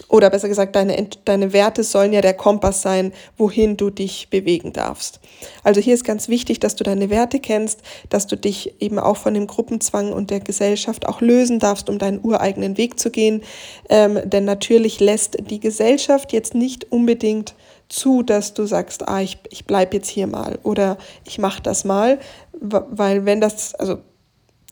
oder 0.08 0.30
besser 0.30 0.48
gesagt, 0.48 0.76
deine, 0.76 1.08
deine 1.24 1.52
Werte 1.52 1.82
sollen 1.82 2.12
ja 2.12 2.20
der 2.20 2.34
Kompass 2.34 2.82
sein, 2.82 3.12
wohin 3.36 3.76
du 3.76 3.90
dich 3.90 4.28
bewegen 4.30 4.72
darfst. 4.72 5.20
Also 5.64 5.80
hier 5.80 5.94
ist 5.94 6.04
ganz 6.04 6.28
wichtig, 6.28 6.60
dass 6.60 6.76
du 6.76 6.84
deine 6.84 7.10
Werte 7.10 7.40
kennst, 7.40 7.80
dass 8.08 8.26
du 8.26 8.36
dich 8.36 8.80
eben 8.80 8.98
auch 8.98 9.16
von 9.16 9.34
dem 9.34 9.46
Gruppenzwang 9.46 10.12
und 10.12 10.30
der 10.30 10.40
Gesellschaft 10.40 11.06
auch 11.06 11.20
lösen 11.20 11.58
darfst, 11.58 11.88
um 11.88 11.98
deinen 11.98 12.20
ureigenen 12.22 12.76
Weg 12.76 13.00
zu 13.00 13.10
gehen. 13.10 13.42
Ähm, 13.88 14.20
denn 14.24 14.44
natürlich 14.44 15.00
lässt 15.00 15.38
die 15.50 15.60
Gesellschaft 15.60 16.32
jetzt 16.32 16.54
nicht 16.54 16.92
unbedingt 16.92 17.54
zu, 17.88 18.22
dass 18.22 18.54
du 18.54 18.66
sagst, 18.66 19.08
ah, 19.08 19.20
ich, 19.20 19.38
ich 19.50 19.64
bleibe 19.64 19.96
jetzt 19.96 20.08
hier 20.08 20.26
mal 20.26 20.58
oder 20.62 20.98
ich 21.24 21.38
mache 21.38 21.62
das 21.62 21.84
mal, 21.84 22.18
weil 22.52 23.24
wenn 23.24 23.40
das, 23.40 23.74
also 23.74 23.98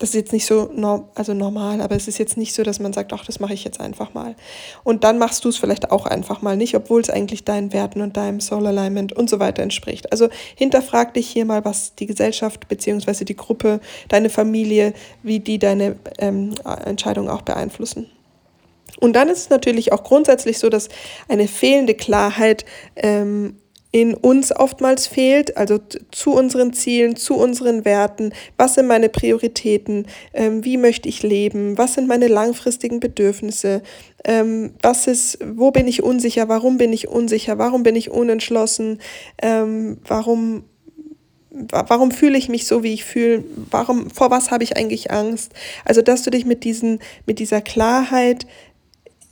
das 0.04 0.10
ist 0.10 0.16
jetzt 0.16 0.32
nicht 0.34 0.44
so 0.44 0.70
norm 0.74 1.08
also 1.14 1.32
normal, 1.32 1.80
aber 1.80 1.96
es 1.96 2.08
ist 2.08 2.18
jetzt 2.18 2.36
nicht 2.36 2.52
so, 2.52 2.62
dass 2.62 2.78
man 2.78 2.92
sagt, 2.92 3.14
ach, 3.14 3.24
das 3.24 3.40
mache 3.40 3.54
ich 3.54 3.64
jetzt 3.64 3.80
einfach 3.80 4.12
mal. 4.12 4.36
Und 4.82 5.02
dann 5.02 5.16
machst 5.16 5.46
du 5.46 5.48
es 5.48 5.56
vielleicht 5.56 5.90
auch 5.90 6.04
einfach 6.04 6.42
mal 6.42 6.58
nicht, 6.58 6.76
obwohl 6.76 7.00
es 7.00 7.08
eigentlich 7.08 7.44
deinen 7.44 7.72
Werten 7.72 8.02
und 8.02 8.14
deinem 8.14 8.38
Soul 8.42 8.66
Alignment 8.66 9.14
und 9.14 9.30
so 9.30 9.40
weiter 9.40 9.62
entspricht. 9.62 10.12
Also 10.12 10.28
hinterfrag 10.56 11.14
dich 11.14 11.26
hier 11.26 11.46
mal, 11.46 11.64
was 11.64 11.94
die 11.94 12.04
Gesellschaft 12.04 12.68
beziehungsweise 12.68 13.24
die 13.24 13.34
Gruppe, 13.34 13.80
deine 14.10 14.28
Familie, 14.28 14.92
wie 15.22 15.40
die 15.40 15.58
deine 15.58 15.96
ähm, 16.18 16.54
Entscheidung 16.84 17.30
auch 17.30 17.40
beeinflussen. 17.40 18.10
Und 19.00 19.14
dann 19.14 19.30
ist 19.30 19.38
es 19.38 19.48
natürlich 19.48 19.90
auch 19.90 20.04
grundsätzlich 20.04 20.58
so, 20.58 20.68
dass 20.68 20.90
eine 21.28 21.48
fehlende 21.48 21.94
Klarheit 21.94 22.66
ähm, 22.96 23.56
in 23.94 24.12
uns 24.14 24.50
oftmals 24.50 25.06
fehlt, 25.06 25.56
also 25.56 25.78
zu 26.10 26.32
unseren 26.32 26.72
Zielen, 26.72 27.14
zu 27.14 27.36
unseren 27.36 27.84
Werten, 27.84 28.32
was 28.58 28.74
sind 28.74 28.88
meine 28.88 29.08
Prioritäten, 29.08 30.08
ähm, 30.32 30.64
wie 30.64 30.78
möchte 30.78 31.08
ich 31.08 31.22
leben, 31.22 31.78
was 31.78 31.94
sind 31.94 32.08
meine 32.08 32.26
langfristigen 32.26 32.98
Bedürfnisse, 32.98 33.82
ähm, 34.24 34.74
was 34.82 35.06
ist, 35.06 35.38
wo 35.46 35.70
bin 35.70 35.86
ich 35.86 36.02
unsicher, 36.02 36.48
warum 36.48 36.76
bin 36.76 36.92
ich 36.92 37.06
unsicher, 37.06 37.56
warum 37.58 37.84
bin 37.84 37.94
ich 37.94 38.10
unentschlossen, 38.10 38.98
ähm, 39.40 39.98
warum 40.08 40.64
warum 41.70 42.10
fühle 42.10 42.36
ich 42.36 42.48
mich 42.48 42.66
so, 42.66 42.82
wie 42.82 42.94
ich 42.94 43.04
fühle, 43.04 43.44
warum, 43.70 44.10
vor 44.10 44.28
was 44.32 44.50
habe 44.50 44.64
ich 44.64 44.76
eigentlich 44.76 45.12
Angst? 45.12 45.52
Also, 45.84 46.02
dass 46.02 46.24
du 46.24 46.30
dich 46.30 46.44
mit 46.44 46.64
diesen, 46.64 46.98
mit 47.26 47.38
dieser 47.38 47.60
Klarheit 47.60 48.44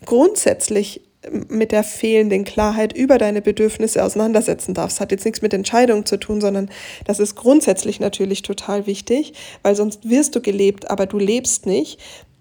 grundsätzlich 0.06 1.00
mit 1.48 1.72
der 1.72 1.84
fehlenden 1.84 2.44
Klarheit 2.44 2.92
über 2.92 3.18
deine 3.18 3.42
Bedürfnisse 3.42 4.04
auseinandersetzen 4.04 4.74
darfst. 4.74 5.00
Hat 5.00 5.12
jetzt 5.12 5.24
nichts 5.24 5.42
mit 5.42 5.54
Entscheidungen 5.54 6.04
zu 6.04 6.18
tun, 6.18 6.40
sondern 6.40 6.70
das 7.06 7.20
ist 7.20 7.36
grundsätzlich 7.36 8.00
natürlich 8.00 8.42
total 8.42 8.86
wichtig, 8.86 9.34
weil 9.62 9.76
sonst 9.76 10.08
wirst 10.08 10.34
du 10.34 10.40
gelebt, 10.40 10.90
aber 10.90 11.06
du 11.06 11.18
lebst 11.18 11.66
nicht. 11.66 11.98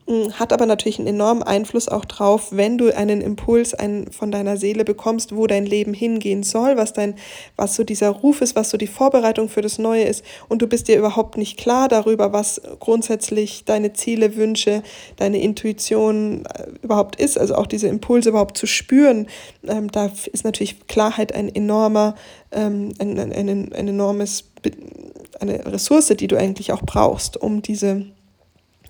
Hm, 0.07 0.33
hat 0.39 0.51
aber 0.51 0.65
natürlich 0.65 0.97
einen 0.97 1.07
enormen 1.07 1.43
Einfluss 1.43 1.87
auch 1.87 2.05
drauf, 2.05 2.47
wenn 2.51 2.77
du 2.77 2.95
einen 2.95 3.21
Impuls 3.21 3.73
einen, 3.73 4.11
von 4.11 4.31
deiner 4.31 4.57
Seele 4.57 4.83
bekommst, 4.83 5.35
wo 5.35 5.45
dein 5.45 5.65
Leben 5.65 5.93
hingehen 5.93 6.43
soll, 6.43 6.75
was 6.75 6.93
dein, 6.93 7.15
was 7.55 7.75
so 7.75 7.83
dieser 7.83 8.09
Ruf 8.09 8.41
ist, 8.41 8.55
was 8.55 8.71
so 8.71 8.77
die 8.77 8.87
Vorbereitung 8.87 9.47
für 9.47 9.61
das 9.61 9.77
Neue 9.77 10.03
ist. 10.03 10.25
Und 10.49 10.61
du 10.61 10.67
bist 10.67 10.87
dir 10.87 10.97
überhaupt 10.97 11.37
nicht 11.37 11.57
klar 11.57 11.87
darüber, 11.87 12.33
was 12.33 12.61
grundsätzlich 12.79 13.63
deine 13.65 13.93
Ziele, 13.93 14.35
Wünsche, 14.35 14.81
deine 15.17 15.39
Intuition 15.39 16.45
äh, 16.45 16.67
überhaupt 16.81 17.17
ist, 17.17 17.37
also 17.37 17.55
auch 17.55 17.67
diese 17.67 17.87
Impulse 17.87 18.29
überhaupt 18.29 18.57
zu 18.57 18.65
spüren, 18.65 19.27
ähm, 19.67 19.91
da 19.91 20.11
ist 20.31 20.43
natürlich 20.43 20.87
Klarheit 20.87 21.33
ein 21.35 21.53
enormer, 21.53 22.15
ähm, 22.51 22.93
ein, 22.99 23.19
ein, 23.19 23.31
ein, 23.31 23.73
ein 23.73 23.87
enormes, 23.87 24.45
eine 25.39 25.65
Ressource, 25.65 26.07
die 26.07 26.27
du 26.27 26.37
eigentlich 26.37 26.71
auch 26.71 26.81
brauchst, 26.81 27.37
um 27.37 27.61
diese 27.61 28.07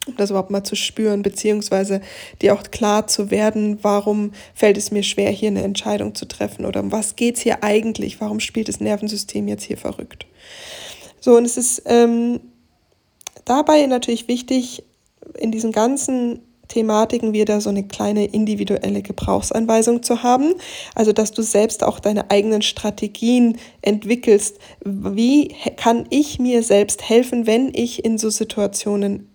um 0.08 0.16
das 0.18 0.32
überhaupt 0.32 0.52
mal 0.52 0.64
zu 0.64 0.76
spüren, 0.76 1.22
beziehungsweise 1.22 2.02
dir 2.42 2.54
auch 2.54 2.64
klar 2.64 3.08
zu 3.08 3.30
werden, 3.30 3.80
warum 3.82 4.32
fällt 4.54 4.78
es 4.78 4.92
mir 4.92 5.04
schwer, 5.04 5.30
hier 5.30 5.50
eine 5.50 5.64
Entscheidung 5.64 6.16
zu 6.16 6.28
treffen 6.28 6.66
oder 6.66 6.80
um 6.80 6.92
was 6.92 7.16
geht 7.16 7.38
es 7.38 7.42
hier 7.42 7.64
eigentlich, 7.64 8.20
warum 8.20 8.40
spielt 8.40 8.68
das 8.68 8.80
Nervensystem 8.80 9.48
jetzt 9.48 9.64
hier 9.64 9.78
verrückt. 9.78 10.26
So, 11.20 11.38
und 11.38 11.46
es 11.46 11.58
ist 11.58 11.84
ähm, 11.86 12.40
dabei 13.46 13.86
natürlich 13.86 14.28
wichtig, 14.28 14.84
in 15.38 15.52
diesen 15.52 15.72
ganzen 15.72 16.42
Thematiken 16.68 17.34
wieder 17.34 17.60
so 17.62 17.70
eine 17.70 17.84
kleine 17.84 18.26
individuelle 18.26 19.02
Gebrauchsanweisung 19.02 20.04
zu 20.04 20.24
haben. 20.24 20.54
Also, 20.96 21.12
dass 21.12 21.32
du 21.32 21.42
selbst 21.42 21.84
auch 21.84 22.00
deine 22.00 22.32
eigenen 22.32 22.62
Strategien 22.62 23.58
entwickelst. 23.82 24.58
Wie 24.84 25.50
kann 25.76 26.06
ich 26.10 26.40
mir 26.40 26.64
selbst 26.64 27.08
helfen, 27.08 27.46
wenn 27.46 27.74
ich 27.74 28.06
in 28.06 28.18
so 28.18 28.30
Situationen 28.30 29.31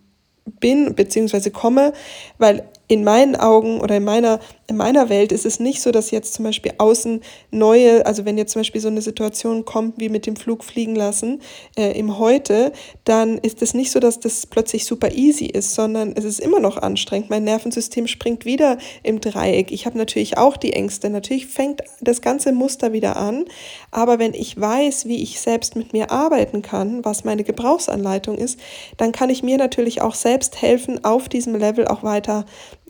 bin 0.46 0.94
bzw. 0.94 1.50
komme, 1.50 1.92
weil 2.38 2.68
in 2.88 3.02
meinen 3.02 3.34
Augen 3.34 3.80
oder 3.80 3.96
in 3.96 4.04
meiner, 4.04 4.38
in 4.68 4.76
meiner 4.76 5.08
Welt 5.08 5.32
ist 5.32 5.44
es 5.44 5.58
nicht 5.58 5.82
so, 5.82 5.90
dass 5.90 6.10
jetzt 6.12 6.34
zum 6.34 6.44
Beispiel 6.44 6.72
außen 6.78 7.20
neue, 7.50 8.06
also 8.06 8.24
wenn 8.24 8.38
jetzt 8.38 8.52
zum 8.52 8.60
Beispiel 8.60 8.80
so 8.80 8.88
eine 8.88 9.02
Situation 9.02 9.64
kommt 9.64 9.98
wie 9.98 10.08
mit 10.08 10.26
dem 10.26 10.36
Flug 10.36 10.62
fliegen 10.62 10.94
lassen 10.94 11.40
äh, 11.76 11.98
im 11.98 12.18
Heute, 12.18 12.72
dann 13.04 13.38
ist 13.38 13.60
es 13.62 13.74
nicht 13.74 13.90
so, 13.90 13.98
dass 13.98 14.20
das 14.20 14.46
plötzlich 14.46 14.84
super 14.84 15.12
easy 15.12 15.46
ist, 15.46 15.74
sondern 15.74 16.12
es 16.16 16.24
ist 16.24 16.38
immer 16.38 16.60
noch 16.60 16.76
anstrengend. 16.76 17.28
Mein 17.28 17.44
Nervensystem 17.44 18.06
springt 18.06 18.44
wieder 18.44 18.78
im 19.02 19.20
Dreieck. 19.20 19.72
Ich 19.72 19.86
habe 19.86 19.98
natürlich 19.98 20.38
auch 20.38 20.56
die 20.56 20.72
Ängste. 20.72 21.10
Natürlich 21.10 21.46
fängt 21.46 21.82
das 22.00 22.20
ganze 22.20 22.52
Muster 22.52 22.92
wieder 22.92 23.16
an. 23.16 23.46
Aber 23.90 24.18
wenn 24.20 24.34
ich 24.34 24.60
weiß, 24.60 25.06
wie 25.06 25.22
ich 25.22 25.40
selbst 25.40 25.74
mit 25.74 25.92
mir 25.92 26.12
arbeiten 26.12 26.62
kann, 26.62 27.04
was 27.04 27.24
meine 27.24 27.42
Gebrauchsanleitung 27.42 28.38
ist, 28.38 28.60
dann 28.96 29.10
kann 29.10 29.30
ich 29.30 29.42
mir 29.42 29.58
natürlich 29.58 30.02
auch 30.02 30.14
selbst 30.14 30.62
helfen, 30.62 31.04
auf 31.04 31.28
diesem 31.28 31.56
Level 31.56 31.88
auch 31.88 32.02
weiter 32.02 32.46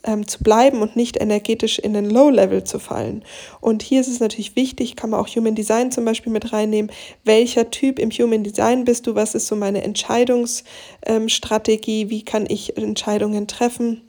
ähm, 0.07 0.27
zu 0.27 0.43
bleiben 0.43 0.81
und 0.81 0.97
nicht 0.97 1.21
energetisch 1.21 1.79
in 1.79 1.93
den 1.93 2.09
Low-Level 2.09 2.65
zu 2.65 2.79
fallen. 2.79 3.23
Und 3.61 3.83
hier 3.83 4.01
ist 4.01 4.09
es 4.09 4.21
natürlich 4.21 4.57
wichtig, 4.57 4.97
kann 4.97 5.11
man 5.11 5.21
auch 5.21 5.29
Human 5.29 5.55
Design 5.55 5.93
zum 5.93 6.07
Beispiel 6.07 6.33
mit 6.33 6.51
reinnehmen. 6.53 6.91
Welcher 7.25 7.71
Typ 7.71 7.99
im 7.99 8.11
Human 8.11 8.45
Design 8.45 8.85
bist 8.85 9.07
du? 9.07 9.15
Was 9.15 9.35
ist 9.35 9.49
so 9.49 9.57
meine 9.57 9.83
Entscheidungsstrategie? 9.83 12.03
Ähm, 12.03 12.11
Wie 12.11 12.23
kann 12.23 12.47
ich 12.49 12.77
Entscheidungen 12.77 13.47
treffen? 13.47 14.03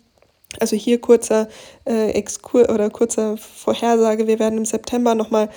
Also 0.60 0.76
hier 0.78 1.02
kurzer 1.02 1.50
äh, 1.86 2.12
Exkur 2.12 2.70
oder 2.70 2.90
kurzer 2.90 3.36
Vorhersage. 3.38 4.28
Wir 4.28 4.40
werden 4.40 4.58
im 4.58 4.66
September 4.66 5.14
nochmal 5.14 5.50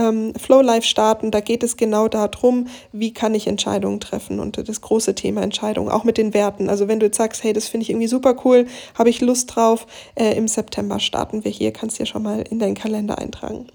ähm, 0.00 0.32
Flow 0.36 0.62
Life 0.62 0.86
starten. 0.86 1.30
Da 1.30 1.40
geht 1.40 1.62
es 1.62 1.76
genau 1.76 2.08
darum, 2.08 2.66
wie 2.92 3.12
kann 3.12 3.34
ich 3.34 3.46
Entscheidungen 3.46 4.00
treffen 4.00 4.40
und 4.40 4.68
das 4.68 4.80
große 4.80 5.14
Thema 5.14 5.42
Entscheidungen, 5.42 5.90
auch 5.90 6.04
mit 6.04 6.18
den 6.18 6.34
Werten. 6.34 6.68
Also 6.68 6.88
wenn 6.88 7.00
du 7.00 7.06
jetzt 7.06 7.18
sagst, 7.18 7.44
hey, 7.44 7.52
das 7.52 7.68
finde 7.68 7.82
ich 7.82 7.90
irgendwie 7.90 8.08
super 8.08 8.34
cool, 8.44 8.66
habe 8.98 9.10
ich 9.10 9.20
Lust 9.20 9.54
drauf, 9.54 9.86
äh, 10.14 10.36
im 10.36 10.48
September 10.48 10.98
starten 10.98 11.44
wir 11.44 11.50
hier, 11.50 11.72
kannst 11.72 11.98
du 11.98 12.02
ja 12.02 12.06
schon 12.06 12.22
mal 12.22 12.42
in 12.42 12.58
deinen 12.58 12.74
Kalender 12.74 13.18
eintragen. 13.18 13.66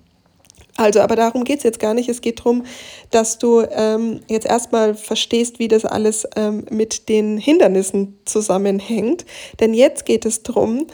Also, 0.78 1.00
aber 1.00 1.16
darum 1.16 1.46
geht 1.46 1.60
es 1.60 1.64
jetzt 1.64 1.80
gar 1.80 1.94
nicht. 1.94 2.10
Es 2.10 2.20
geht 2.20 2.40
darum, 2.40 2.66
dass 3.10 3.38
du 3.40 3.62
ähm, 3.62 4.20
jetzt 4.28 4.46
erstmal 4.46 4.94
verstehst, 4.94 5.58
wie 5.58 5.70
das 5.70 5.86
alles 5.86 6.28
ähm, 6.36 6.66
mit 6.70 7.08
den 7.08 7.38
Hindernissen 7.38 8.20
zusammenhängt. 8.26 9.26
Denn 9.62 9.74
jetzt 9.74 10.06
geht 10.06 10.26
es 10.26 10.44
darum, 10.44 10.88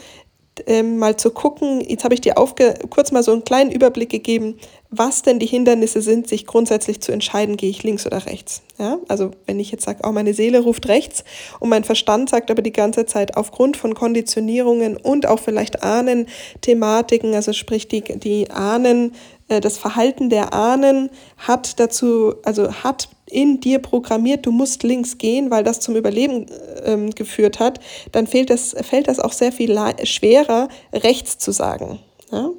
ähm, 0.66 0.98
mal 0.98 1.16
zu 1.16 1.30
gucken, 1.30 1.80
jetzt 1.80 2.04
habe 2.04 2.14
ich 2.14 2.20
dir 2.20 2.38
aufge 2.38 2.74
kurz 2.90 3.10
mal 3.10 3.22
so 3.22 3.32
einen 3.32 3.44
kleinen 3.44 3.72
Überblick 3.72 4.10
gegeben, 4.10 4.58
was 4.94 5.22
denn 5.22 5.38
die 5.38 5.46
Hindernisse 5.46 6.02
sind, 6.02 6.28
sich 6.28 6.46
grundsätzlich 6.46 7.00
zu 7.00 7.12
entscheiden, 7.12 7.56
gehe 7.56 7.70
ich 7.70 7.82
links 7.82 8.06
oder 8.06 8.26
rechts. 8.26 8.62
Ja? 8.78 8.98
Also 9.08 9.30
wenn 9.46 9.58
ich 9.58 9.72
jetzt 9.72 9.84
sage, 9.84 10.00
oh, 10.04 10.12
meine 10.12 10.34
Seele 10.34 10.60
ruft 10.60 10.86
rechts 10.86 11.24
und 11.60 11.70
mein 11.70 11.82
Verstand 11.82 12.28
sagt 12.28 12.50
aber 12.50 12.60
die 12.60 12.72
ganze 12.72 13.06
Zeit 13.06 13.36
aufgrund 13.36 13.78
von 13.78 13.94
Konditionierungen 13.94 14.98
und 14.98 15.26
auch 15.26 15.38
vielleicht 15.38 15.82
Ahnen-Thematiken, 15.82 17.34
also 17.34 17.54
sprich 17.54 17.88
die, 17.88 18.02
die 18.02 18.50
Ahnen, 18.50 19.14
äh, 19.48 19.60
das 19.60 19.78
Verhalten 19.78 20.28
der 20.28 20.52
Ahnen 20.52 21.08
hat 21.38 21.80
dazu, 21.80 22.34
also 22.44 22.70
hat 22.70 23.08
in 23.30 23.60
dir 23.60 23.78
programmiert, 23.78 24.44
du 24.44 24.52
musst 24.52 24.82
links 24.82 25.16
gehen, 25.16 25.50
weil 25.50 25.64
das 25.64 25.80
zum 25.80 25.96
Überleben 25.96 26.46
ähm, 26.84 27.10
geführt 27.10 27.60
hat, 27.60 27.80
dann 28.12 28.26
fällt 28.26 28.50
das, 28.50 28.76
fällt 28.82 29.08
das 29.08 29.18
auch 29.18 29.32
sehr 29.32 29.52
viel 29.52 29.74
schwerer, 30.04 30.68
rechts 30.92 31.38
zu 31.38 31.50
sagen. 31.50 31.98
Ja? 32.30 32.50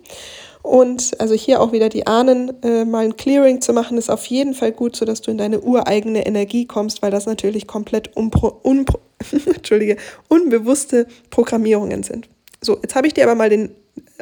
Und 0.63 1.19
also 1.19 1.35
hier 1.35 1.61
auch 1.61 1.73
wieder 1.73 1.89
die 1.89 2.07
Ahnen 2.07 2.63
äh, 2.63 2.85
mal 2.85 3.03
ein 3.03 3.17
Clearing 3.17 3.59
zu 3.59 3.73
machen, 3.73 3.97
ist 3.97 4.09
auf 4.09 4.25
jeden 4.27 4.53
Fall 4.53 4.71
gut, 4.71 4.95
sodass 4.95 5.21
du 5.21 5.29
in 5.29 5.37
deine 5.37 5.59
ureigene 5.59 6.25
Energie 6.25 6.65
kommst, 6.65 7.01
weil 7.01 7.11
das 7.11 7.25
natürlich 7.25 7.67
komplett 7.67 8.15
unpro, 8.15 8.59
unpro, 8.63 8.99
Entschuldige, 9.45 9.97
unbewusste 10.29 11.05
Programmierungen 11.29 12.03
sind. 12.03 12.29
So, 12.61 12.79
jetzt 12.81 12.95
habe 12.95 13.07
ich 13.07 13.13
dir 13.13 13.25
aber 13.25 13.35
mal 13.35 13.49
den 13.49 13.75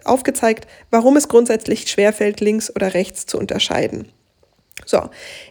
aufgezeigt, 0.03 0.67
warum 0.89 1.15
es 1.15 1.27
grundsätzlich 1.27 1.87
schwerfällt, 1.87 2.41
links 2.41 2.75
oder 2.75 2.95
rechts 2.95 3.27
zu 3.27 3.37
unterscheiden. 3.37 4.07
So, 4.85 5.09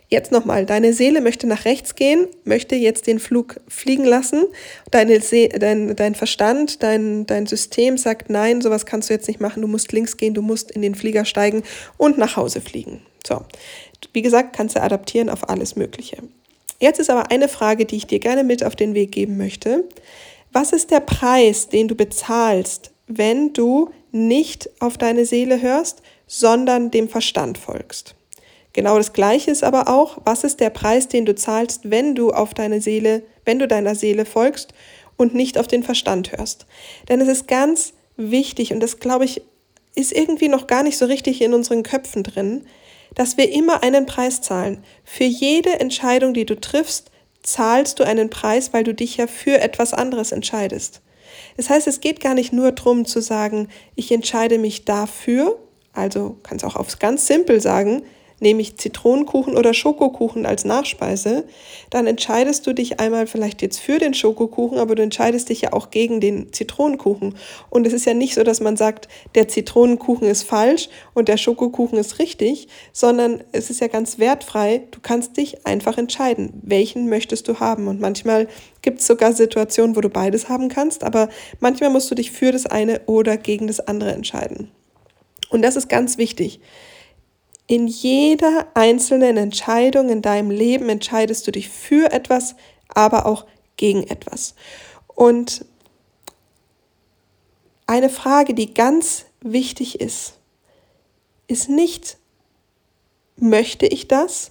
jetzt 0.08 0.32
nochmal. 0.32 0.66
Deine 0.66 0.92
Seele 0.92 1.20
möchte 1.20 1.46
nach 1.46 1.64
rechts 1.64 1.94
gehen, 1.94 2.26
möchte 2.44 2.74
jetzt 2.74 3.06
den 3.06 3.18
Flug 3.18 3.60
fliegen 3.68 4.04
lassen. 4.04 4.44
Deine 4.90 5.20
See 5.20 5.48
dein, 5.48 5.94
dein 5.94 6.14
Verstand, 6.14 6.82
dein, 6.82 7.26
dein 7.26 7.46
System 7.46 7.96
sagt, 7.96 8.28
nein, 8.28 8.60
sowas 8.60 8.86
kannst 8.86 9.08
du 9.08 9.14
jetzt 9.14 9.28
nicht 9.28 9.40
machen. 9.40 9.62
Du 9.62 9.68
musst 9.68 9.92
links 9.92 10.16
gehen, 10.16 10.34
du 10.34 10.42
musst 10.42 10.70
in 10.70 10.82
den 10.82 10.94
Flieger 10.94 11.24
steigen 11.24 11.62
und 11.96 12.18
nach 12.18 12.36
Hause 12.36 12.60
fliegen. 12.60 13.02
So, 13.26 13.42
wie 14.12 14.22
gesagt, 14.22 14.56
kannst 14.56 14.76
du 14.76 14.82
adaptieren 14.82 15.28
auf 15.28 15.48
alles 15.48 15.76
Mögliche. 15.76 16.18
Jetzt 16.80 16.98
ist 16.98 17.10
aber 17.10 17.30
eine 17.30 17.48
Frage, 17.48 17.84
die 17.84 17.96
ich 17.96 18.06
dir 18.06 18.18
gerne 18.18 18.42
mit 18.42 18.64
auf 18.64 18.74
den 18.74 18.94
Weg 18.94 19.12
geben 19.12 19.36
möchte. 19.36 19.84
Was 20.52 20.72
ist 20.72 20.90
der 20.90 21.00
Preis, 21.00 21.68
den 21.68 21.88
du 21.88 21.94
bezahlst, 21.94 22.90
wenn 23.06 23.52
du 23.52 23.90
nicht 24.10 24.70
auf 24.80 24.98
deine 24.98 25.24
Seele 25.26 25.60
hörst, 25.60 26.02
sondern 26.26 26.90
dem 26.90 27.08
Verstand 27.08 27.58
folgst? 27.58 28.14
Genau 28.72 28.96
das 28.96 29.12
Gleiche 29.12 29.50
ist 29.50 29.64
aber 29.64 29.88
auch, 29.88 30.18
was 30.24 30.44
ist 30.44 30.60
der 30.60 30.70
Preis, 30.70 31.08
den 31.08 31.24
du 31.24 31.34
zahlst, 31.34 31.90
wenn 31.90 32.14
du 32.14 32.30
auf 32.30 32.54
deine 32.54 32.80
Seele, 32.80 33.22
wenn 33.44 33.58
du 33.58 33.66
deiner 33.66 33.94
Seele 33.94 34.24
folgst 34.24 34.72
und 35.16 35.34
nicht 35.34 35.58
auf 35.58 35.66
den 35.66 35.82
Verstand 35.82 36.32
hörst. 36.32 36.66
Denn 37.08 37.20
es 37.20 37.28
ist 37.28 37.48
ganz 37.48 37.92
wichtig 38.16 38.72
und 38.72 38.80
das 38.80 39.00
glaube 39.00 39.24
ich 39.24 39.42
ist 39.96 40.12
irgendwie 40.12 40.48
noch 40.48 40.68
gar 40.68 40.82
nicht 40.84 40.96
so 40.96 41.06
richtig 41.06 41.42
in 41.42 41.52
unseren 41.52 41.82
Köpfen 41.82 42.22
drin, 42.22 42.64
dass 43.14 43.36
wir 43.36 43.52
immer 43.52 43.82
einen 43.82 44.06
Preis 44.06 44.40
zahlen. 44.40 44.84
Für 45.04 45.24
jede 45.24 45.80
Entscheidung, 45.80 46.32
die 46.32 46.46
du 46.46 46.58
triffst, 46.58 47.10
zahlst 47.42 47.98
du 47.98 48.04
einen 48.04 48.30
Preis, 48.30 48.72
weil 48.72 48.84
du 48.84 48.94
dich 48.94 49.16
ja 49.16 49.26
für 49.26 49.60
etwas 49.60 49.92
anderes 49.92 50.30
entscheidest. 50.30 51.00
Das 51.56 51.70
heißt, 51.70 51.86
es 51.86 52.00
geht 52.00 52.20
gar 52.20 52.34
nicht 52.34 52.52
nur 52.52 52.72
darum 52.72 53.04
zu 53.04 53.20
sagen, 53.20 53.68
ich 53.96 54.12
entscheide 54.12 54.58
mich 54.58 54.84
dafür, 54.84 55.58
also 55.92 56.36
kannst 56.42 56.64
auch 56.64 56.76
aufs 56.76 56.98
ganz 56.98 57.26
simpel 57.26 57.60
sagen, 57.60 58.02
nehme 58.40 58.62
ich 58.62 58.76
Zitronenkuchen 58.76 59.56
oder 59.56 59.74
Schokokuchen 59.74 60.46
als 60.46 60.64
Nachspeise, 60.64 61.44
dann 61.90 62.06
entscheidest 62.06 62.66
du 62.66 62.72
dich 62.72 62.98
einmal 62.98 63.26
vielleicht 63.26 63.62
jetzt 63.62 63.78
für 63.78 63.98
den 63.98 64.14
Schokokuchen, 64.14 64.78
aber 64.78 64.94
du 64.94 65.02
entscheidest 65.02 65.50
dich 65.50 65.60
ja 65.60 65.72
auch 65.72 65.90
gegen 65.90 66.20
den 66.20 66.52
Zitronenkuchen. 66.52 67.36
Und 67.68 67.86
es 67.86 67.92
ist 67.92 68.06
ja 68.06 68.14
nicht 68.14 68.34
so, 68.34 68.42
dass 68.42 68.60
man 68.60 68.76
sagt, 68.76 69.08
der 69.34 69.48
Zitronenkuchen 69.48 70.26
ist 70.26 70.42
falsch 70.42 70.88
und 71.14 71.28
der 71.28 71.36
Schokokuchen 71.36 71.98
ist 71.98 72.18
richtig, 72.18 72.68
sondern 72.92 73.44
es 73.52 73.70
ist 73.70 73.80
ja 73.80 73.88
ganz 73.88 74.18
wertfrei. 74.18 74.82
Du 74.90 75.00
kannst 75.00 75.36
dich 75.36 75.66
einfach 75.66 75.98
entscheiden, 75.98 76.60
welchen 76.62 77.08
möchtest 77.08 77.46
du 77.46 77.60
haben. 77.60 77.88
Und 77.88 78.00
manchmal 78.00 78.48
gibt 78.82 79.00
es 79.00 79.06
sogar 79.06 79.32
Situationen, 79.32 79.96
wo 79.96 80.00
du 80.00 80.08
beides 80.08 80.48
haben 80.48 80.68
kannst, 80.68 81.04
aber 81.04 81.28
manchmal 81.60 81.90
musst 81.90 82.10
du 82.10 82.14
dich 82.14 82.30
für 82.30 82.52
das 82.52 82.66
eine 82.66 83.02
oder 83.06 83.36
gegen 83.36 83.66
das 83.66 83.80
andere 83.80 84.12
entscheiden. 84.12 84.70
Und 85.50 85.62
das 85.62 85.76
ist 85.76 85.88
ganz 85.88 86.16
wichtig. 86.16 86.60
In 87.70 87.86
jeder 87.86 88.66
einzelnen 88.74 89.36
Entscheidung 89.36 90.08
in 90.08 90.22
deinem 90.22 90.50
Leben 90.50 90.88
entscheidest 90.88 91.46
du 91.46 91.52
dich 91.52 91.68
für 91.68 92.10
etwas, 92.10 92.56
aber 92.88 93.26
auch 93.26 93.46
gegen 93.76 94.02
etwas. 94.02 94.56
Und 95.06 95.64
eine 97.86 98.10
Frage, 98.10 98.54
die 98.54 98.74
ganz 98.74 99.26
wichtig 99.40 100.00
ist, 100.00 100.40
ist 101.46 101.68
nicht, 101.68 102.16
möchte 103.36 103.86
ich 103.86 104.08
das, 104.08 104.50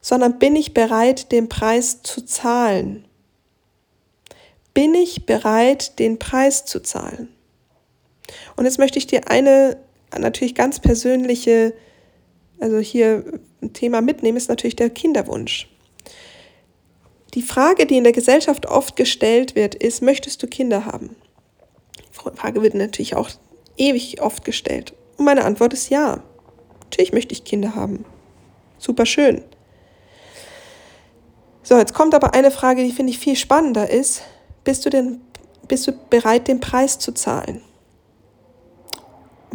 sondern 0.00 0.38
bin 0.38 0.54
ich 0.54 0.74
bereit, 0.74 1.32
den 1.32 1.48
Preis 1.48 2.04
zu 2.04 2.24
zahlen? 2.24 3.04
Bin 4.74 4.94
ich 4.94 5.26
bereit, 5.26 5.98
den 5.98 6.20
Preis 6.20 6.66
zu 6.66 6.80
zahlen? 6.80 7.34
Und 8.54 8.66
jetzt 8.66 8.78
möchte 8.78 9.00
ich 9.00 9.08
dir 9.08 9.28
eine 9.28 9.76
natürlich 10.16 10.54
ganz 10.54 10.78
persönliche 10.78 11.74
also 12.60 12.78
hier 12.78 13.24
ein 13.62 13.72
Thema 13.72 14.00
mitnehmen, 14.00 14.36
ist 14.36 14.48
natürlich 14.48 14.76
der 14.76 14.90
Kinderwunsch. 14.90 15.68
Die 17.34 17.42
Frage, 17.42 17.86
die 17.86 17.96
in 17.96 18.04
der 18.04 18.12
Gesellschaft 18.12 18.66
oft 18.66 18.96
gestellt 18.96 19.56
wird, 19.56 19.74
ist, 19.74 20.02
möchtest 20.02 20.42
du 20.42 20.46
Kinder 20.46 20.86
haben? 20.86 21.16
Die 22.08 22.36
Frage 22.36 22.62
wird 22.62 22.74
natürlich 22.74 23.16
auch 23.16 23.28
ewig 23.76 24.22
oft 24.22 24.44
gestellt. 24.44 24.94
Und 25.16 25.24
meine 25.24 25.44
Antwort 25.44 25.72
ist 25.72 25.90
ja. 25.90 26.22
Natürlich 26.84 27.12
möchte 27.12 27.32
ich 27.32 27.44
Kinder 27.44 27.74
haben. 27.74 28.04
Super 28.78 29.04
schön. 29.04 29.42
So, 31.62 31.76
jetzt 31.78 31.94
kommt 31.94 32.14
aber 32.14 32.34
eine 32.34 32.50
Frage, 32.50 32.84
die 32.84 32.92
finde 32.92 33.10
ich 33.10 33.18
viel 33.18 33.36
spannender 33.36 33.90
ist. 33.90 34.22
Bist 34.62 34.84
du 34.86 34.90
denn, 34.90 35.20
bist 35.66 35.86
du 35.86 35.92
bereit, 36.10 36.46
den 36.46 36.60
Preis 36.60 36.98
zu 36.98 37.12
zahlen? 37.12 37.62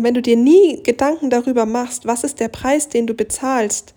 Wenn 0.04 0.14
du 0.14 0.22
dir 0.22 0.38
nie 0.38 0.82
Gedanken 0.82 1.30
darüber 1.30 1.66
machst, 1.66 2.06
was 2.06 2.24
ist 2.24 2.40
der 2.40 2.48
Preis, 2.48 2.88
den 2.88 3.06
du 3.06 3.14
bezahlst, 3.14 3.94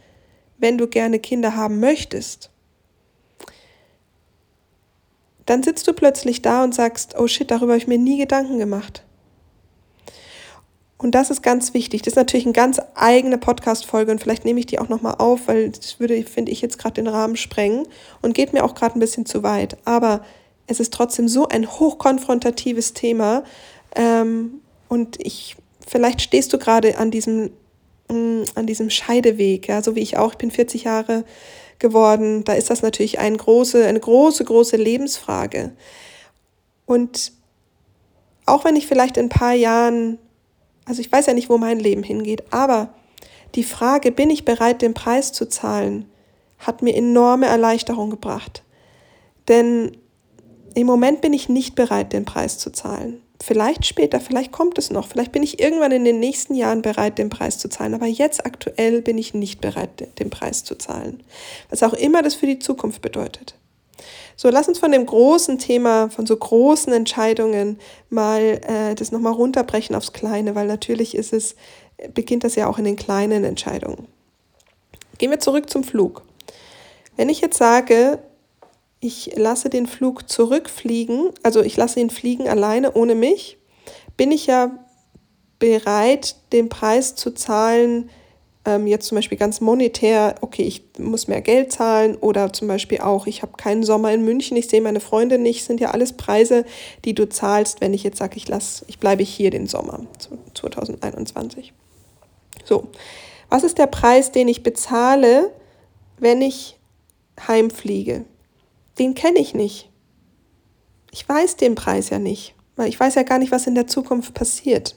wenn 0.58 0.76
du 0.76 0.88
gerne 0.88 1.20
Kinder 1.20 1.54
haben 1.54 1.78
möchtest, 1.78 2.50
dann 5.46 5.62
sitzt 5.62 5.86
du 5.86 5.92
plötzlich 5.92 6.42
da 6.42 6.64
und 6.64 6.74
sagst, 6.74 7.14
oh 7.18 7.28
shit, 7.28 7.50
darüber 7.50 7.72
habe 7.72 7.78
ich 7.78 7.86
mir 7.86 7.98
nie 7.98 8.18
Gedanken 8.18 8.58
gemacht. 8.58 9.04
Und 10.98 11.14
das 11.14 11.30
ist 11.30 11.42
ganz 11.42 11.72
wichtig. 11.74 12.02
Das 12.02 12.12
ist 12.12 12.16
natürlich 12.16 12.46
eine 12.46 12.52
ganz 12.52 12.80
eigene 12.94 13.38
Podcast-Folge 13.38 14.10
und 14.10 14.20
vielleicht 14.20 14.44
nehme 14.44 14.58
ich 14.58 14.66
die 14.66 14.80
auch 14.80 14.88
nochmal 14.88 15.16
auf, 15.18 15.46
weil 15.46 15.70
das 15.70 16.00
würde, 16.00 16.22
finde 16.24 16.50
ich, 16.50 16.62
jetzt 16.62 16.78
gerade 16.78 16.94
den 16.94 17.08
Rahmen 17.08 17.36
sprengen 17.36 17.86
und 18.22 18.34
geht 18.34 18.52
mir 18.52 18.64
auch 18.64 18.74
gerade 18.74 18.98
ein 18.98 19.00
bisschen 19.00 19.26
zu 19.26 19.42
weit. 19.44 19.76
Aber 19.84 20.24
es 20.66 20.80
ist 20.80 20.92
trotzdem 20.92 21.28
so 21.28 21.46
ein 21.46 21.70
hochkonfrontatives 21.70 22.92
Thema. 22.92 23.44
Ähm, 23.94 24.60
und 24.88 25.24
ich, 25.24 25.56
vielleicht 25.86 26.20
stehst 26.20 26.52
du 26.52 26.58
gerade 26.58 26.98
an 26.98 27.10
diesem, 27.10 27.50
mm, 28.08 28.42
an 28.54 28.66
diesem 28.66 28.90
Scheideweg, 28.90 29.68
ja, 29.68 29.82
so 29.82 29.96
wie 29.96 30.00
ich 30.00 30.16
auch. 30.16 30.32
Ich 30.32 30.38
bin 30.38 30.50
40 30.50 30.84
Jahre 30.84 31.24
geworden. 31.78 32.44
Da 32.44 32.54
ist 32.54 32.70
das 32.70 32.82
natürlich 32.82 33.18
eine 33.18 33.36
große, 33.36 33.86
eine 33.86 34.00
große, 34.00 34.44
große 34.44 34.76
Lebensfrage. 34.76 35.72
Und 36.86 37.32
auch 38.46 38.64
wenn 38.64 38.76
ich 38.76 38.86
vielleicht 38.86 39.16
in 39.16 39.26
ein 39.26 39.28
paar 39.28 39.54
Jahren 39.54 40.18
also 40.84 41.00
ich 41.00 41.10
weiß 41.10 41.26
ja 41.26 41.34
nicht, 41.34 41.48
wo 41.48 41.58
mein 41.58 41.78
Leben 41.78 42.02
hingeht, 42.02 42.52
aber 42.52 42.94
die 43.54 43.64
Frage, 43.64 44.12
bin 44.12 44.30
ich 44.30 44.44
bereit, 44.44 44.82
den 44.82 44.94
Preis 44.94 45.32
zu 45.32 45.46
zahlen, 45.46 46.06
hat 46.58 46.82
mir 46.82 46.94
enorme 46.94 47.46
Erleichterung 47.46 48.10
gebracht. 48.10 48.62
Denn 49.48 49.96
im 50.74 50.86
Moment 50.86 51.20
bin 51.20 51.32
ich 51.32 51.48
nicht 51.48 51.74
bereit, 51.74 52.12
den 52.12 52.24
Preis 52.24 52.58
zu 52.58 52.70
zahlen. 52.70 53.20
Vielleicht 53.44 53.86
später, 53.86 54.20
vielleicht 54.20 54.52
kommt 54.52 54.78
es 54.78 54.92
noch, 54.92 55.08
vielleicht 55.08 55.32
bin 55.32 55.42
ich 55.42 55.58
irgendwann 55.58 55.90
in 55.90 56.04
den 56.04 56.20
nächsten 56.20 56.54
Jahren 56.54 56.80
bereit, 56.80 57.18
den 57.18 57.28
Preis 57.28 57.58
zu 57.58 57.68
zahlen, 57.68 57.92
aber 57.92 58.06
jetzt 58.06 58.46
aktuell 58.46 59.02
bin 59.02 59.18
ich 59.18 59.34
nicht 59.34 59.60
bereit, 59.60 60.16
den 60.20 60.30
Preis 60.30 60.62
zu 60.62 60.76
zahlen. 60.76 61.24
Was 61.68 61.82
auch 61.82 61.92
immer 61.92 62.22
das 62.22 62.34
für 62.36 62.46
die 62.46 62.60
Zukunft 62.60 63.02
bedeutet. 63.02 63.56
So, 64.36 64.48
lass 64.48 64.68
uns 64.68 64.78
von 64.78 64.92
dem 64.92 65.06
großen 65.06 65.58
Thema, 65.58 66.08
von 66.08 66.24
so 66.24 66.36
großen 66.36 66.92
Entscheidungen 66.92 67.80
mal 68.10 68.60
äh, 68.64 68.94
das 68.94 69.10
nochmal 69.10 69.32
runterbrechen 69.32 69.96
aufs 69.96 70.12
Kleine, 70.12 70.54
weil 70.54 70.68
natürlich 70.68 71.16
ist 71.16 71.32
es, 71.32 71.56
beginnt 72.14 72.44
das 72.44 72.54
ja 72.54 72.68
auch 72.68 72.78
in 72.78 72.84
den 72.84 72.96
kleinen 72.96 73.42
Entscheidungen. 73.42 74.06
Gehen 75.18 75.32
wir 75.32 75.40
zurück 75.40 75.68
zum 75.68 75.82
Flug. 75.82 76.22
Wenn 77.16 77.28
ich 77.28 77.40
jetzt 77.40 77.58
sage, 77.58 78.20
ich 79.02 79.32
lasse 79.34 79.68
den 79.68 79.88
Flug 79.88 80.30
zurückfliegen, 80.30 81.30
also 81.42 81.60
ich 81.60 81.76
lasse 81.76 81.98
ihn 81.98 82.08
fliegen 82.08 82.48
alleine 82.48 82.94
ohne 82.94 83.16
mich, 83.16 83.58
bin 84.16 84.30
ich 84.30 84.46
ja 84.46 84.78
bereit, 85.58 86.36
den 86.52 86.68
Preis 86.68 87.16
zu 87.16 87.32
zahlen, 87.32 88.10
ähm, 88.64 88.86
jetzt 88.86 89.08
zum 89.08 89.16
Beispiel 89.16 89.38
ganz 89.38 89.60
monetär, 89.60 90.36
okay, 90.40 90.62
ich 90.62 90.84
muss 90.98 91.26
mehr 91.26 91.40
Geld 91.40 91.72
zahlen 91.72 92.14
oder 92.14 92.52
zum 92.52 92.68
Beispiel 92.68 93.00
auch, 93.00 93.26
ich 93.26 93.42
habe 93.42 93.56
keinen 93.56 93.82
Sommer 93.82 94.12
in 94.12 94.24
München, 94.24 94.56
ich 94.56 94.68
sehe 94.68 94.80
meine 94.80 95.00
Freunde 95.00 95.36
nicht, 95.36 95.64
sind 95.64 95.80
ja 95.80 95.90
alles 95.90 96.12
Preise, 96.12 96.64
die 97.04 97.14
du 97.14 97.28
zahlst, 97.28 97.80
wenn 97.80 97.94
ich 97.94 98.04
jetzt 98.04 98.18
sage, 98.18 98.36
ich 98.36 98.46
lass, 98.46 98.84
ich 98.86 99.00
bleibe 99.00 99.24
hier 99.24 99.50
den 99.50 99.66
Sommer 99.66 100.06
2021. 100.54 101.72
So, 102.64 102.86
was 103.50 103.64
ist 103.64 103.78
der 103.78 103.88
Preis, 103.88 104.30
den 104.30 104.46
ich 104.46 104.62
bezahle, 104.62 105.50
wenn 106.18 106.40
ich 106.40 106.78
heimfliege? 107.48 108.26
Den 108.98 109.14
kenne 109.14 109.38
ich 109.38 109.54
nicht. 109.54 109.90
Ich 111.10 111.28
weiß 111.28 111.56
den 111.56 111.74
Preis 111.74 112.10
ja 112.10 112.18
nicht, 112.18 112.54
weil 112.76 112.88
ich 112.88 112.98
weiß 112.98 113.14
ja 113.14 113.22
gar 113.22 113.38
nicht, 113.38 113.52
was 113.52 113.66
in 113.66 113.74
der 113.74 113.86
Zukunft 113.86 114.34
passiert. 114.34 114.96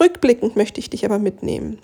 Rückblickend 0.00 0.56
möchte 0.56 0.80
ich 0.80 0.90
dich 0.90 1.04
aber 1.04 1.18
mitnehmen. 1.18 1.78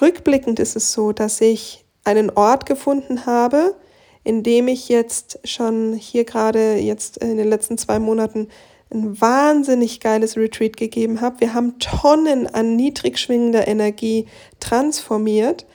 Rückblickend 0.00 0.60
ist 0.60 0.76
es 0.76 0.92
so, 0.92 1.12
dass 1.12 1.40
ich 1.40 1.84
einen 2.04 2.30
Ort 2.30 2.66
gefunden 2.66 3.26
habe, 3.26 3.74
in 4.22 4.42
dem 4.42 4.68
ich 4.68 4.88
jetzt 4.88 5.40
schon 5.44 5.94
hier 5.94 6.24
gerade 6.24 6.76
jetzt 6.76 7.18
in 7.18 7.36
den 7.36 7.48
letzten 7.48 7.78
zwei 7.78 7.98
Monaten 7.98 8.48
ein 8.92 9.20
wahnsinnig 9.20 10.00
geiles 10.00 10.36
Retreat 10.36 10.76
gegeben 10.76 11.20
habe. 11.20 11.40
Wir 11.40 11.54
haben 11.54 11.78
Tonnen 11.78 12.46
an 12.46 12.76
niedrig 12.76 13.18
schwingender 13.18 13.66
Energie 13.66 14.26
transformiert. 14.60 15.66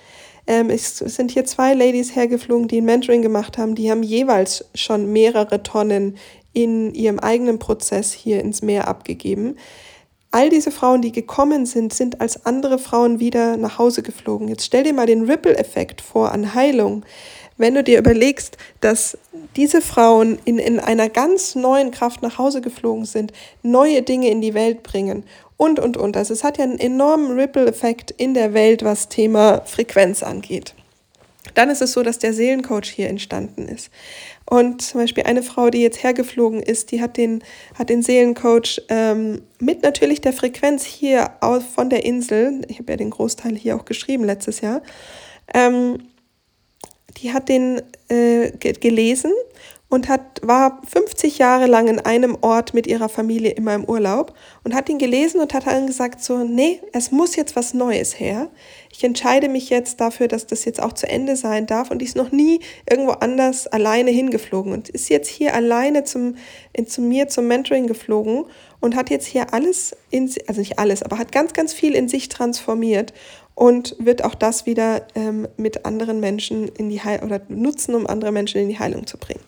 Ähm, 0.51 0.69
es 0.69 0.97
sind 0.97 1.31
hier 1.31 1.45
zwei 1.45 1.73
Ladies 1.73 2.13
hergeflogen, 2.13 2.67
die 2.67 2.81
ein 2.81 2.85
Mentoring 2.85 3.21
gemacht 3.21 3.57
haben. 3.57 3.73
Die 3.73 3.89
haben 3.89 4.03
jeweils 4.03 4.65
schon 4.75 5.13
mehrere 5.13 5.63
Tonnen 5.63 6.17
in 6.51 6.93
ihrem 6.93 7.19
eigenen 7.19 7.57
Prozess 7.57 8.11
hier 8.11 8.41
ins 8.41 8.61
Meer 8.61 8.89
abgegeben. 8.89 9.55
All 10.29 10.49
diese 10.49 10.71
Frauen, 10.71 11.01
die 11.01 11.13
gekommen 11.13 11.65
sind, 11.65 11.93
sind 11.93 12.19
als 12.19 12.45
andere 12.45 12.79
Frauen 12.79 13.21
wieder 13.21 13.55
nach 13.55 13.77
Hause 13.77 14.03
geflogen. 14.03 14.49
Jetzt 14.49 14.65
stell 14.65 14.83
dir 14.83 14.91
mal 14.91 15.05
den 15.05 15.23
Ripple-Effekt 15.23 16.01
vor 16.01 16.33
an 16.33 16.53
Heilung. 16.53 17.05
Wenn 17.55 17.75
du 17.75 17.83
dir 17.83 17.97
überlegst, 17.97 18.57
dass 18.81 19.17
diese 19.55 19.81
Frauen 19.81 20.37
in, 20.43 20.57
in 20.57 20.81
einer 20.81 21.07
ganz 21.07 21.55
neuen 21.55 21.91
Kraft 21.91 22.23
nach 22.23 22.37
Hause 22.37 22.59
geflogen 22.59 23.05
sind, 23.05 23.31
neue 23.63 24.01
Dinge 24.01 24.29
in 24.29 24.41
die 24.41 24.53
Welt 24.53 24.83
bringen 24.83 25.23
und, 25.61 25.79
und, 25.79 25.95
und. 25.95 26.17
Also 26.17 26.33
es 26.33 26.43
hat 26.43 26.57
ja 26.57 26.63
einen 26.63 26.79
enormen 26.79 27.39
Ripple-Effekt 27.39 28.09
in 28.09 28.33
der 28.33 28.55
Welt, 28.55 28.83
was 28.83 29.09
Thema 29.09 29.61
Frequenz 29.65 30.23
angeht. 30.23 30.73
Dann 31.53 31.69
ist 31.69 31.83
es 31.83 31.91
so, 31.91 32.01
dass 32.01 32.17
der 32.17 32.33
Seelencoach 32.33 32.85
hier 32.85 33.09
entstanden 33.09 33.67
ist. 33.67 33.91
Und 34.45 34.81
zum 34.81 35.01
Beispiel 35.01 35.23
eine 35.23 35.43
Frau, 35.43 35.69
die 35.69 35.83
jetzt 35.83 36.01
hergeflogen 36.01 36.63
ist, 36.63 36.91
die 36.91 36.99
hat 36.99 37.15
den, 37.15 37.43
hat 37.77 37.89
den 37.89 38.01
Seelencoach 38.01 38.81
ähm, 38.89 39.43
mit 39.59 39.83
natürlich 39.83 40.19
der 40.19 40.33
Frequenz 40.33 40.83
hier 40.83 41.29
aus, 41.41 41.63
von 41.63 41.91
der 41.91 42.05
Insel, 42.05 42.61
ich 42.67 42.79
habe 42.79 42.93
ja 42.93 42.97
den 42.97 43.11
Großteil 43.11 43.55
hier 43.55 43.75
auch 43.75 43.85
geschrieben 43.85 44.23
letztes 44.23 44.61
Jahr, 44.61 44.81
ähm, 45.53 45.99
die 47.17 47.33
hat 47.33 47.49
den 47.49 47.83
äh, 48.09 48.49
gelesen 48.57 49.31
und 49.91 50.07
hat, 50.07 50.39
war 50.41 50.81
50 50.89 51.37
Jahre 51.37 51.67
lang 51.67 51.89
in 51.89 51.99
einem 51.99 52.37
Ort 52.39 52.73
mit 52.73 52.87
ihrer 52.87 53.09
Familie 53.09 53.51
immer 53.51 53.75
im 53.75 53.83
Urlaub 53.83 54.33
und 54.63 54.73
hat 54.73 54.87
ihn 54.87 54.97
gelesen 54.97 55.41
und 55.41 55.53
hat 55.53 55.67
dann 55.67 55.85
gesagt 55.85 56.23
so, 56.23 56.45
nee, 56.45 56.79
es 56.93 57.11
muss 57.11 57.35
jetzt 57.35 57.57
was 57.57 57.73
Neues 57.73 58.17
her. 58.17 58.49
Ich 58.93 59.03
entscheide 59.03 59.49
mich 59.49 59.69
jetzt 59.69 59.99
dafür, 59.99 60.29
dass 60.29 60.47
das 60.47 60.63
jetzt 60.63 60.81
auch 60.81 60.93
zu 60.93 61.09
Ende 61.09 61.35
sein 61.35 61.67
darf 61.67 61.91
und 61.91 61.99
die 61.99 62.05
ist 62.05 62.15
noch 62.15 62.31
nie 62.31 62.61
irgendwo 62.89 63.11
anders 63.11 63.67
alleine 63.67 64.11
hingeflogen 64.11 64.71
und 64.71 64.87
ist 64.87 65.09
jetzt 65.09 65.27
hier 65.27 65.53
alleine 65.53 66.05
zum, 66.05 66.35
zu 66.87 67.01
mir 67.01 67.27
zum 67.27 67.47
Mentoring 67.47 67.87
geflogen 67.87 68.45
und 68.79 68.95
hat 68.95 69.09
jetzt 69.09 69.27
hier 69.27 69.53
alles, 69.53 69.93
in, 70.09 70.33
also 70.47 70.61
nicht 70.61 70.79
alles, 70.79 71.03
aber 71.03 71.17
hat 71.17 71.33
ganz, 71.33 71.51
ganz 71.51 71.73
viel 71.73 71.95
in 71.95 72.07
sich 72.07 72.29
transformiert 72.29 73.11
und 73.55 73.95
wird 73.99 74.23
auch 74.23 74.35
das 74.35 74.65
wieder 74.65 75.05
ähm, 75.15 75.47
mit 75.57 75.85
anderen 75.85 76.19
Menschen 76.19 76.67
in 76.67 76.89
die 76.89 77.01
Heilung 77.01 77.25
oder 77.25 77.41
nutzen, 77.49 77.95
um 77.95 78.07
andere 78.07 78.31
Menschen 78.31 78.61
in 78.61 78.69
die 78.69 78.79
Heilung 78.79 79.05
zu 79.05 79.17
bringen. 79.17 79.43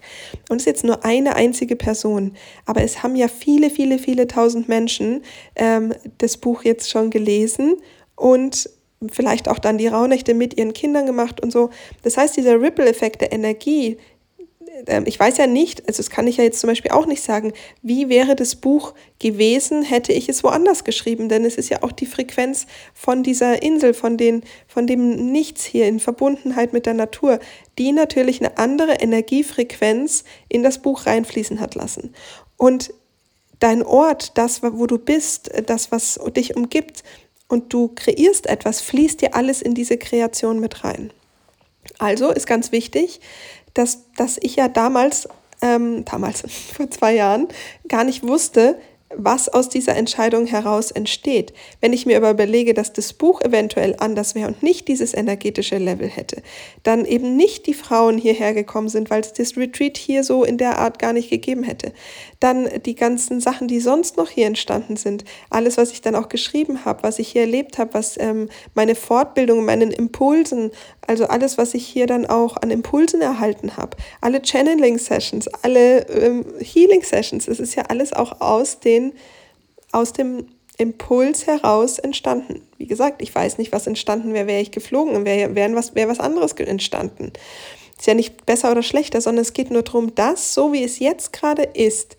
Und 0.49 0.57
es 0.57 0.63
ist 0.63 0.67
jetzt 0.67 0.83
nur 0.83 1.05
eine 1.05 1.35
einzige 1.35 1.75
Person, 1.75 2.35
aber 2.65 2.83
es 2.83 3.01
haben 3.03 3.15
ja 3.15 3.27
viele, 3.27 3.69
viele, 3.69 3.99
viele 3.99 4.27
tausend 4.27 4.67
Menschen 4.69 5.23
ähm, 5.55 5.93
das 6.17 6.37
Buch 6.37 6.63
jetzt 6.63 6.89
schon 6.89 7.09
gelesen 7.09 7.77
und 8.15 8.69
vielleicht 9.11 9.49
auch 9.49 9.59
dann 9.59 9.77
die 9.77 9.87
Rauhnächte 9.87 10.33
mit 10.33 10.57
ihren 10.57 10.73
Kindern 10.73 11.05
gemacht 11.05 11.41
und 11.41 11.51
so. 11.51 11.69
Das 12.03 12.17
heißt, 12.17 12.37
dieser 12.37 12.61
Ripple-Effekt 12.61 13.21
der 13.21 13.31
Energie, 13.31 13.97
ich 15.05 15.19
weiß 15.19 15.37
ja 15.37 15.47
nicht, 15.47 15.87
also 15.87 15.97
das 15.97 16.09
kann 16.09 16.25
ich 16.27 16.37
ja 16.37 16.43
jetzt 16.43 16.59
zum 16.59 16.67
Beispiel 16.67 16.91
auch 16.91 17.05
nicht 17.05 17.21
sagen, 17.21 17.53
wie 17.81 18.09
wäre 18.09 18.35
das 18.35 18.55
Buch 18.55 18.93
gewesen, 19.19 19.83
hätte 19.83 20.13
ich 20.13 20.29
es 20.29 20.43
woanders 20.43 20.83
geschrieben, 20.83 21.29
denn 21.29 21.45
es 21.45 21.55
ist 21.55 21.69
ja 21.69 21.83
auch 21.83 21.91
die 21.91 22.05
Frequenz 22.05 22.65
von 22.93 23.23
dieser 23.23 23.61
Insel, 23.61 23.93
von, 23.93 24.17
den, 24.17 24.43
von 24.67 24.87
dem 24.87 25.31
Nichts 25.31 25.63
hier 25.63 25.87
in 25.87 25.99
Verbundenheit 25.99 26.73
mit 26.73 26.85
der 26.85 26.95
Natur, 26.95 27.39
die 27.77 27.91
natürlich 27.91 28.41
eine 28.41 28.57
andere 28.57 28.93
Energiefrequenz 28.93 30.23
in 30.49 30.63
das 30.63 30.79
Buch 30.79 31.05
reinfließen 31.05 31.59
hat 31.59 31.75
lassen. 31.75 32.13
Und 32.57 32.93
dein 33.59 33.83
Ort, 33.83 34.37
das, 34.37 34.63
wo 34.63 34.87
du 34.87 34.97
bist, 34.97 35.51
das, 35.67 35.91
was 35.91 36.19
dich 36.35 36.55
umgibt, 36.55 37.03
und 37.47 37.71
du 37.71 37.91
kreierst 37.93 38.47
etwas, 38.47 38.81
fließt 38.81 39.21
dir 39.21 39.35
alles 39.35 39.61
in 39.61 39.75
diese 39.75 39.97
Kreation 39.97 40.59
mit 40.59 40.83
rein. 40.83 41.11
Also 41.99 42.31
ist 42.31 42.47
ganz 42.47 42.71
wichtig, 42.71 43.19
dass, 43.73 44.11
dass 44.15 44.37
ich 44.41 44.55
ja 44.55 44.67
damals, 44.67 45.27
ähm, 45.61 46.05
damals, 46.05 46.43
vor 46.75 46.89
zwei 46.89 47.15
Jahren, 47.15 47.47
gar 47.87 48.03
nicht 48.03 48.23
wusste, 48.23 48.79
was 49.17 49.49
aus 49.49 49.69
dieser 49.69 49.95
Entscheidung 49.95 50.45
heraus 50.45 50.91
entsteht. 50.91 51.53
Wenn 51.81 51.93
ich 51.93 52.05
mir 52.05 52.17
aber 52.17 52.31
überlege, 52.31 52.73
dass 52.73 52.93
das 52.93 53.13
Buch 53.13 53.41
eventuell 53.41 53.95
anders 53.99 54.35
wäre 54.35 54.47
und 54.47 54.63
nicht 54.63 54.87
dieses 54.87 55.13
energetische 55.13 55.77
Level 55.77 56.07
hätte, 56.07 56.41
dann 56.83 57.05
eben 57.05 57.35
nicht 57.35 57.67
die 57.67 57.73
Frauen 57.73 58.17
hierher 58.17 58.53
gekommen 58.53 58.89
sind, 58.89 59.09
weil 59.09 59.21
es 59.21 59.33
das 59.33 59.57
Retreat 59.57 59.97
hier 59.97 60.23
so 60.23 60.43
in 60.43 60.57
der 60.57 60.79
Art 60.79 60.99
gar 60.99 61.13
nicht 61.13 61.29
gegeben 61.29 61.63
hätte. 61.63 61.93
Dann 62.39 62.69
die 62.85 62.95
ganzen 62.95 63.39
Sachen, 63.39 63.67
die 63.67 63.79
sonst 63.79 64.17
noch 64.17 64.29
hier 64.29 64.47
entstanden 64.47 64.97
sind, 64.97 65.23
alles, 65.49 65.77
was 65.77 65.91
ich 65.91 66.01
dann 66.01 66.15
auch 66.15 66.29
geschrieben 66.29 66.85
habe, 66.85 67.03
was 67.03 67.19
ich 67.19 67.29
hier 67.29 67.41
erlebt 67.41 67.77
habe, 67.77 67.93
was 67.93 68.17
ähm, 68.19 68.49
meine 68.73 68.95
Fortbildung, 68.95 69.65
meinen 69.65 69.91
Impulsen, 69.91 70.71
also 71.05 71.25
alles, 71.25 71.57
was 71.57 71.73
ich 71.73 71.85
hier 71.85 72.07
dann 72.07 72.25
auch 72.25 72.57
an 72.57 72.71
Impulsen 72.71 73.21
erhalten 73.21 73.77
habe, 73.77 73.97
alle 74.21 74.41
Channeling-Sessions, 74.41 75.47
alle 75.61 76.07
ähm, 76.07 76.45
Healing-Sessions, 76.59 77.47
es 77.47 77.59
ist 77.59 77.75
ja 77.75 77.83
alles 77.89 78.13
auch 78.13 78.39
aus 78.39 78.79
den 78.79 79.02
den, 79.11 79.13
aus 79.91 80.13
dem 80.13 80.47
Impuls 80.77 81.47
heraus 81.47 81.99
entstanden. 81.99 82.61
Wie 82.77 82.87
gesagt, 82.87 83.21
ich 83.21 83.33
weiß 83.33 83.57
nicht, 83.57 83.71
was 83.71 83.87
entstanden 83.87 84.33
wäre, 84.33 84.47
wäre 84.47 84.61
ich 84.61 84.71
geflogen, 84.71 85.25
wäre 85.25 85.55
wär 85.55 85.73
was, 85.75 85.95
wär 85.95 86.07
was 86.07 86.19
anderes 86.19 86.53
entstanden. 86.53 87.31
Ist 87.97 88.07
ja 88.07 88.15
nicht 88.15 88.45
besser 88.45 88.71
oder 88.71 88.83
schlechter, 88.83 89.21
sondern 89.21 89.43
es 89.43 89.53
geht 89.53 89.71
nur 89.71 89.83
darum, 89.83 90.15
dass, 90.15 90.53
so 90.53 90.73
wie 90.73 90.83
es 90.83 90.99
jetzt 90.99 91.31
gerade 91.31 91.63
ist, 91.63 92.17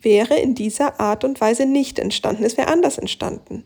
wäre 0.00 0.36
in 0.36 0.54
dieser 0.54 1.00
Art 1.00 1.24
und 1.24 1.40
Weise 1.40 1.66
nicht 1.66 1.98
entstanden. 1.98 2.44
Es 2.44 2.56
wäre 2.56 2.68
anders 2.68 2.98
entstanden. 2.98 3.64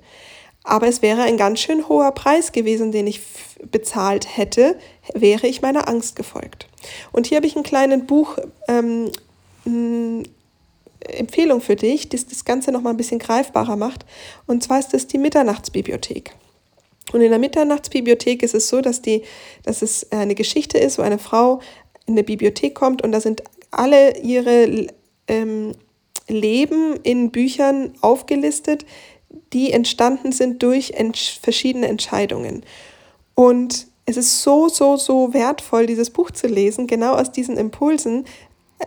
Aber 0.63 0.87
es 0.87 1.03
wäre 1.03 1.23
ein 1.23 1.39
ganz 1.39 1.61
schön 1.61 1.89
hoher 1.89 2.13
Preis 2.13 2.53
gewesen, 2.53 2.93
den 2.93 3.07
ich 3.07 3.23
bezahlt 3.71 4.37
hätte, 4.37 4.79
wäre 5.15 5.47
ich 5.47 5.63
meiner 5.63 5.89
Angst 5.89 6.15
gefolgt. 6.15 6.69
Und 7.11 7.27
hier 7.27 7.37
habe 7.37 7.47
ich 7.47 7.57
einen 7.57 7.65
kleinen 7.65 8.07
Buch, 8.07 8.37
ähm, 8.69 9.11
Empfehlung 11.01 11.61
für 11.61 11.77
dich, 11.77 12.09
die 12.09 12.17
das 12.17 12.45
Ganze 12.45 12.73
noch 12.73 12.83
mal 12.83 12.91
ein 12.91 12.97
bisschen 12.97 13.19
greifbarer 13.19 13.77
macht. 13.77 14.05
Und 14.47 14.63
zwar 14.63 14.79
ist 14.79 14.95
es 14.95 15.07
die 15.07 15.19
Mitternachtsbibliothek. 15.19 16.33
Und 17.13 17.21
in 17.23 17.31
der 17.31 17.39
Mitternachtsbibliothek 17.39 18.43
ist 18.43 18.55
es 18.55 18.69
so, 18.69 18.81
dass, 18.81 19.01
die, 19.01 19.23
dass 19.65 19.83
es 19.83 20.11
eine 20.13 20.35
Geschichte 20.35 20.79
ist, 20.79 20.99
wo 20.99 21.03
eine 21.03 21.19
Frau 21.19 21.61
in 22.07 22.15
eine 22.15 22.25
Bibliothek 22.25 22.75
kommt 22.75 23.03
und 23.03 23.13
da 23.13 23.21
sind 23.21 23.43
alle 23.71 24.19
ihre 24.19 24.87
ähm, 25.27 25.73
Leben 26.27 26.97
in 27.03 27.31
Büchern 27.31 27.93
aufgelistet, 28.01 28.85
die 29.53 29.73
entstanden 29.73 30.33
sind 30.33 30.63
durch 30.63 30.93
ent 30.93 31.19
verschiedene 31.19 31.89
Entscheidungen. 31.89 32.63
Und 33.35 33.87
es 34.05 34.17
ist 34.17 34.43
so, 34.43 34.69
so, 34.69 34.97
so 34.97 35.35
wertvoll, 35.35 35.87
dieses 35.87 36.11
Buch 36.11 36.31
zu 36.31 36.47
lesen, 36.47 36.87
genau 36.87 37.15
aus 37.15 37.31
diesen 37.31 37.59
Impulsen, 37.59 38.25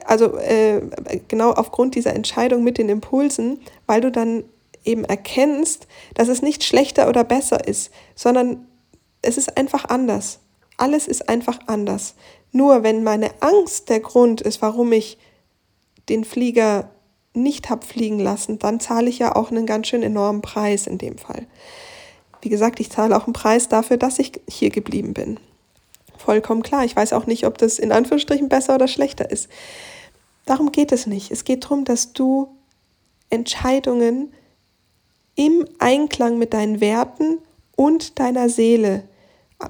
also 0.05 0.37
äh, 0.37 0.81
genau 1.27 1.51
aufgrund 1.51 1.95
dieser 1.95 2.13
Entscheidung 2.13 2.63
mit 2.63 2.77
den 2.77 2.89
Impulsen, 2.89 3.59
weil 3.87 4.01
du 4.01 4.11
dann 4.11 4.43
eben 4.83 5.03
erkennst, 5.03 5.87
dass 6.13 6.27
es 6.27 6.41
nicht 6.41 6.63
schlechter 6.63 7.07
oder 7.09 7.23
besser 7.23 7.67
ist, 7.67 7.91
sondern 8.15 8.67
es 9.21 9.37
ist 9.37 9.57
einfach 9.57 9.85
anders. 9.85 10.39
Alles 10.77 11.07
ist 11.07 11.29
einfach 11.29 11.59
anders. 11.67 12.15
Nur 12.51 12.83
wenn 12.83 13.03
meine 13.03 13.29
Angst 13.41 13.89
der 13.89 13.99
Grund 13.99 14.41
ist, 14.41 14.61
warum 14.61 14.91
ich 14.91 15.17
den 16.09 16.23
Flieger 16.23 16.89
nicht 17.33 17.69
habe 17.69 17.85
fliegen 17.85 18.19
lassen, 18.19 18.59
dann 18.59 18.79
zahle 18.79 19.09
ich 19.09 19.19
ja 19.19 19.35
auch 19.35 19.51
einen 19.51 19.65
ganz 19.65 19.87
schön 19.87 20.03
enormen 20.03 20.41
Preis 20.41 20.87
in 20.87 20.97
dem 20.97 21.17
Fall. 21.17 21.45
Wie 22.41 22.49
gesagt, 22.49 22.79
ich 22.79 22.89
zahle 22.89 23.15
auch 23.15 23.25
einen 23.25 23.33
Preis 23.33 23.69
dafür, 23.69 23.97
dass 23.97 24.19
ich 24.19 24.41
hier 24.49 24.71
geblieben 24.71 25.13
bin. 25.13 25.39
Vollkommen 26.23 26.61
klar. 26.61 26.85
Ich 26.85 26.95
weiß 26.95 27.13
auch 27.13 27.25
nicht, 27.25 27.47
ob 27.47 27.57
das 27.57 27.79
in 27.79 27.91
Anführungsstrichen 27.91 28.47
besser 28.47 28.75
oder 28.75 28.87
schlechter 28.87 29.31
ist. 29.31 29.49
Darum 30.45 30.71
geht 30.71 30.91
es 30.91 31.07
nicht. 31.07 31.31
Es 31.31 31.45
geht 31.45 31.63
darum, 31.63 31.83
dass 31.83 32.13
du 32.13 32.55
Entscheidungen 33.31 34.31
im 35.35 35.65
Einklang 35.79 36.37
mit 36.37 36.53
deinen 36.53 36.79
Werten 36.79 37.39
und 37.75 38.19
deiner 38.19 38.49
Seele, 38.49 39.03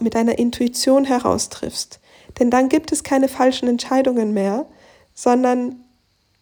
mit 0.01 0.15
deiner 0.15 0.39
Intuition 0.39 1.05
heraustriffst. 1.05 2.01
Denn 2.39 2.49
dann 2.49 2.67
gibt 2.67 2.91
es 2.91 3.03
keine 3.03 3.29
falschen 3.29 3.69
Entscheidungen 3.69 4.33
mehr, 4.33 4.65
sondern 5.13 5.85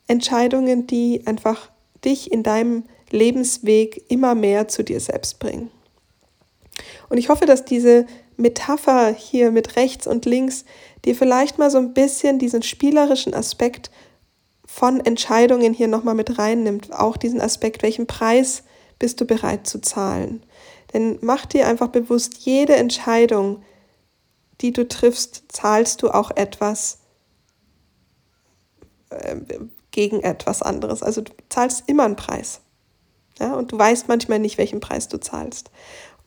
Entscheidungen, 0.08 0.88
die 0.88 1.22
einfach 1.28 1.70
dich 2.04 2.32
in 2.32 2.42
deinem 2.42 2.84
Lebensweg 3.12 4.06
immer 4.10 4.34
mehr 4.34 4.68
zu 4.68 4.84
dir 4.84 5.00
selbst 5.00 5.38
bringen. 5.38 5.70
Und 7.10 7.18
ich 7.20 7.30
hoffe, 7.30 7.46
dass 7.46 7.66
diese 7.66 8.08
Metapher 8.40 9.14
hier 9.14 9.52
mit 9.52 9.76
rechts 9.76 10.08
und 10.08 10.26
links 10.26 10.66
dir 11.06 11.16
vielleicht 11.16 11.58
mal 11.58 11.70
so 11.70 11.78
ein 11.78 11.94
bisschen 11.94 12.40
diesen 12.40 12.64
spielerischen 12.64 13.34
Aspekt 13.34 13.92
von 14.66 15.00
Entscheidungen 15.00 15.74
hier 15.74 15.88
nochmal 15.88 16.16
mit 16.16 16.38
reinnimmt. 16.38 16.94
Auch 16.94 17.18
diesen 17.18 17.42
Aspekt, 17.42 17.84
welchen 17.84 18.08
Preis 18.08 18.64
bist 18.98 19.20
du 19.20 19.26
bereit 19.26 19.68
zu 19.68 19.82
zahlen. 19.82 20.44
Denn 20.94 21.18
mach 21.22 21.46
dir 21.46 21.68
einfach 21.68 21.90
bewusst, 21.90 22.38
jede 22.40 22.76
Entscheidung, 22.76 23.64
die 24.62 24.72
du 24.72 24.88
triffst, 24.88 25.44
zahlst 25.50 26.02
du 26.02 26.10
auch 26.10 26.32
etwas 26.32 27.00
äh, 29.10 29.36
gegen 29.92 30.22
etwas 30.22 30.62
anderes. 30.62 31.04
Also 31.04 31.22
du 31.22 31.34
zahlst 31.50 31.84
immer 31.88 32.04
einen 32.04 32.16
Preis. 32.16 32.62
Ja, 33.40 33.54
und 33.54 33.72
du 33.72 33.78
weißt 33.78 34.08
manchmal 34.08 34.40
nicht, 34.40 34.58
welchen 34.58 34.82
Preis 34.82 35.08
du 35.08 35.18
zahlst. 35.18 35.72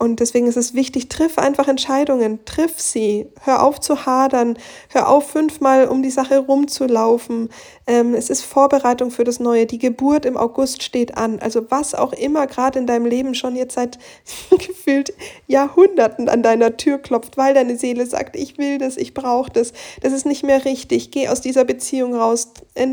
Und 0.03 0.19
deswegen 0.19 0.49
ist 0.49 0.57
es 0.57 0.75
wichtig, 0.75 1.09
triff 1.09 1.39
einfach 1.39 1.69
Entscheidungen, 1.69 2.45
triff 2.45 2.81
sie, 2.81 3.29
hör 3.43 3.63
auf 3.63 3.79
zu 3.79 4.05
hadern, 4.05 4.59
hör 4.89 5.09
auf 5.09 5.31
fünfmal 5.31 5.87
um 5.87 6.03
die 6.03 6.11
Sache 6.11 6.39
rumzulaufen. 6.39 7.51
Ähm, 7.87 8.15
es 8.15 8.29
ist 8.29 8.43
Vorbereitung 8.43 9.13
für 9.13 9.23
das 9.23 9.39
Neue. 9.39 9.65
Die 9.65 9.79
Geburt 9.79 10.25
im 10.27 10.37
August 10.37 10.83
steht 10.83 11.17
an. 11.17 11.39
Also 11.39 11.71
was 11.71 11.95
auch 11.95 12.13
immer 12.13 12.49
gerade 12.49 12.81
in 12.81 12.89
deinem 12.89 13.07
Leben 13.07 13.37
schon 13.37 13.55
jetzt 13.55 13.77
seit 13.77 14.01
gefühlt 14.51 15.15
Jahrhunderten 15.47 16.29
an 16.29 16.43
deiner 16.43 16.77
Tür 16.77 16.99
klopft, 16.99 17.37
weil 17.37 17.55
deine 17.55 17.77
Seele 17.77 18.05
sagt, 18.05 18.35
ich 18.35 18.59
will 18.59 18.79
das, 18.79 18.97
ich 18.97 19.15
brauche 19.15 19.53
das, 19.53 19.73
das 20.01 20.13
ist 20.13 20.27
nicht 20.27 20.43
mehr 20.43 20.65
richtig, 20.65 21.13
geh 21.13 21.29
aus 21.29 21.41
dieser 21.41 21.65
Beziehung 21.65 22.17
raus, 22.17 22.49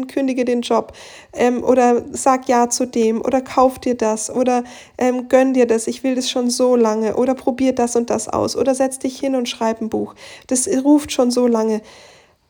kündige 0.08 0.45
den 0.45 0.62
Job 0.62 0.93
ähm, 1.34 1.63
oder 1.63 2.04
sag 2.12 2.48
ja 2.50 2.69
zu 2.69 2.86
dem 2.86 3.22
oder 3.22 3.41
kauf 3.41 3.80
dir 3.80 3.95
das 3.95 4.30
oder 4.30 4.63
ähm, 4.98 5.30
gönn 5.30 5.54
dir 5.54 5.65
das, 5.65 5.88
ich 5.88 6.04
will 6.04 6.15
das 6.15 6.30
schon 6.30 6.50
so 6.50 6.76
lange 6.76 6.99
lange 7.00 7.16
oder 7.16 7.36
probier 7.36 7.74
das 7.74 7.96
und 7.96 8.10
das 8.10 8.28
aus 8.28 8.56
oder 8.56 8.76
setz 8.76 9.00
dich 9.00 9.20
hin 9.20 9.36
und 9.36 9.48
schreib 9.48 9.82
ein 9.82 9.90
Buch. 9.90 10.16
Das 10.48 10.68
ruft 10.84 11.12
schon 11.12 11.32
so 11.32 11.48
lange. 11.48 11.82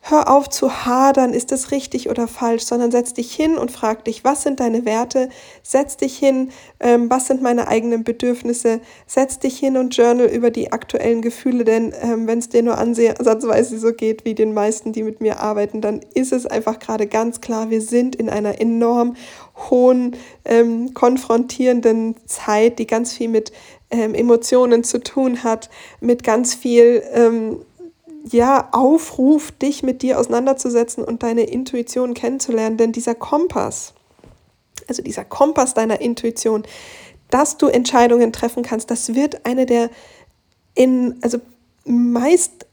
Hör 0.02 0.32
auf 0.32 0.50
zu 0.50 0.86
hadern, 0.86 1.34
ist 1.34 1.52
das 1.52 1.72
richtig 1.72 2.10
oder 2.10 2.28
falsch, 2.28 2.64
sondern 2.64 2.90
setz 2.90 3.14
dich 3.14 3.36
hin 3.36 3.58
und 3.58 3.70
frag 3.70 4.06
dich, 4.06 4.24
was 4.24 4.44
sind 4.44 4.62
deine 4.62 4.86
Werte? 4.86 5.28
Setz 5.62 5.98
dich 5.98 6.18
hin, 6.18 6.52
ähm, 6.80 7.10
was 7.10 7.28
sind 7.28 7.42
meine 7.42 7.68
eigenen 7.68 8.06
Bedürfnisse? 8.06 8.80
Setz 9.06 9.40
dich 9.40 9.60
hin 9.60 9.76
und 9.76 9.96
journal 9.96 10.28
über 10.28 10.52
die 10.52 10.72
aktuellen 10.72 11.22
Gefühle, 11.22 11.66
denn 11.66 11.94
ähm, 12.02 12.28
wenn 12.28 12.40
es 12.40 12.48
dir 12.48 12.64
nur 12.64 12.78
ansatzweise 12.78 13.78
so 13.78 13.92
geht 13.92 14.24
wie 14.24 14.36
den 14.36 14.54
meisten, 14.54 14.94
die 14.94 15.04
mit 15.04 15.20
mir 15.20 15.42
arbeiten, 15.42 15.82
dann 15.82 16.00
ist 16.14 16.32
es 16.32 16.46
einfach 16.46 16.80
gerade 16.80 17.06
ganz 17.06 17.42
klar, 17.42 17.70
wir 17.70 17.82
sind 17.82 18.16
in 18.16 18.30
einer 18.30 18.62
enorm 18.62 19.18
hohen, 19.70 20.16
ähm, 20.46 20.94
konfrontierenden 20.94 22.16
Zeit, 22.26 22.80
die 22.80 22.88
ganz 22.88 23.12
viel 23.14 23.28
mit 23.28 23.52
ähm, 23.92 24.14
Emotionen 24.14 24.84
zu 24.84 25.04
tun 25.04 25.44
hat, 25.44 25.70
mit 26.00 26.24
ganz 26.24 26.56
viel 26.56 27.04
ähm, 27.14 27.66
ja, 28.26 28.70
Aufruf, 28.72 29.52
dich 29.52 29.84
mit 29.84 30.02
dir 30.02 30.20
auseinanderzusetzen 30.20 31.04
und 31.04 31.24
deine 31.24 31.44
Intuition 31.44 32.14
kennenzulernen. 32.14 32.78
Denn 32.78 32.92
dieser 32.92 33.16
Kompass, 33.16 33.94
also 34.88 35.02
dieser 35.02 35.26
Kompass 35.26 35.74
deiner 35.74 36.02
Intuition, 36.02 36.64
dass 37.30 37.58
du 37.58 37.68
Entscheidungen 37.68 38.34
treffen 38.34 38.64
kannst, 38.64 38.92
das 38.92 39.14
wird 39.16 39.46
eine 39.46 39.66
der 39.66 39.90
in, 40.76 41.18
also 41.22 41.40
meist 41.86 42.66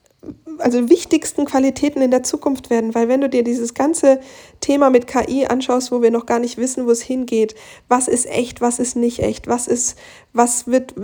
also 0.59 0.89
wichtigsten 0.89 1.45
Qualitäten 1.45 2.03
in 2.03 2.11
der 2.11 2.23
Zukunft 2.23 2.71
werden, 2.71 2.95
weil 2.95 3.09
wenn 3.09 3.21
du 3.21 3.29
dir 3.29 3.45
dieses 3.45 3.75
ganze 3.75 4.21
Thema 4.61 4.91
mit 4.91 5.07
KI 5.07 5.47
anschaust, 5.47 5.93
wo 5.93 6.03
wir 6.03 6.11
noch 6.11 6.27
gar 6.27 6.39
nicht 6.39 6.57
wissen, 6.57 6.87
wo 6.87 6.91
es 6.91 7.03
hingeht, 7.03 7.55
was 7.89 8.09
ist 8.09 8.27
echt, 8.27 8.61
was 8.61 8.79
ist 8.79 8.97
nicht 8.97 9.21
echt, 9.21 9.47
was 9.47 9.69
ist, 9.69 9.97
was 10.33 10.67
wird, 10.67 10.95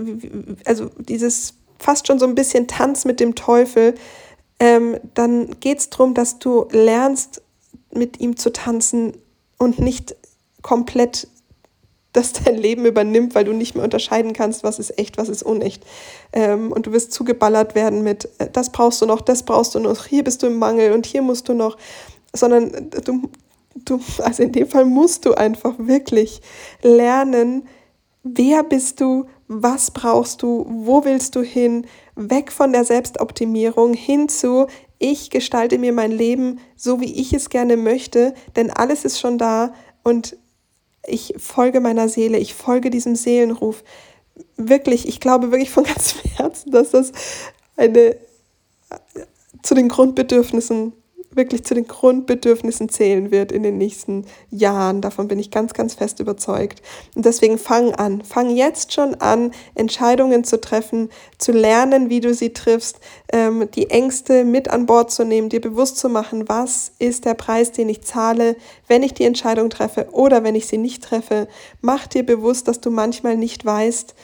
also 0.65 0.89
dieses 0.97 1.55
fast 1.79 2.07
schon 2.07 2.19
so 2.19 2.25
ein 2.25 2.35
bisschen 2.35 2.67
Tanz 2.67 3.05
mit 3.05 3.19
dem 3.19 3.35
Teufel, 3.35 3.95
ähm, 4.63 4.97
dann 5.13 5.59
geht 5.59 5.79
es 5.79 5.89
darum, 5.89 6.13
dass 6.13 6.39
du 6.39 6.67
lernst, 6.71 7.41
mit 7.91 8.21
ihm 8.21 8.37
zu 8.37 8.53
tanzen 8.53 9.13
und 9.57 9.77
nicht 9.77 10.15
komplett 10.61 11.27
das 12.13 12.31
dein 12.31 12.55
Leben 12.55 12.85
übernimmt, 12.85 13.35
weil 13.35 13.43
du 13.43 13.51
nicht 13.51 13.75
mehr 13.75 13.83
unterscheiden 13.83 14.31
kannst, 14.31 14.63
was 14.63 14.79
ist 14.79 14.97
echt, 14.97 15.17
was 15.17 15.27
ist 15.27 15.43
unecht. 15.43 15.83
Ähm, 16.31 16.71
und 16.71 16.87
du 16.87 16.93
wirst 16.93 17.11
zugeballert 17.11 17.75
werden 17.75 18.03
mit, 18.03 18.29
äh, 18.37 18.49
das 18.53 18.71
brauchst 18.71 19.01
du 19.01 19.05
noch, 19.05 19.19
das 19.19 19.43
brauchst 19.43 19.75
du 19.75 19.79
noch, 19.79 20.05
hier 20.05 20.23
bist 20.23 20.41
du 20.41 20.47
im 20.47 20.59
Mangel 20.59 20.93
und 20.93 21.05
hier 21.05 21.23
musst 21.23 21.49
du 21.49 21.53
noch, 21.53 21.77
sondern 22.31 22.89
du, 23.03 23.29
du, 23.75 23.99
also 24.19 24.43
in 24.43 24.53
dem 24.53 24.69
Fall 24.69 24.85
musst 24.85 25.25
du 25.25 25.33
einfach 25.33 25.73
wirklich 25.77 26.41
lernen, 26.81 27.67
wer 28.23 28.63
bist 28.63 29.01
du, 29.01 29.25
was 29.49 29.91
brauchst 29.91 30.41
du, 30.41 30.65
wo 30.69 31.03
willst 31.03 31.35
du 31.35 31.41
hin, 31.41 31.85
weg 32.15 32.51
von 32.51 32.71
der 32.71 32.85
Selbstoptimierung 32.85 33.93
hin 33.93 34.29
zu, 34.29 34.67
ich 34.99 35.29
gestalte 35.29 35.77
mir 35.77 35.91
mein 35.91 36.11
Leben 36.11 36.59
so, 36.75 37.01
wie 37.01 37.13
ich 37.13 37.33
es 37.33 37.49
gerne 37.49 37.75
möchte, 37.75 38.33
denn 38.55 38.71
alles 38.71 39.03
ist 39.05 39.19
schon 39.19 39.37
da 39.37 39.73
und 40.03 40.37
ich 41.05 41.33
folge 41.37 41.81
meiner 41.81 42.07
Seele, 42.07 42.37
ich 42.37 42.53
folge 42.53 42.89
diesem 42.89 43.15
Seelenruf. 43.15 43.83
Wirklich, 44.55 45.07
ich 45.07 45.19
glaube 45.19 45.51
wirklich 45.51 45.71
von 45.71 45.83
ganzem 45.83 46.21
Herzen, 46.37 46.71
dass 46.71 46.91
das 46.91 47.11
eine 47.75 48.15
zu 49.61 49.75
den 49.75 49.89
Grundbedürfnissen 49.89 50.93
wirklich 51.35 51.63
zu 51.63 51.73
den 51.73 51.87
Grundbedürfnissen 51.87 52.89
zählen 52.89 53.31
wird 53.31 53.51
in 53.51 53.63
den 53.63 53.77
nächsten 53.77 54.25
Jahren. 54.49 55.01
Davon 55.01 55.27
bin 55.27 55.39
ich 55.39 55.51
ganz, 55.51 55.73
ganz 55.73 55.93
fest 55.93 56.19
überzeugt. 56.19 56.81
Und 57.15 57.25
deswegen 57.25 57.57
fang 57.57 57.93
an. 57.93 58.21
Fang 58.23 58.55
jetzt 58.55 58.93
schon 58.93 59.15
an, 59.15 59.51
Entscheidungen 59.75 60.43
zu 60.43 60.59
treffen, 60.59 61.09
zu 61.37 61.51
lernen, 61.51 62.09
wie 62.09 62.19
du 62.19 62.33
sie 62.33 62.53
triffst, 62.53 62.99
ähm, 63.31 63.69
die 63.73 63.89
Ängste 63.89 64.43
mit 64.43 64.69
an 64.69 64.85
Bord 64.85 65.11
zu 65.11 65.25
nehmen, 65.25 65.49
dir 65.49 65.61
bewusst 65.61 65.97
zu 65.97 66.09
machen, 66.09 66.47
was 66.47 66.91
ist 66.99 67.25
der 67.25 67.33
Preis, 67.33 67.71
den 67.71 67.89
ich 67.89 68.03
zahle, 68.03 68.55
wenn 68.87 69.03
ich 69.03 69.13
die 69.13 69.25
Entscheidung 69.25 69.69
treffe 69.69 70.07
oder 70.11 70.43
wenn 70.43 70.55
ich 70.55 70.67
sie 70.67 70.77
nicht 70.77 71.03
treffe. 71.03 71.47
Mach 71.81 72.07
dir 72.07 72.25
bewusst, 72.25 72.67
dass 72.67 72.81
du 72.81 72.91
manchmal 72.91 73.37
nicht 73.37 73.65
weißt, 73.65 74.15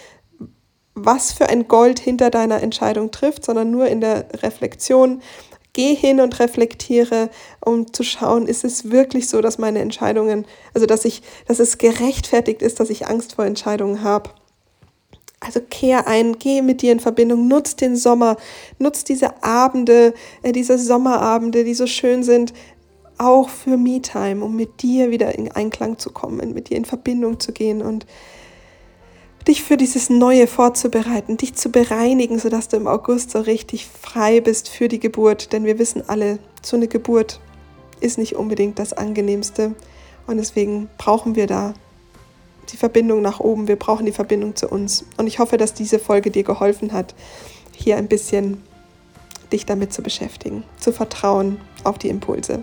was 1.06 1.32
für 1.32 1.48
ein 1.48 1.68
Gold 1.68 2.00
hinter 2.00 2.30
deiner 2.30 2.62
Entscheidung 2.62 3.12
trifft, 3.12 3.46
sondern 3.46 3.72
nur 3.72 3.88
in 3.88 4.02
der 4.02 4.28
Reflexion 4.44 5.22
Geh 5.74 5.94
hin 5.94 6.20
und 6.20 6.40
reflektiere, 6.40 7.30
um 7.64 7.94
zu 7.94 8.04
schauen, 8.04 8.48
ist 8.48 8.64
es 8.64 8.90
wirklich 8.92 9.30
so, 9.30 9.42
dass 9.42 9.60
meine 9.60 9.80
Entscheidungen, 9.80 10.46
also 10.74 10.88
dass 10.88 11.06
ich, 11.06 11.22
dass 11.48 11.60
es 11.60 11.78
gerechtfertigt 11.78 12.62
ist, 12.62 12.80
dass 12.80 12.90
ich 12.90 13.08
Angst 13.08 13.36
vor 13.36 13.46
Entscheidungen 13.46 14.04
habe. 14.04 14.32
Also 15.42 15.62
kehr 15.62 16.08
ein, 16.08 16.38
geh 16.38 16.62
mit 16.62 16.82
dir 16.82 16.92
in 16.92 17.00
Verbindung, 17.00 17.48
nutz 17.48 17.76
den 17.76 17.96
Sommer, 17.96 18.36
nutz 18.78 19.04
diese 19.04 19.42
Abende, 19.44 20.14
äh, 20.42 20.52
diese 20.52 20.78
Sommerabende, 20.78 21.64
die 21.64 21.76
so 21.76 21.88
schön 21.88 22.24
sind, 22.24 22.54
auch 23.18 23.50
für 23.50 23.78
Me-Time, 23.78 24.44
um 24.44 24.56
mit 24.56 24.82
dir 24.82 25.12
wieder 25.12 25.38
in 25.38 25.52
Einklang 25.52 25.98
zu 25.98 26.12
kommen, 26.12 26.54
mit 26.54 26.70
dir 26.70 26.78
in 26.78 26.86
Verbindung 26.86 27.40
zu 27.40 27.52
gehen 27.52 27.82
und 27.82 28.06
dich 29.50 29.64
für 29.64 29.78
dieses 29.78 30.10
Neue 30.10 30.48
vorzubereiten, 30.48 31.36
dich 31.36 31.56
zu 31.56 31.70
bereinigen, 31.70 32.40
sodass 32.40 32.68
du 32.68 32.78
im 32.78 32.88
August 32.88 33.32
so 33.32 33.40
richtig 33.42 33.88
frei 33.88 34.42
bist 34.42 34.70
für 34.70 34.88
die 34.88 35.00
Geburt. 35.00 35.52
Denn 35.52 35.66
wir 35.66 35.80
wissen 35.80 36.08
alle, 36.08 36.40
so 36.62 36.78
eine 36.78 36.88
Geburt 36.88 37.40
ist 38.00 38.18
nicht 38.18 38.36
unbedingt 38.36 38.80
das 38.80 38.94
angenehmste. 38.94 39.74
Und 40.28 40.38
deswegen 40.38 40.88
brauchen 40.98 41.36
wir 41.36 41.48
da 41.48 41.74
die 42.72 42.78
Verbindung 42.78 43.24
nach 43.24 43.40
oben, 43.40 43.68
wir 43.68 43.76
brauchen 43.76 44.06
die 44.06 44.12
Verbindung 44.12 44.56
zu 44.56 44.68
uns. 44.68 45.04
Und 45.18 45.26
ich 45.26 45.40
hoffe, 45.40 45.58
dass 45.58 45.74
diese 45.74 45.98
Folge 45.98 46.30
dir 46.30 46.44
geholfen 46.44 46.94
hat, 46.94 47.16
hier 47.76 47.98
ein 47.98 48.08
bisschen 48.08 48.62
dich 49.52 49.66
damit 49.66 49.92
zu 49.92 50.04
beschäftigen, 50.04 50.64
zu 50.80 50.92
vertrauen 50.92 51.60
auf 51.84 51.98
die 51.98 52.10
Impulse. 52.10 52.62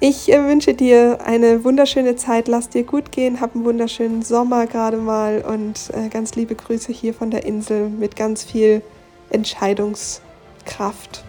Ich 0.00 0.32
äh, 0.32 0.44
wünsche 0.46 0.74
dir 0.74 1.18
eine 1.24 1.64
wunderschöne 1.64 2.14
Zeit, 2.14 2.46
lass 2.46 2.68
dir 2.68 2.84
gut 2.84 3.10
gehen, 3.10 3.40
hab 3.40 3.56
einen 3.56 3.64
wunderschönen 3.64 4.22
Sommer 4.22 4.66
gerade 4.66 4.96
mal 4.98 5.42
und 5.42 5.90
äh, 5.92 6.08
ganz 6.08 6.36
liebe 6.36 6.54
Grüße 6.54 6.92
hier 6.92 7.12
von 7.12 7.32
der 7.32 7.44
Insel 7.44 7.88
mit 7.88 8.14
ganz 8.14 8.44
viel 8.44 8.82
Entscheidungskraft. 9.30 11.24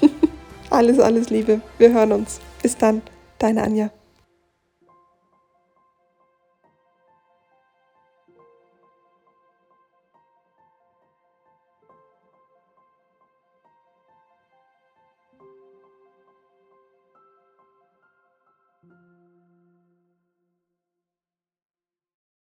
alles, 0.70 0.98
alles 0.98 1.30
Liebe. 1.30 1.60
Wir 1.78 1.92
hören 1.92 2.10
uns. 2.10 2.40
Bis 2.62 2.76
dann, 2.76 3.00
deine 3.38 3.62
Anja. 3.62 3.90